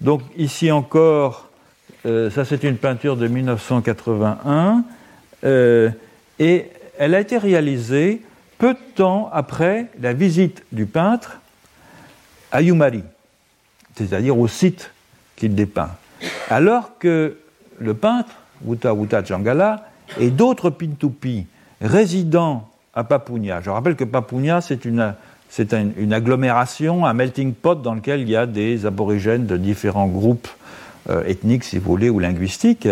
Euh, 0.00 0.04
donc 0.04 0.22
ici 0.36 0.70
encore, 0.70 1.48
ça 2.04 2.44
c'est 2.44 2.64
une 2.64 2.76
peinture 2.76 3.16
de 3.16 3.26
1981, 3.26 4.84
et 6.38 6.64
elle 6.98 7.14
a 7.14 7.20
été 7.20 7.38
réalisée 7.38 8.22
peu 8.58 8.74
de 8.74 8.78
temps 8.94 9.30
après 9.32 9.86
la 10.00 10.12
visite 10.12 10.64
du 10.72 10.86
peintre 10.86 11.40
à 12.50 12.62
Yumari, 12.62 13.02
c'est-à-dire 13.94 14.38
au 14.38 14.48
site 14.48 14.90
qu'il 15.36 15.54
dépeint. 15.54 15.90
Alors 16.50 16.98
que 16.98 17.36
le 17.78 17.94
peintre, 17.94 18.30
Wuta 18.64 18.94
Wuta 18.94 19.24
Changala, 19.24 19.86
et 20.18 20.30
d'autres 20.30 20.70
Pintupi 20.70 21.46
résidant 21.80 22.68
à 22.94 23.04
Papunya. 23.04 23.60
Je 23.60 23.70
rappelle 23.70 23.94
que 23.94 24.04
Papunya, 24.04 24.60
c'est 24.60 24.84
une, 24.84 25.14
une, 25.96 26.12
agglomération, 26.12 27.06
un 27.06 27.14
melting 27.14 27.52
pot 27.52 27.80
dans 27.80 27.94
lequel 27.94 28.20
il 28.20 28.28
y 28.28 28.36
a 28.36 28.46
des 28.46 28.86
aborigènes 28.86 29.46
de 29.46 29.56
différents 29.56 30.06
groupes 30.06 30.48
euh, 31.10 31.24
ethniques, 31.24 31.64
si 31.64 31.78
vous 31.78 31.90
voulez, 31.90 32.10
ou 32.10 32.18
linguistiques, 32.18 32.88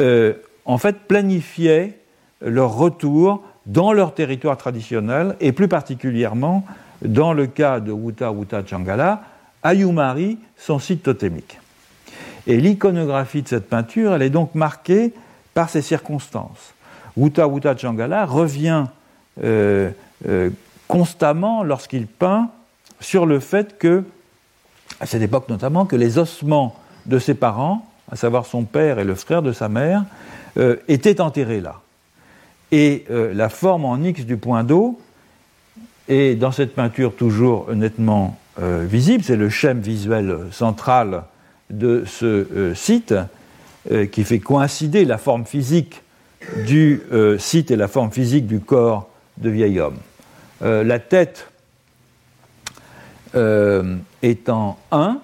euh, 0.00 0.34
en 0.64 0.78
fait, 0.78 0.96
planifiaient 1.08 1.98
leur 2.40 2.74
retour 2.74 3.42
dans 3.66 3.92
leur 3.92 4.14
territoire 4.14 4.56
traditionnel, 4.56 5.36
et 5.40 5.52
plus 5.52 5.68
particulièrement, 5.68 6.64
dans 7.02 7.32
le 7.32 7.46
cas 7.46 7.80
de 7.80 7.92
Wuta 7.92 8.32
Wuta 8.32 8.64
Changala, 8.64 9.22
à 9.62 9.74
Yumari, 9.74 10.38
son 10.56 10.78
site 10.78 11.02
totémique. 11.02 11.58
Et 12.46 12.58
l'iconographie 12.58 13.42
de 13.42 13.48
cette 13.48 13.68
peinture, 13.68 14.14
elle 14.14 14.22
est 14.22 14.30
donc 14.30 14.54
marquée 14.54 15.12
par 15.54 15.68
ces 15.68 15.82
circonstances. 15.82 16.74
Wuta 17.16 17.48
Wuta 17.48 17.76
Changala 17.76 18.24
revient 18.24 18.84
euh, 19.42 19.90
constamment 20.88 21.62
lorsqu'il 21.62 22.06
peint 22.06 22.50
sur 23.00 23.26
le 23.26 23.40
fait 23.40 23.78
que, 23.78 24.04
à 25.00 25.06
cette 25.06 25.22
époque 25.22 25.48
notamment, 25.48 25.86
que 25.86 25.96
les 25.96 26.18
ossements 26.18 26.76
de 27.06 27.18
ses 27.18 27.34
parents, 27.34 27.86
à 28.10 28.16
savoir 28.16 28.46
son 28.46 28.64
père 28.64 28.98
et 28.98 29.04
le 29.04 29.14
frère 29.14 29.42
de 29.42 29.52
sa 29.52 29.68
mère, 29.68 30.04
euh, 30.58 30.76
étaient 30.88 31.20
enterrés 31.20 31.60
là. 31.60 31.80
Et 32.72 33.04
la 33.08 33.48
forme 33.48 33.84
en 33.84 34.02
X 34.02 34.24
du 34.24 34.36
point 34.38 34.64
d'eau 34.64 34.98
est 36.08 36.34
dans 36.34 36.50
cette 36.50 36.74
peinture 36.74 37.14
toujours 37.14 37.72
nettement 37.72 38.36
visible, 38.58 39.22
c'est 39.22 39.36
le 39.36 39.50
schème 39.50 39.78
visuel 39.78 40.38
central 40.50 41.22
de 41.70 42.04
ce 42.04 42.74
site 42.74 43.14
qui 44.10 44.24
fait 44.24 44.40
coïncider 44.40 45.04
la 45.04 45.16
forme 45.16 45.46
physique 45.46 46.02
du 46.66 47.02
site 47.38 47.70
et 47.70 47.76
la 47.76 47.86
forme 47.86 48.10
physique 48.10 48.48
du 48.48 48.58
corps 48.58 49.08
de 49.38 49.48
vieil 49.48 49.78
homme. 49.78 49.98
Euh, 50.62 50.82
la 50.84 50.98
tête 50.98 51.50
euh, 53.34 53.96
étant 54.22 54.78
1, 54.90 55.20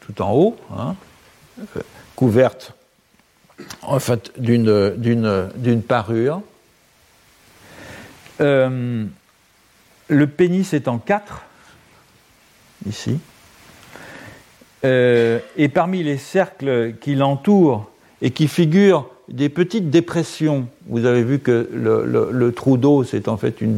tout 0.00 0.20
en 0.22 0.32
haut, 0.32 0.56
hein, 0.76 0.96
euh, 1.76 1.80
couverte 2.16 2.74
en 3.82 4.00
fait 4.00 4.32
d'une 4.40 5.82
parure. 5.86 6.42
le 8.40 9.06
pénis 10.26 10.72
étant 10.72 10.98
4, 10.98 11.42
ici. 12.86 13.20
et 14.82 15.70
parmi 15.72 16.02
les 16.02 16.18
cercles 16.18 16.94
qui 17.00 17.14
l'entourent 17.14 17.88
et 18.20 18.32
qui 18.32 18.48
figurent 18.48 19.08
des 19.32 19.48
petites 19.48 19.90
dépressions. 19.90 20.68
Vous 20.86 21.06
avez 21.06 21.22
vu 21.22 21.38
que 21.38 21.68
le, 21.72 22.52
trou 22.52 22.76
d'eau, 22.76 23.02
c'est 23.02 23.28
en 23.28 23.36
fait 23.36 23.60
une 23.60 23.74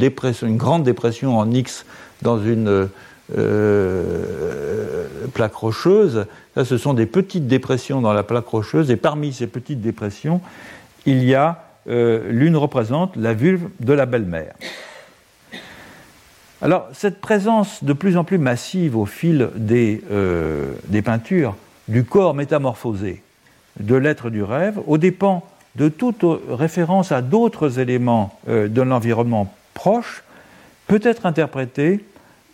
grande 0.57 0.83
dépression 0.83 1.37
en 1.37 1.49
X 1.49 1.85
dans 2.21 2.39
une 2.43 2.89
euh, 3.35 5.07
plaque 5.33 5.55
rocheuse. 5.55 6.25
Ce 6.61 6.77
sont 6.77 6.93
des 6.93 7.05
petites 7.05 7.47
dépressions 7.47 8.01
dans 8.01 8.13
la 8.13 8.23
plaque 8.23 8.47
rocheuse, 8.47 8.91
et 8.91 8.97
parmi 8.97 9.33
ces 9.33 9.47
petites 9.47 9.81
dépressions, 9.81 10.41
il 11.05 11.23
y 11.23 11.33
a 11.33 11.63
euh, 11.87 12.29
l'une 12.29 12.57
représente 12.57 13.15
la 13.15 13.33
vulve 13.33 13.67
de 13.79 13.93
la 13.93 14.05
belle-mère. 14.05 14.53
Alors, 16.61 16.87
cette 16.93 17.21
présence 17.21 17.83
de 17.83 17.93
plus 17.93 18.17
en 18.17 18.23
plus 18.23 18.37
massive 18.37 18.97
au 18.97 19.05
fil 19.05 19.49
euh, 19.71 20.73
des 20.87 21.01
peintures 21.01 21.55
du 21.87 22.03
corps 22.03 22.33
métamorphosé, 22.33 23.21
de 23.79 23.95
l'être 23.95 24.29
du 24.29 24.43
rêve, 24.43 24.79
au 24.87 24.97
dépend 24.97 25.43
de 25.75 25.89
toute 25.89 26.23
référence 26.49 27.11
à 27.11 27.21
d'autres 27.21 27.79
éléments 27.79 28.39
euh, 28.47 28.67
de 28.67 28.81
l'environnement 28.81 29.53
proche, 29.73 30.23
peut 30.87 31.01
être 31.03 31.25
interprétée 31.25 32.05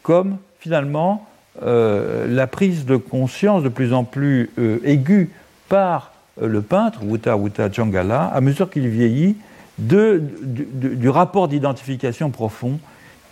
comme 0.02 0.38
finalement 0.60 1.28
euh, 1.62 2.26
la 2.28 2.48
prise 2.48 2.86
de 2.86 2.96
conscience 2.96 3.62
de 3.64 3.70
plus 3.70 3.94
en 3.94 4.04
plus 4.04 4.50
euh, 4.58 4.80
aiguë 4.84 5.30
par 5.70 6.14
le 6.42 6.62
peintre, 6.62 7.04
Wuta 7.04 7.38
Wuta 7.38 7.72
Changala, 7.72 8.24
à 8.26 8.42
mesure 8.42 8.70
qu'il 8.70 8.88
vieillit, 8.88 9.36
du 9.78 11.10
rapport 11.10 11.48
d'identification 11.48 12.30
profond 12.30 12.80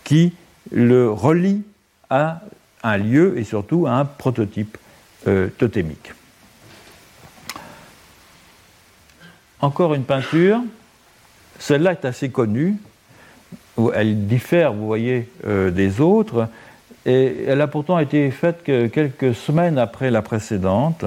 qui 0.04 0.32
le 0.70 1.10
relie 1.10 1.62
à 2.08 2.40
un 2.82 2.96
lieu 2.98 3.38
et 3.38 3.44
surtout 3.44 3.86
à 3.86 3.92
un 3.92 4.04
prototype 4.04 4.76
totémique. 5.58 6.12
Encore 9.62 9.94
une 9.94 10.04
peinture, 10.04 10.60
celle-là 11.58 11.92
est 11.92 12.04
assez 12.04 12.30
connue, 12.30 12.76
elle 13.94 14.26
diffère, 14.26 14.72
vous 14.72 14.86
voyez, 14.86 15.28
euh, 15.46 15.70
des 15.70 16.00
autres, 16.00 16.48
et 17.06 17.44
elle 17.46 17.60
a 17.60 17.66
pourtant 17.66 17.98
été 17.98 18.30
faite 18.30 18.62
que 18.64 18.86
quelques 18.86 19.34
semaines 19.34 19.78
après 19.78 20.10
la 20.10 20.22
précédente. 20.22 21.04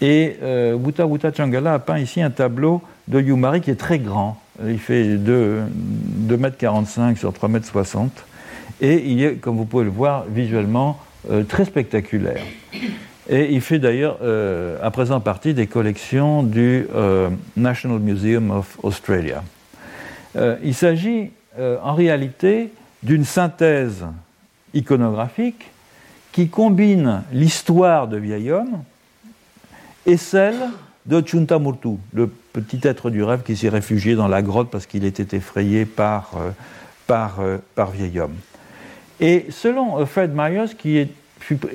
Et 0.00 0.36
euh, 0.42 0.74
Wuta 0.74 1.06
Wuta 1.06 1.32
Changala 1.32 1.74
a 1.74 1.78
peint 1.78 1.98
ici 1.98 2.20
un 2.20 2.30
tableau 2.30 2.82
de 3.08 3.20
Yumari 3.20 3.60
qui 3.60 3.70
est 3.70 3.76
très 3.76 3.98
grand. 3.98 4.40
Il 4.64 4.78
fait 4.78 5.16
2, 5.16 5.62
m 6.30 6.50
45 6.56 7.18
sur 7.18 7.32
3 7.32 7.48
m 7.48 7.62
60. 7.62 8.10
Et 8.80 9.10
il 9.10 9.22
est, 9.22 9.34
comme 9.36 9.56
vous 9.56 9.64
pouvez 9.64 9.84
le 9.84 9.90
voir 9.90 10.24
visuellement, 10.28 10.98
euh, 11.30 11.42
très 11.44 11.64
spectaculaire. 11.64 12.42
Et 13.28 13.54
il 13.54 13.60
fait 13.62 13.78
d'ailleurs 13.78 14.18
euh, 14.22 14.76
à 14.82 14.90
présent 14.90 15.20
partie 15.20 15.54
des 15.54 15.66
collections 15.66 16.42
du 16.42 16.86
euh, 16.94 17.30
National 17.56 17.98
Museum 17.98 18.50
of 18.50 18.78
Australia. 18.82 19.42
Euh, 20.36 20.56
il 20.62 20.74
s'agit 20.74 21.30
en 21.56 21.94
réalité 21.94 22.72
d'une 23.04 23.24
synthèse 23.24 24.04
iconographique 24.74 25.70
qui 26.32 26.48
combine 26.48 27.22
l'histoire 27.32 28.08
de 28.08 28.16
vieil 28.16 28.50
homme 28.50 28.82
et 30.04 30.16
celle 30.16 30.56
de 31.06 31.20
Chuntamurtu, 31.20 31.90
le 32.12 32.26
petit 32.26 32.80
être 32.82 33.08
du 33.08 33.22
rêve 33.22 33.42
qui 33.44 33.56
s'est 33.56 33.68
réfugié 33.68 34.16
dans 34.16 34.26
la 34.26 34.42
grotte 34.42 34.68
parce 34.68 34.86
qu'il 34.86 35.04
était 35.04 35.36
effrayé 35.36 35.84
par, 35.84 36.32
par, 37.06 37.36
par 37.76 37.92
vieil 37.92 38.18
homme. 38.18 38.34
Et 39.20 39.46
selon 39.50 40.04
Fred 40.06 40.32
Myers, 40.34 40.74
qui 40.76 40.98
est 40.98 41.10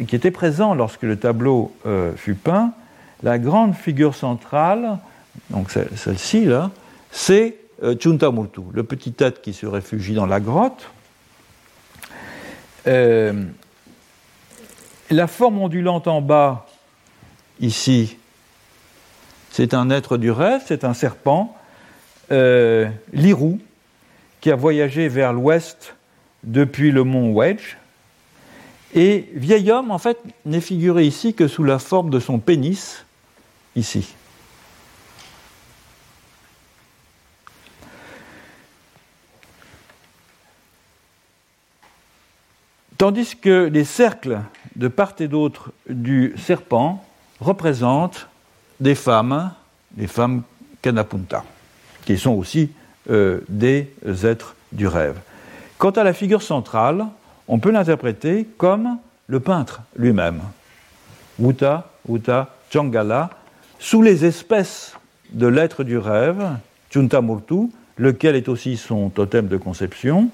qui 0.07 0.15
était 0.15 0.31
présent 0.31 0.73
lorsque 0.73 1.03
le 1.03 1.17
tableau 1.17 1.73
euh, 1.85 2.15
fut 2.15 2.35
peint, 2.35 2.73
la 3.23 3.37
grande 3.37 3.75
figure 3.75 4.15
centrale, 4.15 4.97
donc 5.49 5.71
celle-ci 5.71 6.45
là, 6.45 6.71
c'est 7.11 7.57
euh, 7.83 7.95
Chuntamurtu, 7.95 8.61
le 8.73 8.83
petit 8.83 9.11
tête 9.11 9.41
qui 9.41 9.53
se 9.53 9.65
réfugie 9.65 10.13
dans 10.13 10.25
la 10.25 10.39
grotte. 10.39 10.89
Euh, 12.87 13.45
la 15.09 15.27
forme 15.27 15.59
ondulante 15.59 16.07
en 16.07 16.21
bas, 16.21 16.65
ici, 17.59 18.17
c'est 19.51 19.73
un 19.73 19.89
être 19.89 20.17
du 20.17 20.31
rêve, 20.31 20.61
c'est 20.65 20.83
un 20.83 20.93
serpent, 20.93 21.55
l'Irou, 22.31 23.59
qui 24.39 24.51
a 24.51 24.55
voyagé 24.55 25.07
vers 25.07 25.33
l'ouest 25.33 25.95
depuis 26.43 26.91
le 26.91 27.03
mont 27.03 27.33
Wedge, 27.33 27.78
Et 28.93 29.29
vieil 29.33 29.71
homme, 29.71 29.91
en 29.91 29.99
fait, 29.99 30.17
n'est 30.45 30.61
figuré 30.61 31.05
ici 31.05 31.33
que 31.33 31.47
sous 31.47 31.63
la 31.63 31.79
forme 31.79 32.09
de 32.09 32.19
son 32.19 32.39
pénis, 32.39 33.05
ici. 33.75 34.15
Tandis 42.97 43.37
que 43.37 43.69
les 43.71 43.85
cercles 43.85 44.41
de 44.75 44.89
part 44.89 45.13
et 45.19 45.29
d'autre 45.29 45.71
du 45.87 46.35
serpent 46.37 47.05
représentent 47.39 48.27
des 48.81 48.95
femmes, 48.95 49.53
des 49.91 50.07
femmes 50.07 50.43
Kanapunta, 50.81 51.45
qui 52.05 52.17
sont 52.17 52.31
aussi 52.31 52.71
euh, 53.09 53.39
des 53.47 53.93
êtres 54.23 54.55
du 54.73 54.87
rêve. 54.87 55.17
Quant 55.77 55.91
à 55.91 56.03
la 56.03 56.11
figure 56.11 56.41
centrale, 56.41 57.05
on 57.49 57.59
peut 57.59 57.71
l'interpréter 57.71 58.47
comme 58.57 58.97
le 59.27 59.39
peintre 59.39 59.81
lui-même. 59.97 60.41
Wuta, 61.39 61.91
Wuta, 62.07 62.55
Changala, 62.71 63.31
sous 63.79 64.01
les 64.01 64.23
espèces 64.23 64.93
de 65.31 65.47
l'être 65.47 65.83
du 65.83 65.97
rêve, 65.97 66.47
Chuntamurtu, 66.93 67.69
lequel 67.97 68.35
est 68.35 68.47
aussi 68.47 68.77
son 68.77 69.09
totem 69.09 69.47
de 69.47 69.57
conception, 69.57 70.29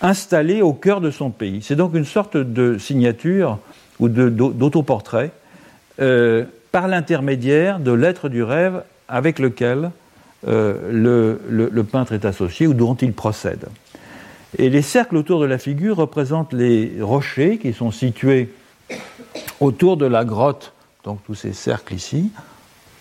installé 0.00 0.62
au 0.62 0.72
cœur 0.72 1.00
de 1.00 1.10
son 1.10 1.30
pays. 1.30 1.62
C'est 1.62 1.76
donc 1.76 1.94
une 1.94 2.04
sorte 2.04 2.36
de 2.36 2.78
signature 2.78 3.58
ou 4.00 4.08
d'autoportrait 4.08 5.30
euh, 6.00 6.44
par 6.72 6.88
l'intermédiaire 6.88 7.78
de 7.78 7.92
l'être 7.92 8.28
du 8.28 8.42
rêve 8.42 8.82
avec 9.08 9.38
lequel 9.38 9.90
euh, 10.48 11.38
le, 11.40 11.82
peintre 11.84 12.12
est 12.12 12.24
associé 12.24 12.66
ou 12.66 12.74
dont 12.74 12.94
il 12.94 13.12
procède. 13.12 13.66
Et 14.58 14.70
les 14.70 14.82
cercles 14.82 15.16
autour 15.16 15.40
de 15.40 15.46
la 15.46 15.58
figure 15.58 15.96
représentent 15.96 16.52
les 16.52 17.00
rochers 17.00 17.58
qui 17.58 17.72
sont 17.72 17.90
situés 17.90 18.52
autour 19.60 19.96
de 19.96 20.06
la 20.06 20.24
grotte, 20.24 20.72
donc 21.02 21.20
tous 21.24 21.34
ces 21.34 21.52
cercles 21.52 21.94
ici, 21.94 22.30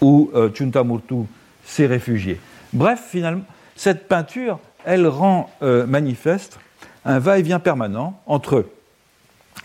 où 0.01 0.31
euh, 0.33 0.49
Chuntamurtu 0.49 1.25
s'est 1.63 1.85
réfugié. 1.85 2.39
Bref, 2.73 3.03
finalement, 3.09 3.45
cette 3.75 4.07
peinture, 4.07 4.59
elle 4.85 5.07
rend 5.07 5.49
euh, 5.61 5.85
manifeste 5.85 6.59
un 7.05 7.19
va-et-vient 7.19 7.59
permanent 7.59 8.19
entre 8.25 8.65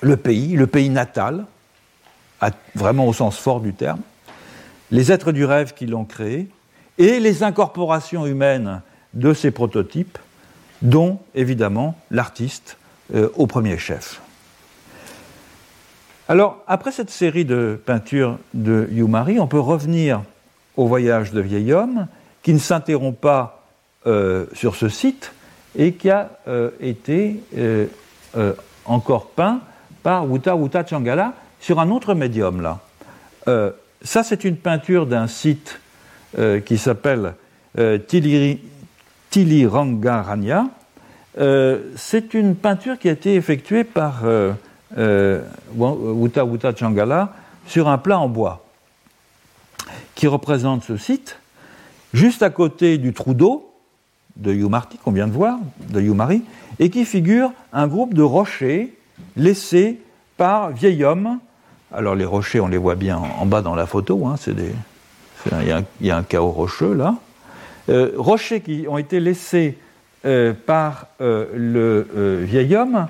le 0.01 0.17
pays, 0.17 0.55
le 0.55 0.67
pays 0.67 0.91
natal, 0.91 1.47
vraiment 2.75 3.07
au 3.07 3.13
sens 3.13 3.39
fort 3.39 3.61
du 3.61 3.73
terme, 3.75 4.01
les 4.91 5.11
êtres 5.11 5.33
du 5.33 5.45
rêve 5.45 5.75
qui 5.75 5.87
l'ont 5.87 6.05
créé, 6.05 6.49
et 6.99 7.21
les 7.21 7.43
incorporations 7.43 8.27
humaines 8.27 8.83
de 9.15 9.33
ces 9.33 9.51
prototypes, 9.51 10.19
dont 10.83 11.19
évidemment 11.35 11.99
l'artiste 12.11 12.77
euh, 13.15 13.29
au 13.37 13.47
premier 13.47 13.79
chef. 13.79 14.21
Alors, 16.29 16.63
après 16.67 16.93
cette 16.93 17.11
série 17.11 17.45
de 17.45 17.81
peintures 17.87 18.39
de 18.53 18.87
Yumari, 18.93 19.41
on 19.41 19.47
peut 19.47 19.59
revenir 19.59 20.23
au 20.77 20.87
voyage 20.87 21.33
de 21.33 21.41
vieil 21.41 21.73
homme, 21.73 22.07
qui 22.43 22.53
ne 22.53 22.59
s'interrompt 22.59 23.19
pas 23.19 23.65
euh, 24.07 24.47
sur 24.53 24.77
ce 24.77 24.89
site 24.89 25.33
et 25.77 25.93
qui 25.93 26.11
a 26.11 26.31
euh, 26.47 26.71
été 26.81 27.41
encore 28.85 29.31
peint 29.31 29.61
par 30.03 30.31
Wuta 30.31 30.55
Wuta 30.55 30.87
Changala 30.87 31.33
sur 31.61 31.81
un 31.81 31.91
autre 31.91 32.15
médium 32.15 32.61
là. 32.61 32.79
ça, 34.03 34.23
c'est 34.23 34.45
une 34.45 34.57
peinture 34.57 35.07
d'un 35.07 35.27
site 35.27 35.81
qui 36.65 36.79
s'appelle 36.79 37.35
euh, 39.29 39.31
Tilirangaranya. 39.31 40.67
Euh, 41.39 41.81
c'est 41.97 42.35
une 42.35 42.57
peinture 42.57 42.99
qui 42.99 43.09
a 43.09 43.13
été 43.13 43.35
effectuée 43.35 43.85
par 43.85 44.23
Wuta 45.77 46.45
Wuta 46.45 46.75
Changala 46.75 47.35
sur 47.67 47.89
un 47.89 47.99
plat 47.99 48.19
en 48.19 48.29
bois 48.29 48.65
qui 50.15 50.27
représente 50.27 50.83
ce 50.83 50.97
site, 50.97 51.39
juste 52.13 52.43
à 52.43 52.51
côté 52.51 52.99
du 52.99 53.13
trou 53.13 53.35
d'eau 53.35 53.73
de 54.35 54.53
Yumarti 54.53 54.99
qu'on 54.99 55.13
vient 55.13 55.29
de 55.29 55.33
voir, 55.33 55.59
de 55.91 56.01
Yumari, 56.01 56.43
et 56.79 56.91
qui 56.91 57.05
figure 57.05 57.53
un 57.73 57.87
groupe 57.87 58.15
de 58.15 58.23
rochers 58.23 58.95
laissés 59.37 60.01
par 60.37 60.71
vieil 60.71 61.05
homme. 61.05 61.39
Alors 61.93 62.15
les 62.15 62.25
rochers, 62.25 62.61
on 62.61 62.69
les 62.69 62.79
voit 62.79 62.95
bien 62.95 63.17
en, 63.17 63.47
bas 63.47 63.63
dans 63.63 63.75
la 63.75 63.87
photo, 63.87 64.27
hein, 64.27 64.37
il 65.47 65.85
y, 66.01 66.11
a 66.11 66.17
un, 66.17 66.23
chaos 66.23 66.51
rocheux 66.51 66.95
là. 66.95 67.15
Euh, 67.89 68.13
rochers 68.17 68.61
qui 68.61 68.85
ont 68.87 68.99
été 68.99 69.19
laissés 69.19 69.79
euh, 70.27 70.53
par 70.53 71.07
euh, 71.23 71.47
le 71.55 72.45
vieil 72.45 72.77
homme. 72.77 73.09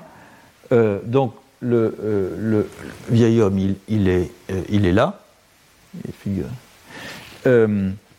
donc 0.71 1.33
le, 1.61 2.69
vieil 3.09 3.41
homme, 3.41 3.59
il, 3.89 4.07
est, 4.07 4.31
il 4.69 4.93
là. 4.93 5.19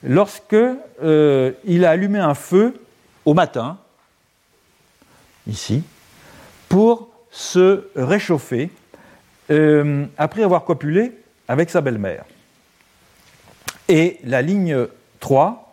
lorsque 0.02 0.56
il 1.02 1.84
a 1.84 1.90
allumé 1.90 2.18
un 2.18 2.34
feu 2.34 2.74
au 3.24 3.32
matin, 3.32 3.78
ici, 5.46 5.82
pour 6.68 7.08
se 7.30 7.88
réchauffer 7.96 8.70
après 10.18 10.42
avoir 10.42 10.64
copulé 10.64 11.12
avec 11.48 11.70
sa 11.70 11.80
belle-mère. 11.80 12.24
Et 13.88 14.18
la 14.24 14.42
ligne 14.42 14.86
3, 15.20 15.69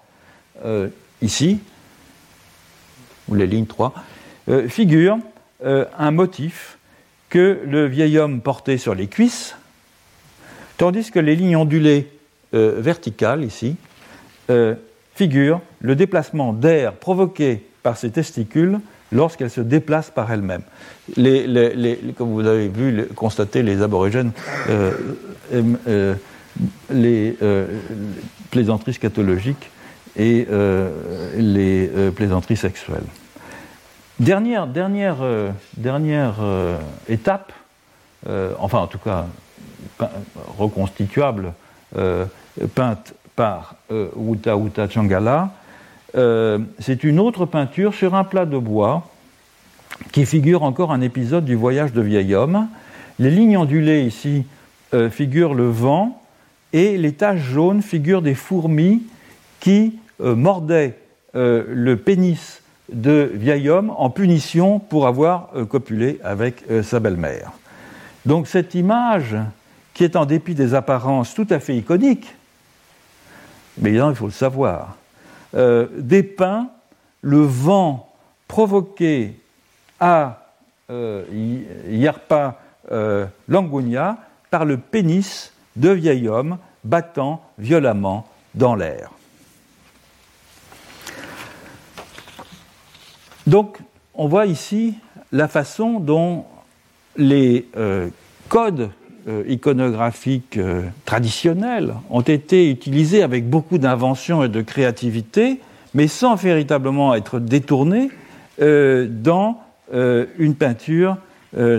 euh, 0.66 0.90
ici, 1.22 1.60
ou 3.28 3.36
la 3.36 3.46
ligne 3.46 3.66
3, 3.66 3.94
euh, 4.50 4.68
figure 4.68 5.18
euh, 5.66 5.86
un 5.98 6.12
motif 6.12 6.78
que 7.30 7.60
le 7.66 7.86
vieil 7.86 8.18
homme 8.18 8.42
portait 8.42 8.78
sur 8.78 8.96
les 8.96 9.08
cuisses, 9.08 9.56
tandis 10.78 11.12
que 11.12 11.20
les 11.20 11.36
lignes 11.36 11.58
ondulées 11.58 12.08
verticales, 12.54 13.44
ici, 13.44 13.76
figurent 15.16 15.60
le 15.82 15.96
déplacement 15.98 16.54
d'air 16.54 16.94
provoqué 16.94 17.62
par 17.84 17.98
ses 17.98 18.10
testicules 18.10 18.80
lorsqu'elles 19.12 19.52
se 19.52 19.60
déplacent 19.60 20.12
par 20.12 20.32
elles-mêmes. 20.32 20.64
comme 22.16 22.32
vous 22.32 22.48
avez 22.48 22.70
vu, 22.70 23.06
constater, 23.16 23.64
les 23.64 23.82
aborigènes 23.82 24.32
les 26.90 27.36
euh, 27.42 27.68
plaisanteries 28.52 28.94
scatologiques 28.94 29.70
et 30.18 30.48
euh, 30.50 30.90
les 31.38 31.90
euh, 31.96 32.12
plaisanteries 32.12 32.58
sexuelles. 32.58 33.06
Dernière, 34.20 34.66
dernière, 34.66 35.18
dernière 35.78 36.34
étape, 37.08 37.54
enfin 38.58 38.80
en 38.80 38.88
tout 38.88 38.98
cas 38.98 39.28
reconstituable, 40.58 41.54
peinte 42.74 43.14
par 43.36 43.76
Wuta 43.92 44.58
Wuta 44.58 44.90
Changala, 44.90 45.52
c'est 46.80 47.04
une 47.04 47.20
autre 47.20 47.46
peinture 47.46 47.94
sur 47.94 48.16
un 48.16 48.24
plat 48.24 48.48
de 48.48 48.58
bois 48.58 49.08
qui 50.12 50.26
figure 50.26 50.64
encore 50.64 50.92
un 50.92 51.02
épisode 51.02 51.46
du 51.46 51.54
voyage 51.54 51.94
de 51.94 52.02
vieil 52.02 52.34
homme. 52.34 52.68
Les 53.20 53.30
lignes 53.30 53.58
ondulées 53.58 54.02
ici 54.02 54.46
figurent 55.12 55.54
le 55.54 55.70
vent 55.70 56.24
et 56.74 56.98
les 56.98 57.14
taches 57.14 57.44
jaunes 57.44 57.84
figurent 57.84 58.24
des 58.24 58.34
fourmis 58.34 59.04
qui 59.60 60.00
euh, 60.20 60.36
mordaient 60.36 60.98
euh, 61.36 61.64
le 61.68 61.96
pénis 61.96 62.64
de 62.92 63.32
vieil 63.34 63.70
homme 63.70 63.92
en 63.96 64.10
punition 64.10 64.80
pour 64.80 65.06
avoir 65.06 65.50
euh, 65.56 65.66
copulé 65.66 66.20
avec 66.24 66.64
sa 66.84 67.00
belle-mère. 67.00 67.52
Donc 68.26 68.48
cette 68.48 68.74
image, 68.74 69.36
qui 69.94 70.04
est 70.04 70.16
en 70.16 70.26
dépit 70.26 70.56
des 70.56 70.74
apparences 70.74 71.34
tout 71.34 71.48
à 71.50 71.60
fait 71.60 71.76
iconique, 71.76 72.34
mais 73.80 73.94
il 73.94 74.16
faut 74.16 74.26
le 74.26 74.32
savoir, 74.32 74.98
dépeint 75.54 76.70
le 77.22 77.42
vent 77.42 78.12
provoqué 78.48 79.40
à 80.00 80.48
Yerpa 80.90 82.60
Langunia 83.48 84.18
par 84.50 84.66
le 84.66 84.78
pénis 84.78 85.54
de 85.76 85.90
vieil 85.90 86.28
homme 86.28 86.58
battant 86.84 87.42
violemment 87.60 88.28
dans 88.56 88.76
l'air. 88.76 89.12
Donc, 93.48 93.80
on 94.14 94.28
voit 94.28 94.46
ici 94.46 94.96
la 95.32 95.48
façon 95.48 96.02
dont 96.02 96.44
les 97.16 97.66
euh, 97.78 98.10
codes 98.50 98.90
euh, 99.30 99.44
iconographiques 99.48 100.58
euh, 100.58 100.84
traditionnels 101.06 101.94
ont 102.10 102.22
été 102.22 102.70
utilisés 102.70 103.24
avec 103.24 103.50
beaucoup 103.50 103.78
d'invention 103.78 104.44
et 104.44 104.50
de 104.50 104.62
créativité, 104.62 105.62
mais 105.94 106.08
sans 106.10 106.36
véritablement 106.36 107.16
être 107.16 107.40
détournés 107.40 108.10
dans 108.60 109.62
une 109.94 110.56
peinture 110.56 111.18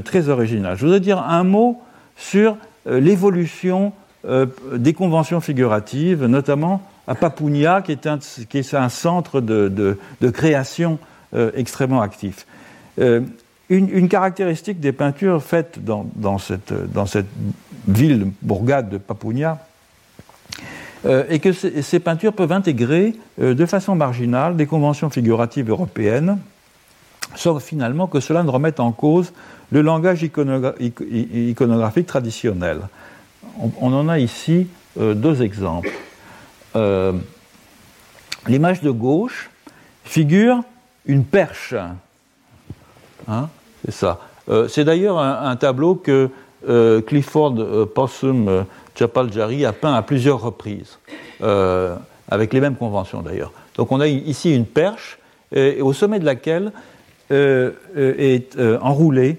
très 0.05 0.29
originale. 0.29 0.77
Je 0.77 0.85
voudrais 0.85 1.01
dire 1.01 1.19
un 1.19 1.43
mot 1.43 1.81
sur 2.17 2.57
l'évolution 2.87 3.93
des 4.25 4.93
conventions 4.95 5.41
figuratives, 5.41 6.25
notamment 6.25 6.81
à 7.09 7.17
Papounia, 7.17 7.83
qui 7.83 7.93
est 7.93 8.07
un, 8.07 8.89
centre 8.89 9.41
de, 9.41 9.99
création 10.33 10.99
extrêmement 11.55 12.01
actif. 12.01 12.47
une, 13.69 14.09
caractéristique 14.09 14.81
des 14.81 14.93
peintures 14.93 15.43
faites 15.43 15.79
dans, 15.85 16.39
cette, 16.39 16.73
dans 16.73 17.07
cette, 17.07 17.27
ville 17.89 18.31
bourgade 18.43 18.91
de 18.91 18.99
Papounia 18.99 19.59
euh, 21.07 21.25
est 21.29 21.39
que 21.39 21.53
ces, 21.53 22.01
peintures 22.01 22.33
peuvent 22.33 22.53
intégrer 22.53 23.15
euh, 23.41 23.55
de 23.55 23.67
façon 23.67 23.95
marginale 23.95 24.57
des 24.57 24.67
conventions 24.67 25.11
figuratives 25.11 25.71
européennes, 25.71 26.39
sauf 27.35 27.63
finalement 27.63 28.07
que 28.07 28.21
cela 28.21 28.43
ne 28.43 28.51
remette 28.51 28.81
en 28.81 28.93
cause 28.93 29.33
le 29.71 29.83
langage 29.83 30.23
iconographique 30.23 32.07
traditionnel. 32.07 32.81
On, 33.81 33.93
en 33.93 34.09
a 34.09 34.19
ici 34.19 34.67
euh, 34.99 35.15
deux 35.15 35.43
exemples. 35.43 35.91
L'image 38.47 38.81
de 38.83 38.91
gauche 38.91 39.51
figure 40.05 40.63
une 41.09 41.25
perche. 41.25 41.75
Hein, 43.27 43.49
c'est 43.85 43.93
ça. 43.93 44.21
c'est 44.69 44.85
d'ailleurs 44.85 45.19
un, 45.19 45.57
tableau 45.57 45.97
que 45.97 46.31
euh, 46.69 47.01
Clifford 47.03 47.55
euh, 47.59 47.87
Possum 47.87 48.49
euh, 48.49 48.63
Chapaljari 48.97 49.65
a 49.65 49.73
peint 49.73 49.95
à 49.95 50.03
plusieurs 50.03 50.41
reprises, 50.41 50.99
avec 52.29 52.53
les 52.53 52.61
mêmes 52.61 52.75
conventions 52.75 53.23
d'ailleurs. 53.23 53.53
Donc 53.77 53.93
on 53.93 54.01
a 54.01 54.09
ici 54.09 54.55
une 54.55 54.67
perche, 54.67 55.19
au 55.55 55.93
sommet 55.93 56.19
de 56.19 56.25
laquelle 56.25 56.73
est 57.31 58.59
enroulé 58.81 59.39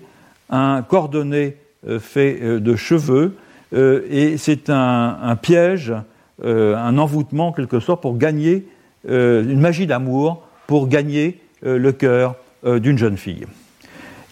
un 0.50 0.82
cordonnet 0.82 1.58
fait 2.00 2.40
de 2.40 2.76
cheveux, 2.78 3.36
et 3.76 4.38
c'est 4.38 4.70
un, 4.70 5.36
piège, 5.42 5.94
un 6.42 6.98
envoûtement 6.98 7.50
en 7.50 7.52
quelque 7.52 7.82
sorte 7.82 8.02
pour 8.02 8.18
gagner, 8.18 8.66
une 9.06 9.60
magie 9.60 9.86
d'amour 9.86 10.44
pour 10.68 10.88
gagner 10.88 11.38
le 11.62 11.92
cœur 11.92 12.36
d'une 12.64 12.98
jeune 12.98 13.18
fille. 13.18 13.46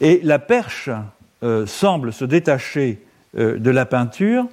Et 0.01 0.19
la 0.23 0.39
perche 0.39 0.89
euh, 1.43 1.67
semble 1.67 2.13
se 2.13 2.25
détacher 2.25 2.99
euh, 3.37 3.59
de 3.59 3.69
la 3.69 3.85
peinture 3.85 4.45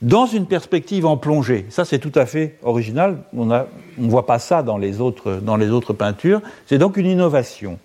dans 0.00 0.26
une 0.26 0.46
perspective 0.46 1.06
en 1.06 1.16
plongée. 1.16 1.66
Ça, 1.70 1.84
c'est 1.84 2.00
tout 2.00 2.10
à 2.16 2.26
fait 2.26 2.58
original. 2.64 3.18
On 3.36 3.46
ne 3.46 4.10
voit 4.10 4.26
pas 4.26 4.40
ça 4.40 4.64
dans 4.64 4.76
les 4.76 5.00
autres, 5.00 5.92
peintures. 5.92 6.42
C'est 6.66 6.78
donc 6.78 6.96
une 6.96 7.06
innovation 7.06 7.78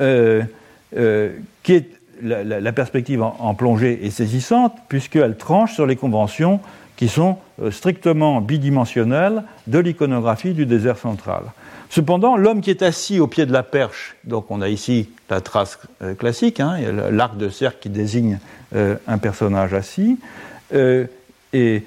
euh, 0.00 0.42
la, 2.22 2.72
perspective 2.72 3.22
en, 3.22 3.54
plongée 3.54 4.06
est 4.06 4.10
saisissante 4.10 4.74
puisqu'elle 4.88 5.36
tranche 5.36 5.74
sur 5.74 5.84
les 5.84 5.96
conventions 5.96 6.60
qui 6.96 7.08
sont 7.08 7.36
strictement 7.70 8.40
bidimensionnelles 8.40 9.42
de 9.66 9.78
l'iconographie 9.78 10.54
du 10.54 10.64
désert 10.64 10.96
central. 10.96 11.42
Cependant, 11.92 12.38
l'homme 12.38 12.62
qui 12.62 12.70
est 12.70 12.80
assis 12.80 13.20
au 13.20 13.26
pied 13.26 13.44
de 13.44 13.52
la 13.52 13.62
perche, 13.62 14.16
donc 14.24 14.50
on 14.50 14.62
a 14.62 14.70
ici 14.70 15.10
la 15.28 15.42
trace 15.42 15.78
euh, 16.00 16.14
classique, 16.14 16.58
hein, 16.58 16.78
l'arc 17.10 17.36
de 17.36 17.50
cercle 17.50 17.80
qui 17.82 17.90
désigne 17.90 18.38
euh, 18.74 18.96
un 19.06 19.18
personnage 19.18 19.74
assis, 19.74 20.18
euh, 20.72 21.04
est, 21.52 21.82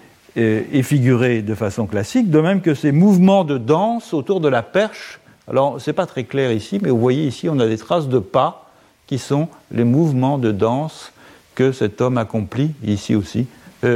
figuré 0.84 1.42
de 1.42 1.56
façon 1.56 1.88
classique, 1.88 2.30
de 2.30 2.40
même 2.40 2.62
que 2.62 2.76
ces 2.76 2.92
mouvements 2.92 3.44
de 3.44 3.58
danse 3.58 4.14
autour 4.14 4.42
de 4.42 4.48
la 4.48 4.62
perche. 4.62 5.20
Alors, 5.50 5.82
ce 5.82 5.90
n'est 5.90 5.96
pas 5.96 6.06
très 6.06 6.26
clair 6.26 6.52
ici, 6.52 6.78
mais 6.84 6.92
vous 6.92 7.00
voyez 7.00 7.26
ici, 7.26 7.50
on 7.50 7.60
a 7.60 7.66
des 7.66 7.80
traces 7.80 8.08
de 8.08 8.20
pas 8.20 8.70
qui 9.08 9.18
sont 9.18 9.48
les 9.72 9.86
mouvements 9.86 10.38
de 10.38 10.52
danse 10.52 11.14
que 11.56 11.72
cet 11.72 12.00
homme 12.00 12.20
accomplit, 12.20 12.76
ici 12.84 13.16
aussi, 13.16 13.48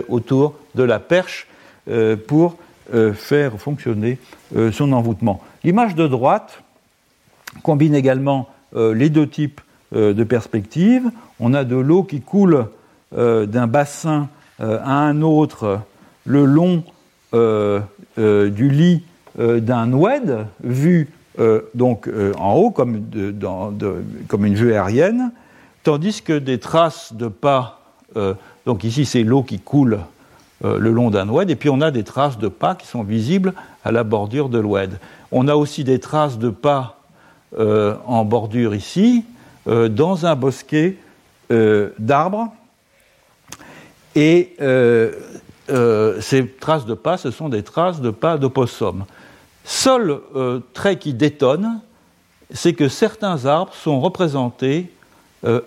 autour 0.08 0.56
de 0.74 0.82
la 0.82 0.98
perche 0.98 1.46
pour 2.28 2.56
faire 3.14 3.60
fonctionner 3.60 4.18
son 4.72 4.92
envoûtement. 4.94 5.42
L'image 5.64 5.96
de 5.96 6.08
droite 6.08 6.64
combine 7.64 7.96
également 7.96 8.50
euh, 8.76 8.94
les 8.94 9.10
deux 9.10 9.28
types 9.28 9.62
euh, 9.96 10.14
de 10.14 10.24
perspectives. 10.24 11.10
On 11.40 11.54
a 11.54 11.64
de 11.64 11.76
l'eau 11.76 12.04
qui 12.04 12.22
coule 12.22 12.68
euh, 13.18 13.46
d'un 13.46 13.68
bassin 13.68 14.30
à 14.62 14.98
un 14.98 15.22
autre 15.22 15.80
le 16.26 16.44
long 16.44 16.84
du 17.32 18.70
lit 18.70 19.06
d'un 19.38 19.94
oued, 19.94 20.48
vu 20.62 21.08
donc 21.74 22.10
en 22.38 22.56
haut 22.56 22.70
comme, 22.70 23.06
une 24.34 24.56
vue 24.56 24.74
aérienne, 24.74 25.32
tandis 25.84 26.22
que 26.22 26.38
des 26.38 26.60
traces 26.60 27.14
de 27.14 27.30
pas, 27.30 27.80
donc 28.66 28.84
ici 28.84 29.06
c'est 29.06 29.24
l'eau 29.24 29.44
qui 29.44 29.60
coule 29.60 30.00
le 30.62 30.92
long 30.92 31.10
d'un 31.10 31.30
oued, 31.30 31.50
et 31.50 31.56
puis 31.56 31.70
on 31.70 31.80
a 31.80 31.90
des 31.90 32.04
traces 32.04 32.38
de 32.38 32.50
pas 32.50 32.76
qui 32.76 32.86
sont 32.86 33.04
visibles 33.04 33.54
à 33.86 33.92
la 33.92 34.04
bordure 34.04 34.50
de 34.50 34.60
l'oued. 34.60 35.00
On 35.32 35.48
a 35.48 35.56
aussi 35.56 35.84
des 35.84 36.00
traces 36.00 36.38
de 36.38 36.50
pas 36.50 37.00
euh, 37.58 37.96
en 38.06 38.26
bordure 38.26 38.76
ici, 38.76 39.26
euh, 39.68 39.90
dans 39.90 40.28
un 40.28 40.36
bosquet 40.36 40.98
euh, 41.52 41.90
d'arbres. 41.98 42.54
Et 44.16 44.56
ces 46.20 46.48
traces 46.60 46.86
de 46.86 46.94
pas, 46.94 47.18
ce 47.18 47.32
sont 47.32 47.50
des 47.50 47.64
traces 47.64 48.02
de 48.02 48.12
pas 48.12 48.38
d'opossum. 48.38 49.06
Seul 49.64 50.20
trait 50.74 50.98
qui 50.98 51.14
détonne, 51.14 51.80
c'est 52.52 52.74
que 52.74 52.90
certains 52.90 53.46
arbres 53.46 53.74
sont 53.74 54.02
représentés 54.02 54.92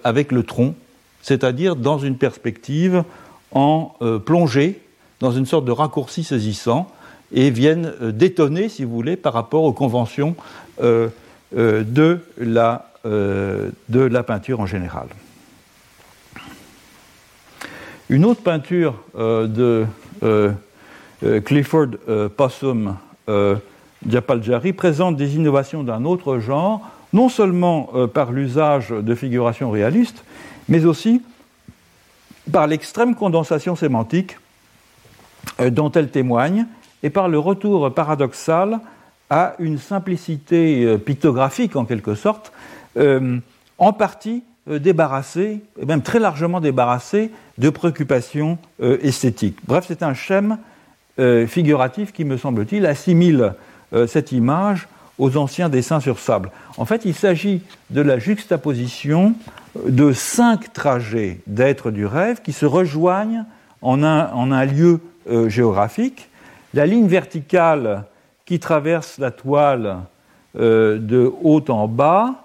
avec 0.05 0.33
le 0.33 0.43
tronc, 0.43 0.75
c'est-à-dire 1.23 1.77
dans 1.77 1.99
une 1.99 2.19
perspective 2.19 3.05
en 3.55 3.95
plongée, 4.25 4.81
dans 5.21 5.33
une 5.33 5.47
sorte 5.47 5.65
de 5.65 5.73
raccourci 5.73 6.25
saisissant, 6.25 6.91
et 7.33 7.51
viennent 7.51 7.93
euh, 8.03 8.13
détonner, 8.13 8.69
si 8.69 8.85
vous 8.85 8.93
voulez, 8.93 9.17
par 9.17 9.33
rapport 9.33 9.65
aux 9.65 9.73
conventions 9.73 10.37
euh, 10.83 11.09
euh, 11.57 11.83
de, 11.85 12.21
la, 12.39 12.91
de 13.05 14.01
la 14.01 14.23
peinture 14.23 14.61
en 14.61 14.67
général. 14.67 15.07
Une 18.09 18.25
autre 18.25 18.43
peinture 18.43 18.95
de 19.17 19.87
Clifford 21.45 21.89
Possum 22.37 22.97
Japaljari 24.07 24.73
présente 24.73 25.17
des 25.17 25.37
innovations 25.37 25.83
d'un 25.83 26.05
autre 26.05 26.39
genre, 26.39 26.81
non 27.13 27.29
seulement 27.29 27.91
par 28.13 28.33
l'usage 28.33 28.91
de 28.91 29.15
figurations 29.15 29.71
réalistes, 29.71 30.25
mais 30.69 30.85
aussi 30.85 31.23
par 32.51 32.67
l'extrême 32.67 33.15
condensation 33.15 33.77
sémantique 33.77 34.39
dont 35.59 35.93
elle 35.93 36.11
témoigne 36.11 36.67
et 37.03 37.11
par 37.11 37.29
le 37.29 37.39
retour 37.39 37.93
paradoxal 37.93 38.81
à 39.33 39.55
une 39.59 39.79
simplicité 39.79 40.85
euh, 40.85 40.99
pictographique 40.99 41.75
en 41.75 41.87
quelque 41.87 42.15
sorte, 42.15 42.53
euh, 42.99 43.39
en 43.79 43.95
partie 43.95 44.45
euh, 44.69 44.79
débarrassée, 44.79 45.63
et 45.81 45.87
même 45.87 46.03
très 46.03 46.19
largement 46.19 46.61
débarrassée 46.61 47.31
de 47.57 47.71
préoccupations 47.71 48.59
esthétiques. 48.81 49.59
Bref, 49.67 49.85
c'est 49.87 50.03
un 50.03 50.15
schème 50.15 50.59
figuratif 51.47 52.11
qui, 52.13 52.25
me 52.25 52.39
semble-t-il, 52.39 52.87
assimile 52.87 53.53
cette 54.07 54.33
image 54.33 54.89
aux 55.19 55.37
anciens 55.37 55.69
dessins 55.69 56.01
sur 56.01 56.19
sable. 56.19 56.51
En 56.79 56.87
fait, 56.87 57.03
il 57.05 57.15
s'agit 57.15 57.63
de 57.91 58.01
la 58.01 58.19
juxtaposition 58.19 59.35
de 59.87 60.13
cinq 60.13 60.73
trajets 60.73 61.41
d'êtres 61.47 61.91
du 61.91 62.07
rêve 62.07 62.43
qui 62.43 62.53
se 62.53 62.67
rejoignent 62.67 63.45
en 63.81 64.03
un, 64.03 64.65
lieu 64.65 65.01
géographique. 65.49 66.29
La 66.75 66.87
ligne 66.87 67.07
verticale 67.07 68.05
qui 68.45 68.61
traverse 68.61 69.19
la 69.19 69.31
toile 69.31 70.01
euh, 70.59 70.99
de 70.99 71.33
haut 71.43 71.65
en 71.71 71.89
bas 71.89 72.45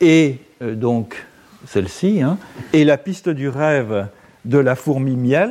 est 0.00 0.38
euh, 0.62 0.74
donc 0.74 1.26
celle-ci, 1.66 2.22
hein, 2.22 2.38
et 2.72 2.84
la 2.84 2.96
piste 2.96 3.28
du 3.28 3.48
rêve 3.48 4.08
de 4.44 4.58
la 4.58 4.76
fourmi 4.76 5.16
miel, 5.16 5.50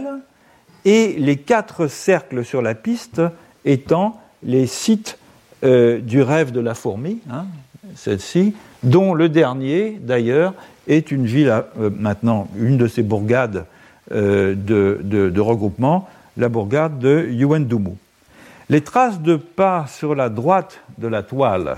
et 0.86 1.14
les 1.20 1.38
quatre 1.38 1.88
cercles 1.88 2.46
sur 2.46 2.62
la 2.62 2.74
piste 2.74 3.22
étant 3.66 4.20
les 4.42 4.66
sites 4.66 5.20
euh, 5.64 6.00
du 6.00 6.22
rêve 6.22 6.52
de 6.52 6.60
la 6.60 6.74
fourmi, 6.74 7.20
hein, 7.30 7.46
celle-ci, 7.96 8.56
dont 8.84 9.14
le 9.14 9.30
dernier 9.30 10.00
d'ailleurs 10.02 10.54
est 10.88 11.12
une 11.12 11.26
ville, 11.26 11.64
maintenant 11.98 12.48
une 12.58 12.78
de 12.78 12.88
ces 12.88 13.04
bourgades 13.04 13.66
de 14.12 15.40
regroupement, 15.40 16.08
la 16.38 16.50
bourgade 16.50 17.00
de 17.00 17.28
Yuendumu. 17.30 17.96
Les 18.70 18.82
traces 18.82 19.22
de 19.22 19.36
pas 19.36 19.86
sur 19.88 20.16
la 20.16 20.30
droite 20.30 20.82
de 20.98 21.08
la 21.08 21.22
toile 21.22 21.76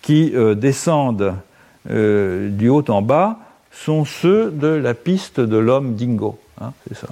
qui 0.00 0.32
euh, 0.34 0.54
descendent 0.54 1.34
euh, 1.90 2.48
du 2.48 2.68
haut 2.68 2.84
en 2.88 3.02
bas 3.02 3.38
sont 3.70 4.04
ceux 4.04 4.50
de 4.50 4.68
la 4.68 4.94
piste 4.94 5.40
de 5.40 5.56
l'homme 5.56 5.94
dingo. 5.94 6.38
Hein, 6.60 6.72
c'est 6.88 6.96
ça. 6.96 7.08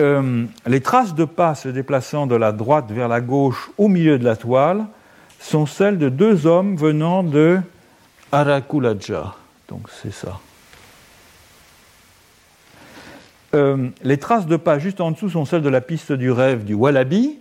Euh, 0.00 0.44
les 0.66 0.80
traces 0.80 1.14
de 1.14 1.24
pas 1.24 1.54
se 1.54 1.68
déplaçant 1.68 2.26
de 2.26 2.36
la 2.36 2.52
droite 2.52 2.90
vers 2.90 3.08
la 3.08 3.20
gauche 3.20 3.70
au 3.78 3.88
milieu 3.88 4.18
de 4.18 4.24
la 4.24 4.36
toile 4.36 4.84
sont 5.40 5.66
celles 5.66 5.98
de 5.98 6.08
deux 6.08 6.46
hommes 6.46 6.76
venant 6.76 7.22
de 7.22 7.58
Arakulaja. 8.32 9.34
Donc 9.68 9.88
c'est 10.02 10.12
ça. 10.12 10.40
Euh, 13.54 13.88
les 14.02 14.18
traces 14.18 14.46
de 14.46 14.56
pas 14.56 14.78
juste 14.78 15.00
en 15.00 15.10
dessous 15.10 15.30
sont 15.30 15.44
celles 15.44 15.62
de 15.62 15.68
la 15.68 15.80
piste 15.80 16.12
du 16.12 16.30
rêve 16.30 16.64
du 16.64 16.74
Wallaby. 16.74 17.38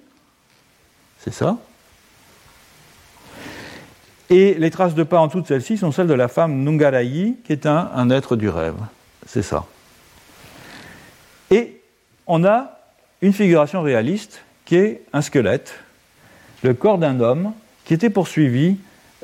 C'est 1.19 1.33
ça. 1.33 1.57
Et 4.29 4.55
les 4.55 4.71
traces 4.71 4.93
de 4.93 5.03
pas 5.03 5.19
en 5.19 5.27
dessous 5.27 5.41
de 5.41 5.47
celle-ci 5.47 5.77
sont 5.77 5.91
celles 5.91 6.07
de 6.07 6.13
la 6.13 6.27
femme 6.27 6.63
Nungarayi, 6.63 7.37
qui 7.45 7.53
est 7.53 7.65
un, 7.65 8.09
être 8.09 8.35
du 8.35 8.49
rêve. 8.49 8.75
C'est 9.25 9.41
ça. 9.41 9.65
Et 11.49 11.81
on 12.25 12.43
a 12.43 12.77
une 13.21 13.31
figuration 13.31 13.81
réaliste 13.81 14.41
qui 14.65 14.75
est 14.75 15.01
un 15.13 15.21
squelette, 15.21 15.73
le 16.63 16.73
corps 16.73 16.97
d'un 16.97 17.21
homme 17.21 17.53
qui 17.85 17.93
était 17.93 18.09
poursuivi 18.09 18.77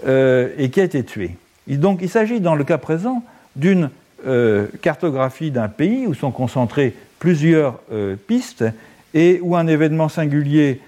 euh, 0.07 0.53
et 0.57 0.69
qui 0.69 0.79
a 0.79 0.85
été 0.85 1.03
tué. 1.03 1.35
Il 1.67 2.09
s'agit 2.09 2.39
dans 2.39 2.55
le 2.55 2.63
cas 2.63 2.77
présent 2.77 3.23
d'une 3.55 3.89
euh, 4.25 4.67
cartographie 4.81 5.51
d'un 5.51 5.69
pays 5.69 6.07
où 6.07 6.13
sont 6.13 6.31
concentrées 6.31 6.95
plusieurs 7.19 7.79
euh, 7.91 8.15
pistes 8.15 8.65
et 9.13 9.39
où 9.41 9.55
un 9.55 9.67
événement 9.67 10.09
singulier 10.09 10.81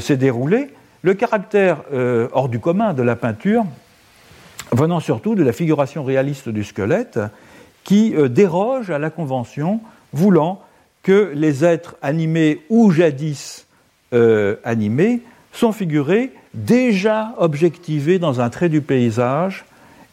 s'est 0.00 0.16
déroulé. 0.16 0.68
Le 1.02 1.14
caractère 1.14 1.84
hors 2.32 2.48
du 2.48 2.58
commun 2.58 2.92
de 2.92 3.02
la 3.02 3.14
peinture 3.14 3.64
venant 4.72 4.98
surtout 4.98 5.36
de 5.36 5.44
la 5.44 5.52
figuration 5.52 6.02
réaliste 6.02 6.48
du 6.48 6.64
squelette 6.64 7.20
qui 7.84 8.14
déroge 8.28 8.90
à 8.90 8.98
la 8.98 9.08
convention 9.08 9.80
voulant 10.12 10.60
que 11.04 11.30
les 11.34 11.64
êtres 11.64 11.96
animés 12.02 12.62
ou 12.68 12.90
jadis 12.90 13.66
animés 14.12 15.22
sont 15.52 15.72
figurés 15.72 16.32
déjà 16.54 17.32
objectivés 17.38 18.18
dans 18.18 18.40
un 18.40 18.50
trait 18.50 18.68
du 18.68 18.80
paysage 18.80 19.64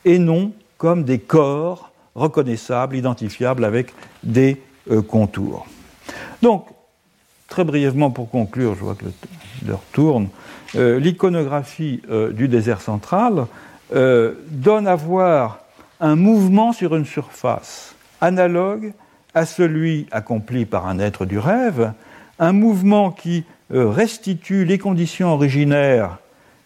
et 0.08 0.20
non 0.20 0.54
comme 0.78 1.04
des 1.04 1.20
corps 1.20 1.92
reconnaissables, 2.16 2.96
identifiables 2.96 3.66
avec 3.66 3.94
des 4.24 4.62
euh, 4.90 5.02
contours. 5.02 5.68
Donc, 6.42 6.68
très 7.48 7.66
brièvement 7.66 8.10
pour 8.10 8.30
conclure, 8.30 8.74
je 8.76 8.84
vois 8.84 8.96
que 8.96 9.06
l'heure 9.68 9.84
tourne, 9.92 10.30
euh, 10.76 11.00
l'iconographie 11.00 12.02
euh, 12.10 12.32
du 12.32 12.48
désert 12.48 12.82
central 12.82 13.46
donne 13.90 14.86
à 14.86 14.98
voir 14.98 15.60
un 16.02 16.18
mouvement 16.18 16.74
sur 16.74 16.94
une 16.94 17.06
surface 17.06 17.96
analogue 18.20 18.92
à 19.34 19.46
celui 19.46 20.08
accompli 20.12 20.66
par 20.66 20.88
un 20.88 21.00
être 21.00 21.26
du 21.26 21.40
rêve, 21.40 21.94
un 22.38 22.52
mouvement 22.52 23.12
qui 23.12 23.46
restitue 23.70 24.66
les 24.66 24.78
conditions 24.78 25.32
originaires 25.32 26.18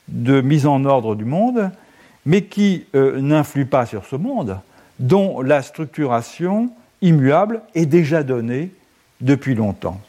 de 0.08 0.42
mise 0.42 0.66
en 0.66 0.84
ordre 0.84 1.14
du 1.14 1.26
monde, 1.26 1.70
mais 2.26 2.44
qui 2.44 2.86
euh, 2.96 3.20
n'influe 3.22 3.66
pas 3.66 3.86
sur 3.86 4.06
ce 4.06 4.16
monde, 4.16 4.60
dont 5.00 5.42
la 5.42 5.62
structuration 5.62 6.70
immuable 7.02 7.62
est 7.74 7.86
déjà 7.86 8.24
donnée 8.24 8.72
depuis 9.22 9.56
longtemps. 9.56 10.00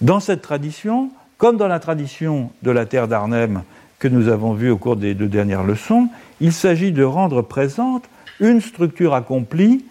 Dans 0.00 0.20
cette 0.20 0.42
tradition, 0.42 1.10
comme 1.38 1.56
dans 1.56 1.68
la 1.68 1.80
tradition 1.80 2.50
de 2.62 2.70
la 2.70 2.86
terre 2.86 3.08
d'Arnhem 3.08 3.62
que 3.98 4.08
nous 4.08 4.28
avons 4.28 4.52
vue 4.52 4.70
au 4.70 4.76
cours 4.76 4.96
des 4.96 5.14
deux 5.14 5.28
dernières 5.28 5.64
leçons, 5.64 6.08
il 6.40 6.52
s'agit 6.52 6.92
de 6.92 7.02
rendre 7.02 7.42
présente 7.42 8.04
une 8.40 8.60
structure 8.60 9.14
accomplie 9.14 9.84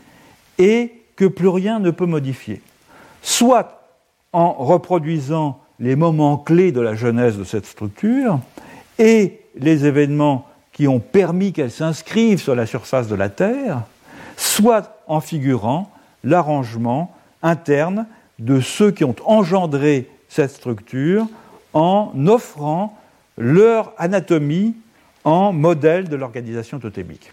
et 0.58 0.92
que 1.16 1.26
plus 1.26 1.48
rien 1.48 1.80
ne 1.80 1.92
peut 1.92 2.06
modifier. 2.06 2.62
Soit 3.22 3.82
en 4.32 4.54
reproduisant 4.54 5.60
les 5.80 5.96
moments 5.96 6.38
clés 6.38 6.72
de 6.72 6.82
la 6.82 6.96
genèse 6.96 7.38
de 7.38 7.44
cette 7.44 7.66
structure, 7.66 8.40
et 9.00 9.40
les 9.58 9.86
événements 9.86 10.48
qui 10.76 10.90
ont 10.90 11.00
permis 11.00 11.54
qu'elle 11.54 11.72
s'inscrive 11.72 12.40
sur 12.40 12.54
la 12.54 12.66
surface 12.66 13.08
de 13.08 13.16
la 13.16 13.30
Terre, 13.30 13.84
soit 14.36 15.00
en 15.08 15.22
figurant 15.22 15.90
l'arrangement 16.24 17.16
interne 17.42 18.06
de 18.40 18.60
ceux 18.60 18.92
qui 18.92 19.06
ont 19.06 19.16
engendré 19.26 20.10
cette 20.28 20.52
structure 20.52 21.28
en 21.74 22.12
offrant 22.28 22.98
leur 23.38 23.94
anatomie 23.98 24.76
en 25.24 25.54
modèle 25.54 26.10
de 26.10 26.16
l'organisation 26.18 26.78
totémique. 26.80 27.32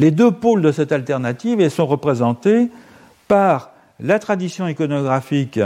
Les 0.00 0.10
deux 0.10 0.32
pôles 0.32 0.62
de 0.62 0.72
cette 0.72 0.90
alternative 0.90 1.66
sont 1.68 1.86
représentés 1.86 2.68
par 3.28 3.70
la 4.00 4.18
tradition 4.18 4.66
iconographique 4.66 5.60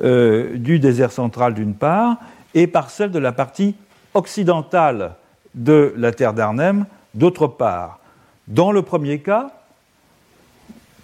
euh, 0.00 0.56
du 0.56 0.78
désert 0.78 1.10
central 1.10 1.54
d'une 1.54 1.74
part 1.74 2.18
et 2.54 2.68
par 2.68 2.90
celle 2.90 3.10
de 3.10 3.18
la 3.18 3.32
partie 3.32 3.74
occidentale 4.14 5.14
de 5.58 5.92
la 5.96 6.12
terre 6.12 6.32
d'Arnhem, 6.32 6.86
d'autre 7.14 7.46
part. 7.46 7.98
Dans 8.46 8.72
le 8.72 8.82
premier 8.82 9.18
cas, 9.18 9.50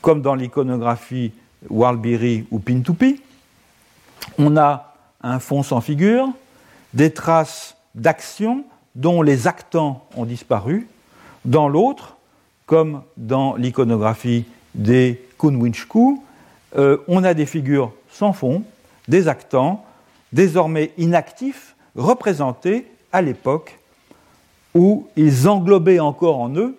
comme 0.01 0.23
dans 0.23 0.35
l'iconographie 0.35 1.33
Walbiri 1.69 2.47
ou 2.51 2.59
Pintupi, 2.59 3.21
on 4.39 4.57
a 4.57 4.95
un 5.23 5.39
fond 5.41 5.63
sans 5.63 5.81
figure, 5.81 6.29
des 6.95 7.13
traces 7.13 7.77
d'action 7.95 8.65
dont 8.95 9.23
les 9.23 9.47
actants 9.47 10.07
ont 10.17 10.25
disparu. 10.25 10.89
Dans 11.45 11.69
l'autre, 11.69 12.17
comme 12.67 13.03
dans 13.17 13.57
l'iconographie 13.57 14.45
des 14.75 15.21
Kunwinchku, 15.39 16.23
euh, 16.77 16.99
on 17.09 17.25
a 17.25 17.35
des 17.35 17.47
figures 17.47 17.93
sans 18.09 18.33
fond, 18.33 18.63
des 19.09 19.29
actants, 19.29 19.85
désormais 20.33 20.93
inactifs, 20.97 21.75
représentés 21.97 22.87
à 23.13 23.21
l'époque 23.21 23.79
où 24.75 25.07
ils 25.17 25.49
englobaient 25.49 26.01
encore 26.01 26.39
en 26.39 26.55
eux 26.57 26.77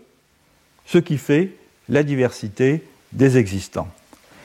ce 0.86 0.98
qui 0.98 1.18
fait 1.18 1.52
la 1.89 2.04
diversité 2.04 2.84
des 3.14 3.38
existants. 3.38 3.88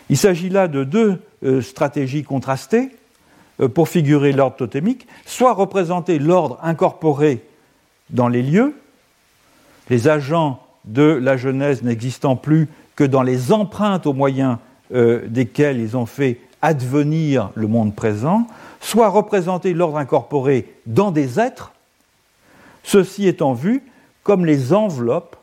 Il 0.09 0.17
s'agit 0.17 0.49
là 0.49 0.69
de 0.69 0.85
deux 0.85 1.21
euh, 1.45 1.63
stratégies 1.63 2.23
contrastées 2.23 2.91
euh, 3.61 3.69
pour 3.69 3.89
figurer 3.89 4.33
l'ordre 4.33 4.57
totémique, 4.57 5.07
soit 5.27 5.53
représenter 5.53 6.19
l'ordre 6.19 6.59
incorporé 6.63 7.45
dans 8.11 8.29
les 8.29 8.43
lieux, 8.43 8.75
les 9.89 10.09
agents 10.09 10.61
de 10.85 11.03
la 11.03 11.37
Genèse 11.37 11.83
n'existant 11.83 12.37
plus 12.37 12.69
que 12.97 13.05
dans 13.05 13.23
les 13.23 13.53
empreintes 13.53 14.07
au 14.07 14.13
moyen 14.13 14.59
euh, 14.93 15.23
desquelles 15.29 15.81
ils 15.81 15.97
ont 15.97 16.07
fait 16.07 16.41
advenir 16.63 17.51
le 17.55 17.67
monde 17.67 17.95
présent, 17.95 18.47
soit 18.81 19.09
représenter 19.09 19.73
l'ordre 19.73 19.99
incorporé 19.99 20.75
dans 20.87 21.11
des 21.11 21.39
êtres, 21.41 21.73
ceci 22.83 23.27
étant 23.27 23.53
vu 23.53 23.83
comme 24.23 24.45
les 24.45 24.73
enveloppes 24.73 25.37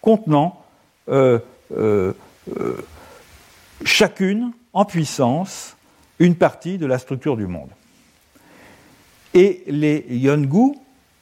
contenant 0.00 0.62
euh, 1.08 1.38
euh, 1.76 2.12
euh, 2.58 2.76
chacune 3.84 4.52
en 4.72 4.84
puissance 4.84 5.76
une 6.18 6.34
partie 6.34 6.78
de 6.78 6.86
la 6.86 6.98
structure 6.98 7.36
du 7.36 7.46
monde. 7.46 7.70
Et 9.34 9.62
les 9.66 10.04
Yongu 10.10 10.74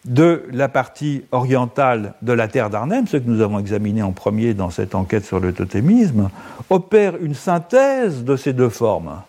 de 0.04 0.44
la 0.50 0.68
partie 0.68 1.22
orientale 1.32 2.14
de 2.22 2.32
la 2.32 2.48
terre 2.48 2.70
d'Arnhem, 2.70 3.06
ce 3.06 3.16
que 3.16 3.28
nous 3.28 3.42
avons 3.42 3.58
examiné 3.58 4.02
en 4.02 4.12
premier 4.12 4.54
dans 4.54 4.70
cette 4.70 4.94
enquête 4.94 5.24
sur 5.24 5.40
le 5.40 5.52
totémisme, 5.52 6.30
opèrent 6.70 7.16
une 7.20 7.34
synthèse 7.34 8.24
de 8.24 8.36
ces 8.36 8.52
deux 8.52 8.70
formes, 8.70 9.22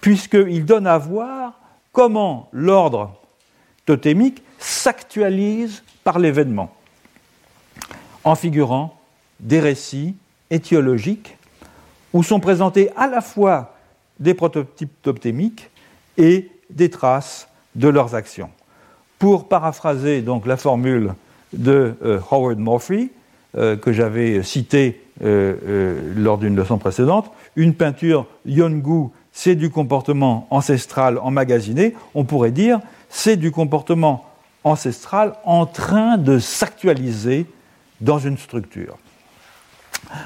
puisqu'ils 0.00 0.64
donnent 0.64 0.86
à 0.86 0.98
voir 0.98 1.54
comment 1.92 2.48
l'ordre 2.52 3.14
totémique 3.86 4.42
s'actualise 4.60 5.82
par 6.04 6.18
l'événement, 6.18 6.72
en 8.22 8.34
figurant 8.36 8.96
des 9.40 9.58
récits 9.58 10.14
étiologiques 10.50 11.36
où 12.12 12.22
sont 12.22 12.40
présentés 12.40 12.90
à 12.96 13.06
la 13.06 13.20
fois 13.20 13.74
des 14.18 14.34
prototypes 14.34 15.02
totémiques 15.02 15.70
et 16.18 16.50
des 16.68 16.90
traces 16.90 17.48
de 17.74 17.88
leurs 17.88 18.14
actions. 18.14 18.50
Pour 19.18 19.48
paraphraser 19.48 20.22
donc 20.22 20.46
la 20.46 20.56
formule 20.56 21.14
de 21.52 21.94
euh, 22.04 22.20
Howard 22.30 22.58
Murphy, 22.58 23.10
euh, 23.56 23.76
que 23.76 23.92
j'avais 23.92 24.42
citée 24.42 25.02
euh, 25.22 26.14
lors 26.16 26.38
d'une 26.38 26.54
leçon 26.54 26.78
précédente, 26.78 27.30
une 27.56 27.74
peinture 27.74 28.26
Yongu, 28.46 29.08
c'est 29.32 29.54
du 29.54 29.70
comportement 29.70 30.46
ancestral 30.50 31.18
emmagasiné, 31.18 31.94
on 32.14 32.24
pourrait 32.24 32.50
dire 32.50 32.80
c'est 33.08 33.36
du 33.36 33.50
comportement 33.50 34.29
ancestral 34.64 35.34
en 35.44 35.66
train 35.66 36.18
de 36.18 36.38
s'actualiser 36.38 37.46
dans 38.00 38.18
une 38.18 38.38
structure. 38.38 38.98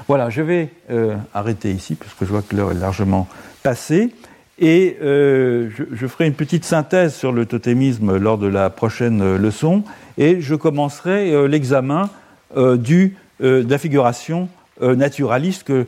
Voilà, 0.07 0.29
je 0.29 0.41
vais 0.41 0.69
euh, 0.89 1.15
arrêter 1.33 1.71
ici, 1.71 1.95
parce 1.95 2.13
que 2.13 2.25
je 2.25 2.31
vois 2.31 2.41
que 2.41 2.55
l'heure 2.55 2.71
est 2.71 2.75
largement 2.75 3.27
passée, 3.63 4.13
et 4.57 4.97
euh, 5.01 5.69
je, 5.91 6.07
ferai 6.07 6.27
une 6.27 6.33
petite 6.33 6.63
synthèse 6.63 7.13
sur 7.13 7.33
le 7.33 7.45
totémisme 7.45 8.15
lors 8.17 8.37
de 8.37 8.47
la 8.47 8.69
prochaine 8.69 9.21
euh, 9.21 9.37
leçon, 9.37 9.83
et 10.17 10.39
je 10.39 10.55
commencerai 10.55 11.47
l'examen 11.47 12.09
de 12.55 13.11
la 13.41 13.77
figuration 13.77 14.47
naturaliste 14.79 15.65
que 15.65 15.87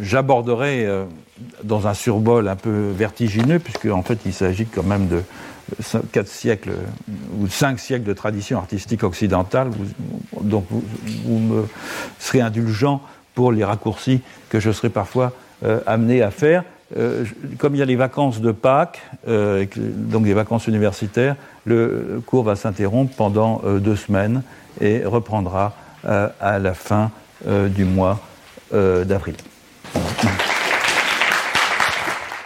j'aborderai 0.00 0.88
dans 1.64 1.86
un 1.86 1.92
survol 1.92 2.48
un 2.48 2.56
peu 2.56 2.88
vertigineux, 2.96 3.58
puisque 3.58 3.84
en 3.86 4.02
fait 4.02 4.20
il 4.24 4.32
s'agit 4.32 4.64
quand 4.64 4.84
même 4.84 5.06
de 5.08 5.20
quatre 6.12 6.28
siècles 6.28 6.72
ou 7.38 7.46
cinq 7.48 7.78
siècles 7.78 8.04
de 8.04 8.12
tradition 8.12 8.58
artistique 8.58 9.02
occidentale, 9.02 9.70
donc 10.40 10.66
vous, 10.70 11.38
me 11.38 11.66
serez 12.18 12.40
indulgent 12.40 13.00
pour 13.34 13.52
les 13.52 13.64
raccourcis 13.64 14.20
que 14.48 14.60
je 14.60 14.70
serai 14.70 14.90
parfois 14.90 15.32
euh, 15.64 15.80
amené 15.86 16.22
à 16.22 16.30
faire. 16.30 16.64
comme 17.58 17.74
il 17.74 17.78
y 17.78 17.82
a 17.82 17.86
les 17.86 17.96
vacances 17.96 18.40
de 18.40 18.52
Pâques, 18.52 19.00
donc 19.26 20.24
des 20.24 20.34
vacances 20.34 20.66
universitaires, 20.66 21.36
le 21.64 22.20
cours 22.26 22.44
va 22.44 22.54
s'interrompre 22.54 23.14
pendant 23.16 23.62
deux 23.78 23.96
semaines 23.96 24.42
et 24.80 25.02
reprendra 25.04 25.74
à 26.04 26.58
la 26.58 26.74
fin 26.74 27.10
du 27.46 27.86
mois 27.86 28.20
d'avril. 28.72 29.36